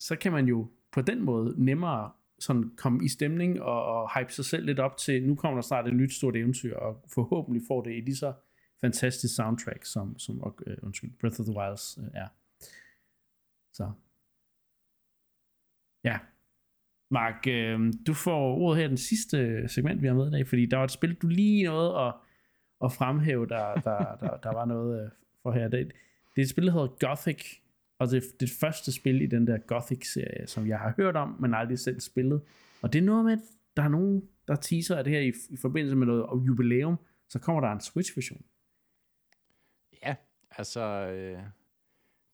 [0.00, 4.32] så kan man jo på den måde nemmere sådan komme i stemning og, og hype
[4.32, 7.62] sig selv lidt op til, nu kommer der snart et nyt stort eventyr, og forhåbentlig
[7.68, 8.32] får det et lige så
[8.80, 10.52] fantastisk soundtrack, som, som uh,
[10.82, 12.28] undskyld, Breath of the Wilds uh, er.
[13.72, 13.92] Så.
[16.04, 16.18] Ja.
[17.10, 20.66] Mark, øh, du får ordet her den sidste segment, vi har med i dag, fordi
[20.66, 22.14] der var et spil, du lige nåede at,
[22.84, 25.10] at fremhæve, der, der, der, der var noget øh,
[25.42, 25.68] for her.
[25.68, 25.92] Det,
[26.36, 27.58] det er et spil, der hedder Gothic,
[27.98, 31.36] og det er det første spil i den der Gothic-serie, som jeg har hørt om,
[31.40, 32.42] men aldrig selv spillet.
[32.82, 33.38] Og det er noget med, at
[33.76, 37.38] der er nogen, der teaser af det her i, i forbindelse med noget jubilæum, så
[37.38, 38.44] kommer der en Switch-version.
[40.02, 40.14] Ja,
[40.50, 41.38] altså, øh,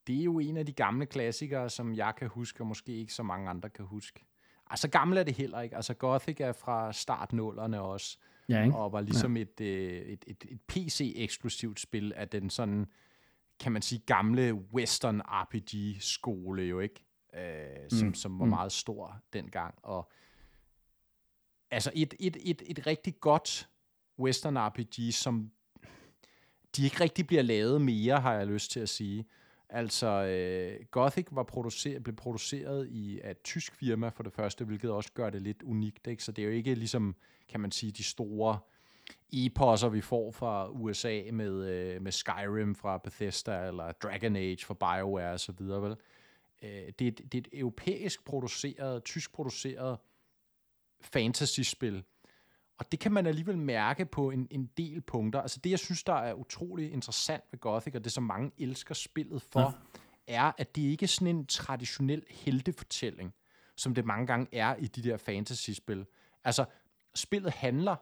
[0.08, 3.12] det er jo en af de gamle klassikere, som jeg kan huske, og måske ikke
[3.14, 4.24] så mange andre kan huske.
[4.70, 5.76] Altså, gammel er det heller ikke.
[5.76, 8.18] Altså, Gothic er fra startnullerne også,
[8.48, 8.76] Ja, ikke?
[8.76, 9.42] og var ligesom ja.
[9.42, 12.86] et, øh, et, et, et PC-eksklusivt spil af den sådan,
[13.60, 17.04] kan man sige, gamle western RPG-skole jo, ikke?
[17.34, 18.50] Øh, som, Mm, som var mm.
[18.50, 19.74] meget stor dengang.
[19.82, 20.10] Og
[21.70, 23.68] altså, et, et, et, et rigtig godt
[24.18, 25.50] western RPG, som
[26.76, 29.26] de ikke rigtig bliver lavet mere, har jeg lyst til at sige.
[29.70, 34.64] Altså, øh, Gothic var produceret, blev produceret i af et tysk firma for det første,
[34.64, 36.06] hvilket også gør det lidt unikt.
[36.06, 36.24] Ikke?
[36.24, 37.16] Så det er jo ikke ligesom,
[37.48, 38.58] kan man sige, de store
[39.32, 44.74] eposer, vi får fra USA med, øh, med Skyrim fra Bethesda, eller Dragon Age fra
[44.74, 45.60] BioWare osv.
[45.60, 45.96] Vel?
[46.62, 49.98] Øh, det, er, det er et europæisk produceret, tysk produceret
[51.00, 52.04] fantasy-spil,
[52.78, 55.40] og det kan man alligevel mærke på en, en del punkter.
[55.40, 58.94] Altså det, jeg synes, der er utrolig interessant ved Gothic, og det som mange elsker
[58.94, 59.60] spillet for,
[60.28, 60.34] ja.
[60.34, 63.34] er, at det ikke er sådan en traditionel heltefortælling,
[63.76, 66.06] som det mange gange er i de der fantasy-spil.
[66.44, 66.64] Altså,
[67.14, 67.96] spillet handler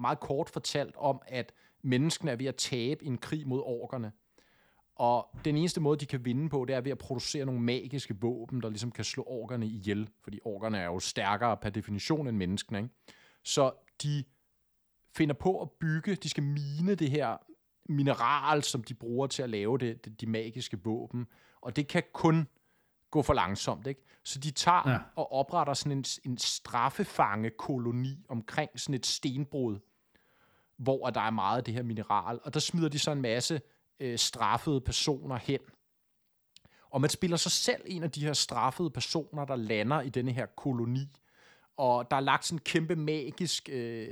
[0.00, 1.52] meget kort fortalt om, at
[1.82, 4.12] menneskene er ved at tabe en krig mod orkerne.
[4.96, 8.20] Og den eneste måde, de kan vinde på, det er ved at producere nogle magiske
[8.20, 10.08] våben, der ligesom kan slå orkerne ihjel.
[10.22, 12.78] Fordi orkerne er jo stærkere per definition end menneskene.
[12.78, 12.90] Ikke?
[13.44, 13.72] Så
[14.02, 14.24] de
[15.16, 17.36] finder på at bygge, de skal mine det her
[17.88, 21.26] mineral, som de bruger til at lave det, det, de magiske våben.
[21.60, 22.48] Og det kan kun
[23.10, 23.86] gå for langsomt.
[23.86, 24.04] Ikke?
[24.24, 24.98] Så de tager ja.
[25.16, 29.78] og opretter sådan en, en straffefangekoloni omkring sådan et stenbrud,
[30.76, 32.40] hvor der er meget af det her mineral.
[32.42, 33.60] Og der smider de så en masse
[34.00, 35.60] øh, straffede personer hen.
[36.90, 40.32] Og man spiller sig selv en af de her straffede personer, der lander i denne
[40.32, 41.08] her koloni
[41.80, 44.08] og der er lagt sådan en kæmpe magisk øh,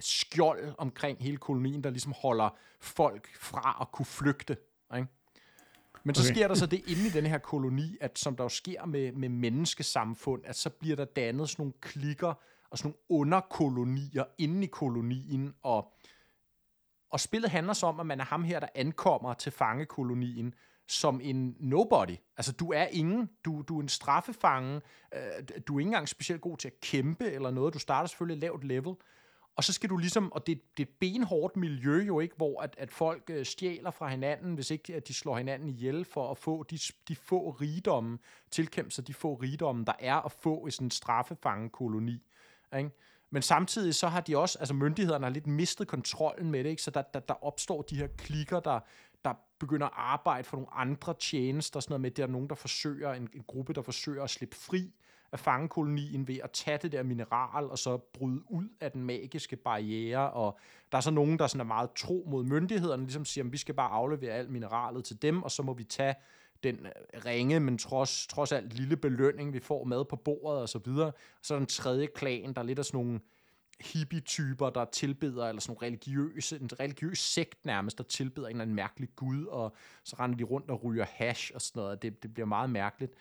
[0.00, 4.56] skjold omkring hele kolonien, der ligesom holder folk fra at kunne flygte.
[4.96, 5.08] Ikke?
[6.04, 6.34] Men så okay.
[6.34, 9.12] sker der så det inde i den her koloni, at som der jo sker med,
[9.12, 12.34] med menneskesamfund, at så bliver der dannet sådan nogle klikker
[12.70, 15.92] og sådan nogle underkolonier inde i kolonien, og,
[17.10, 20.54] og spillet handler så om, at man er ham her, der ankommer til fangekolonien,
[20.88, 22.16] som en nobody.
[22.36, 23.30] Altså, du er ingen.
[23.44, 24.80] Du, du er en straffefange.
[25.14, 25.20] Øh,
[25.68, 27.74] du er ikke engang specielt god til at kæmpe eller noget.
[27.74, 28.94] Du starter selvfølgelig lavt level.
[29.56, 32.62] Og så skal du ligesom, og det, det er et benhårdt miljø jo ikke, hvor
[32.62, 36.30] at, at folk øh, stjæler fra hinanden, hvis ikke at de slår hinanden ihjel for
[36.30, 38.18] at få de, de få rigdomme,
[38.50, 42.22] tilkæmpe sig de få rigdomme, der er at få i sådan en straffefangekoloni.
[42.78, 42.90] Ikke?
[43.30, 46.82] Men samtidig så har de også, altså myndighederne har lidt mistet kontrollen med det, ikke?
[46.82, 48.80] så der, der, der opstår de her klikker, der
[49.58, 52.54] begynder at arbejde for nogle andre tjenester, sådan noget med, at der er nogen, der
[52.54, 54.92] forsøger, en, en gruppe, der forsøger at slippe fri
[55.32, 59.56] af fangekolonien ved at tage det der mineral, og så bryde ud af den magiske
[59.56, 60.58] barriere, og
[60.92, 63.56] der er så nogen, der sådan er meget tro mod myndighederne, ligesom siger, at vi
[63.56, 66.14] skal bare aflevere alt mineralet til dem, og så må vi tage
[66.62, 70.68] den øh, ringe, men trods, trods alt lille belønning, vi får med på bordet og
[70.68, 71.12] så videre.
[71.42, 73.20] Så er der en tredje klan, der er lidt af sådan nogle
[73.80, 78.62] hippie-typer, der tilbeder, eller sådan nogle religiøse, en religiøs sekt nærmest, der tilbeder en eller
[78.62, 82.02] anden mærkelig gud, og så render de rundt og ryger hash og sådan noget.
[82.02, 83.12] Det, det bliver meget mærkeligt.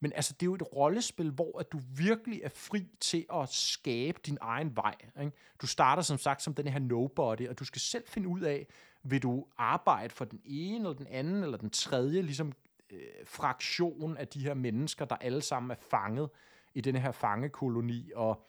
[0.00, 3.48] Men altså, det er jo et rollespil, hvor at du virkelig er fri til at
[3.48, 4.94] skabe din egen vej.
[5.20, 5.32] Ikke?
[5.62, 8.66] Du starter som sagt som den her nobody, og du skal selv finde ud af,
[9.02, 12.52] vil du arbejde for den ene, eller den anden, eller den tredje, ligesom
[12.90, 16.30] øh, fraktion af de her mennesker, der alle sammen er fanget
[16.74, 18.46] i den her fangekoloni, og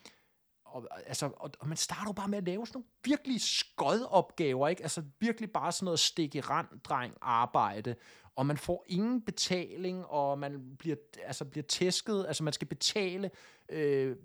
[0.74, 4.68] og, altså, og, og man starter jo bare med at lave sådan nogle virkelig skodopgaver,
[4.68, 4.84] ikke?
[4.84, 7.96] Altså virkelig bare sådan noget stik i rand, dreng arbejde,
[8.36, 10.96] og man får ingen betaling, og man bliver,
[11.26, 13.32] altså, bliver tæsket, altså man skal betale
[13.70, 14.16] øh,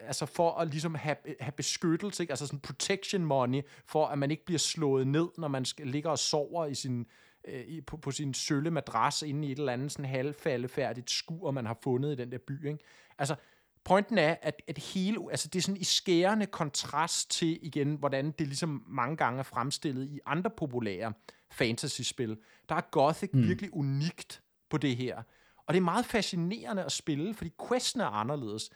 [0.00, 2.32] altså for at ligesom have, have beskyttelse, ikke?
[2.32, 6.10] altså sådan protection money, for at man ikke bliver slået ned, når man skal, ligger
[6.10, 7.06] og sover i sin,
[7.44, 11.50] øh, i, på, på sin sølle madras inde i et eller andet sådan halvfaldefærdigt skur,
[11.50, 12.66] man har fundet i den der by.
[12.66, 12.84] Ikke?
[13.18, 13.34] Altså,
[13.84, 18.30] pointen er, at, at hele, altså det er sådan i skærende kontrast til igen, hvordan
[18.30, 21.12] det ligesom mange gange er fremstillet i andre populære
[21.50, 22.38] fantasy-spil.
[22.68, 23.42] Der er Gothic mm.
[23.42, 25.22] virkelig unikt på det her.
[25.66, 28.70] Og det er meget fascinerende at spille, fordi questen er anderledes.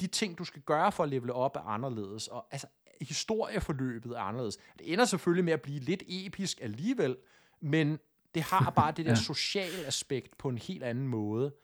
[0.00, 2.28] De ting, du skal gøre for at levele op, er anderledes.
[2.28, 2.66] Og altså,
[3.00, 4.58] historieforløbet er anderledes.
[4.78, 7.16] Det ender selvfølgelig med at blive lidt episk alligevel,
[7.60, 7.98] men
[8.34, 11.54] det har bare det der sociale aspekt på en helt anden måde.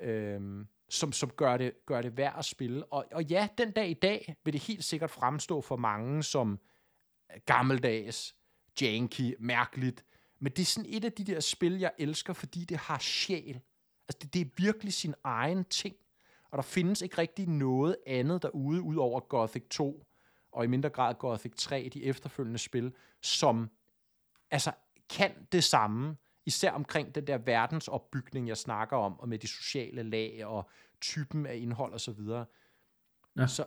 [0.00, 2.84] Øhm, som, som gør, det, gør det værd at spille.
[2.92, 6.60] Og, og ja, den dag i dag vil det helt sikkert fremstå for mange som
[7.46, 8.36] gammeldags,
[8.80, 10.04] janky, mærkeligt.
[10.38, 13.60] Men det er sådan et af de der spil, jeg elsker, fordi det har sjæl.
[14.08, 15.96] Altså, det, det er virkelig sin egen ting.
[16.50, 20.06] Og der findes ikke rigtig noget andet derude, ud over Gothic 2,
[20.52, 23.70] og i mindre grad Gothic 3, de efterfølgende spil, som
[24.50, 24.72] altså
[25.10, 26.16] kan det samme,
[26.46, 30.70] især omkring den der verdensopbygning, jeg snakker om, og med de sociale lag og
[31.04, 32.44] typen af indhold og så videre.
[33.38, 33.46] Ja.
[33.46, 33.64] Så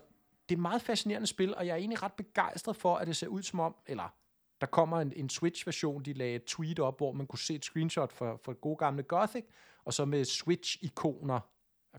[0.50, 3.16] det er et meget fascinerende spil, og jeg er egentlig ret begejstret for, at det
[3.16, 4.14] ser ud som om, eller
[4.62, 7.66] der kommer en, en Switch-version, de lagde et tweet op, hvor man kunne se et
[7.66, 9.46] screenshot for, for gode gamle Gothic,
[9.86, 11.40] og så med Switch-ikoner,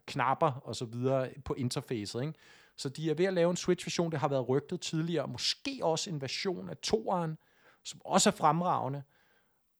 [0.07, 2.21] knapper og så videre på interfacet.
[2.21, 2.35] Ikke?
[2.77, 6.11] Så de er ved at lave en Switch-version, det har været rygtet tidligere, måske også
[6.11, 7.39] en version af toeren,
[7.85, 9.03] som også er fremragende.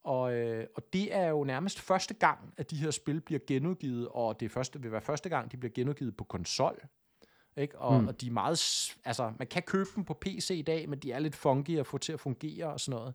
[0.09, 4.07] Og, øh, og det er jo nærmest første gang, at de her spil bliver genudgivet,
[4.07, 6.79] og det første, vil være første gang, de bliver genudgivet på konsol.
[7.57, 7.79] Ikke?
[7.79, 8.07] Og, mm.
[8.07, 8.59] og de er meget,
[9.05, 11.87] altså man kan købe dem på PC i dag, men de er lidt funky at
[11.87, 13.13] få til at fungere og sådan noget.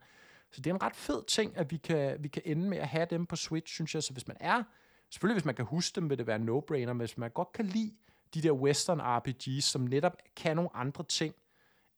[0.50, 2.88] Så det er en ret fed ting, at vi kan, vi kan ende med at
[2.88, 4.02] have dem på Switch, synes jeg.
[4.02, 4.62] Så hvis man er,
[5.10, 7.64] selvfølgelig hvis man kan huske dem, vil det være no-brainer, men hvis man godt kan
[7.64, 7.94] lide
[8.34, 11.34] de der western RPG's, som netop kan nogle andre ting,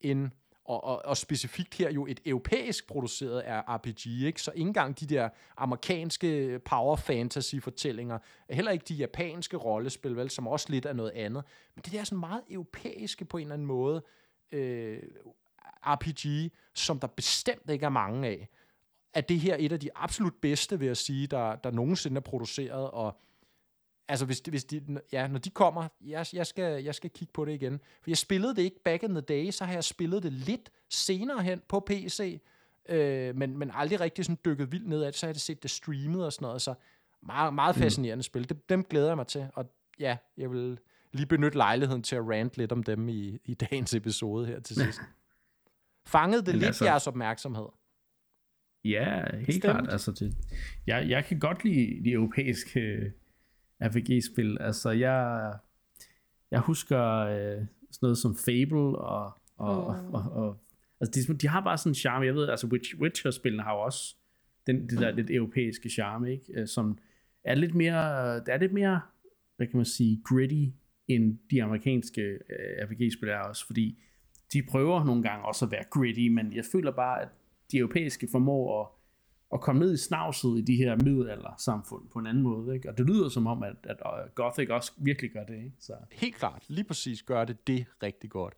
[0.01, 0.31] end,
[0.67, 4.43] og, og, og specifikt her jo et europæisk produceret RPG, ikke?
[4.43, 8.19] så ikke engang de der amerikanske power fantasy fortællinger,
[8.51, 11.45] heller ikke de japanske rollespil, vel, som også lidt er noget andet,
[11.75, 14.03] men det der er sådan meget europæiske på en eller anden måde,
[14.53, 15.03] øh,
[15.83, 18.49] RPG, som der bestemt ikke er mange af,
[19.15, 22.21] er det her et af de absolut bedste, vil jeg sige, der, der nogensinde er
[22.21, 23.21] produceret, og
[24.09, 27.45] altså hvis, hvis de, ja, når de kommer, jeg, jeg, skal, jeg skal kigge på
[27.45, 27.81] det igen.
[28.03, 30.71] For jeg spillede det ikke back in the day, så har jeg spillet det lidt
[30.91, 32.41] senere hen på PC,
[32.89, 35.63] øh, men, men aldrig rigtig sådan dykket vildt ned af det, så har jeg set
[35.63, 36.75] det streamet og sådan noget, så
[37.23, 37.83] meget, meget mm.
[37.83, 38.23] fascinerende mm.
[38.23, 38.49] spil.
[38.49, 40.79] Det, dem glæder jeg mig til, og ja, jeg vil
[41.13, 44.77] lige benytte lejligheden til at rant lidt om dem i, i dagens episode her til
[44.77, 45.01] sidst.
[46.07, 47.67] Fangede det Men lidt altså, jeres opmærksomhed?
[48.85, 49.63] Ja, helt Stemt.
[49.63, 49.93] klart.
[49.93, 50.37] Altså det,
[50.87, 53.13] jeg, jeg kan godt lide de europæiske
[53.81, 54.57] RPG-spil.
[54.61, 55.53] Altså jeg,
[56.51, 59.87] jeg husker øh, sådan noget som Fable og, og, oh.
[59.87, 60.61] og, og, og
[61.01, 62.27] altså de, de har bare sådan en charme.
[62.27, 64.17] Jeg ved, altså Witcher-spillene har jo også
[64.67, 66.45] den, det der lidt europæiske charme, ikke?
[66.55, 66.99] Øh, som
[67.45, 69.01] er lidt mere, det er lidt mere,
[69.57, 70.65] hvad kan man sige, gritty
[71.09, 73.99] end de amerikanske øh, RPG-spil er også, fordi
[74.53, 77.29] de prøver nogle gange også at være gritty, men jeg føler bare, at
[77.73, 78.89] de europæiske formår at,
[79.53, 82.75] at komme ned i snavset i de her middelalder-samfund på en anden måde.
[82.75, 82.91] Ikke?
[82.91, 85.57] Og det lyder som om, at, at øh, Gothic også virkelig gør det.
[85.57, 85.73] Ikke?
[85.79, 85.93] Så.
[86.13, 86.65] Helt klart.
[86.69, 88.55] Lige præcis gør det det rigtig godt.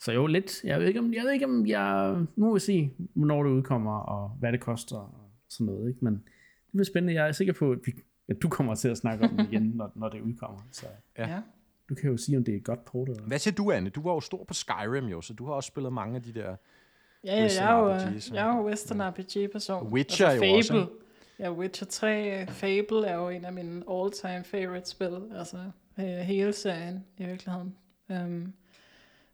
[0.00, 0.64] Så jo, lidt.
[0.64, 3.50] Jeg ved ikke, om jeg, ved ikke, om jeg nu vil vi se, hvornår det
[3.50, 5.88] udkommer, og hvad det koster, og sådan noget.
[5.88, 6.04] Ikke?
[6.04, 7.14] Men det bliver spændende.
[7.14, 7.92] Jeg er sikker på, at, vi,
[8.28, 10.60] at du kommer til at snakke om det igen, når, når det udkommer.
[10.72, 10.86] Så.
[11.18, 11.40] Ja.
[11.88, 13.08] Du kan jo sige, om det er et godt port.
[13.08, 13.22] Eller?
[13.22, 13.90] Hvad siger du, Anne?
[13.90, 16.34] Du var jo stor på Skyrim jo, så du har også spillet mange af de
[16.34, 16.56] der
[17.24, 17.88] Ja, ja jeg, er jo,
[18.34, 19.92] jeg er jo Western RPG-person.
[19.92, 20.80] Witcher altså, Fable.
[20.80, 20.86] jo også.
[21.38, 25.22] Ja, Witcher 3, Fable er jo en af mine all-time favorite spil.
[25.38, 25.56] Altså
[25.98, 27.76] øh, hele serien i virkeligheden.
[28.08, 28.52] Um,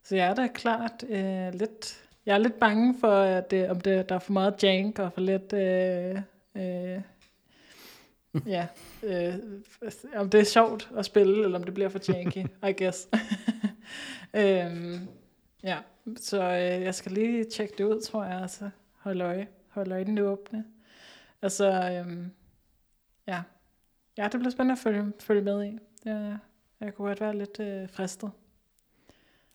[0.03, 2.01] så jeg er da klart øh, lidt...
[2.27, 5.13] Jeg er lidt bange for, at det, om det, der er for meget jank og
[5.13, 5.53] for lidt...
[5.53, 6.17] Øh,
[6.55, 7.01] øh,
[8.47, 8.67] ja,
[9.03, 9.35] øh,
[10.17, 13.09] om det er sjovt at spille, eller om det bliver for janky, I guess.
[14.35, 15.09] øhm,
[15.63, 15.79] ja,
[16.17, 20.23] så øh, jeg skal lige tjekke det ud, tror jeg, altså holde øje, holde øjnene
[20.23, 20.65] åbne.
[21.43, 22.31] Altså, øhm,
[23.27, 23.43] ja.
[24.17, 25.79] ja, det bliver spændende at følge, følge med i.
[26.05, 26.37] Ja,
[26.81, 28.31] jeg kunne godt være lidt øh, fristet.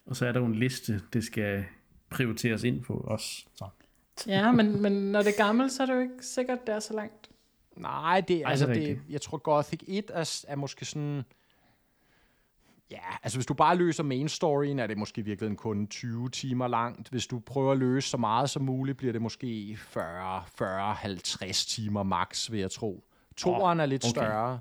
[0.06, 1.66] Og så er der jo en liste, det skal
[2.10, 3.48] prioriteres ind på os.
[3.56, 3.66] Så.
[4.28, 6.80] Ja, men, men når det er gammelt, så er det jo ikke sikkert, det er
[6.80, 7.30] så langt.
[7.76, 11.24] Nej, det, Ej, altså, det, det, jeg tror Gothic 1 er, er måske sådan...
[12.92, 16.68] Ja, altså hvis du bare løser main storyen, er det måske virkelig kun 20 timer
[16.68, 17.10] langt.
[17.10, 21.66] Hvis du prøver at løse så meget som muligt, bliver det måske 40, 40, 50
[21.66, 23.04] timer max, vil jeg tro.
[23.38, 24.10] Toren oh, er lidt okay.
[24.10, 24.60] større.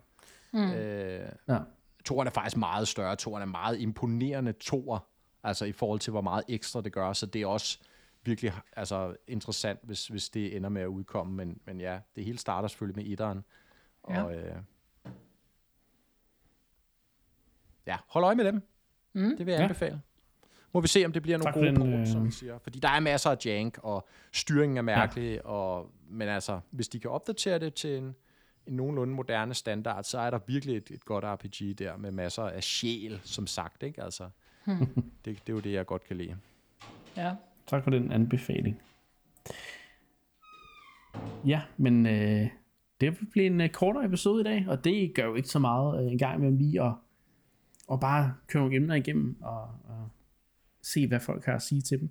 [0.52, 0.72] Mm.
[0.72, 1.58] Øh, ja.
[2.04, 3.16] Toren er faktisk meget større.
[3.16, 5.06] Toren er meget imponerende tor,
[5.42, 7.12] altså i forhold til, hvor meget ekstra det gør.
[7.12, 7.78] Så det er også
[8.24, 11.34] virkelig altså, interessant, hvis, hvis det ender med at udkomme.
[11.34, 13.44] Men, men ja, det hele starter selvfølgelig med etteren.
[14.10, 14.22] Ja.
[14.22, 14.56] Og, øh,
[17.88, 18.62] ja, hold øje med dem.
[19.12, 19.36] Mm.
[19.36, 19.62] Det vil jeg ja.
[19.62, 20.00] anbefale.
[20.72, 22.58] Må vi se, om det bliver nogle gode den, port, som vi øh, siger.
[22.58, 25.34] Fordi der er masser af jank, og styringen er mærkelig.
[25.34, 25.40] Ja.
[25.40, 28.14] Og, men altså, hvis de kan opdatere det til en,
[28.66, 32.42] en nogenlunde moderne standard, så er der virkelig et, et godt RPG der, med masser
[32.42, 33.82] af sjæl, som sagt.
[33.82, 34.02] Ikke?
[34.02, 34.28] Altså,
[34.64, 34.78] hmm.
[35.24, 36.36] det, det er jo det, jeg godt kan lide.
[37.16, 37.34] Ja,
[37.68, 38.80] Tak for den anbefaling.
[41.46, 42.48] Ja, men øh,
[43.00, 45.58] det vil blive en uh, kortere episode i dag, og det gør jo ikke så
[45.58, 46.92] meget uh, en gang imellem lige at,
[47.88, 50.08] og bare køre nogle emner igennem og, og
[50.82, 52.10] se, hvad folk har at sige til dem.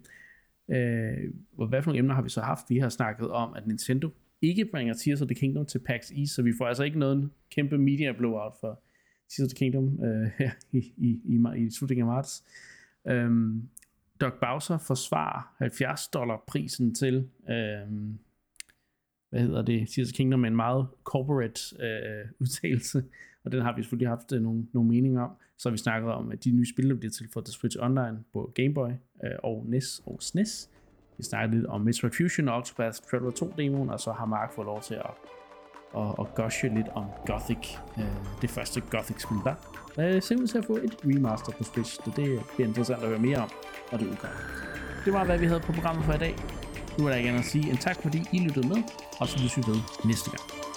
[0.76, 2.70] Øh, og hvad for nogle emner har vi så haft?
[2.70, 4.10] Vi har snakket om, at Nintendo
[4.42, 7.30] ikke bringer Tears of the Kingdom til PAX East, så vi får altså ikke noget
[7.52, 8.82] kæmpe media blowout for
[9.30, 12.44] Tears of the Kingdom øh, her i, i, i, i slutningen af marts.
[13.08, 13.70] Øhm,
[14.22, 18.20] Doc Bowser forsvarer 70 dollar prisen til, øhm,
[19.30, 23.04] hvad hedder det, Tears of the Kingdom med en meget corporate øh, udtalelse,
[23.44, 25.32] og den har vi selvfølgelig haft øh, nogle, nogle meninger om.
[25.58, 28.18] Så har vi snakket om, at de nye spil, der bliver tilføjet til Switch Online
[28.34, 28.90] på Game Boy
[29.24, 30.70] øh, og NES og SNES.
[31.18, 34.54] Vi snakkede lidt om Metroid Fusion og Octopath Traveler 2 demoen, og så har Mark
[34.56, 35.14] fået lov til at,
[35.98, 38.06] at, at gushe lidt om Gothic, øh,
[38.42, 39.56] det første Gothic-spil, der
[40.00, 43.10] øh, ser ud til at få et remaster på Switch, så det bliver interessant at
[43.10, 43.50] høre mere om
[43.92, 44.38] når det udkommer.
[45.06, 46.36] Det var, hvad vi havde på programmet for i dag.
[46.98, 48.84] Nu vil jeg gerne sige en tak, fordi I lyttede med,
[49.20, 50.77] og så lyttes vi ved næste gang.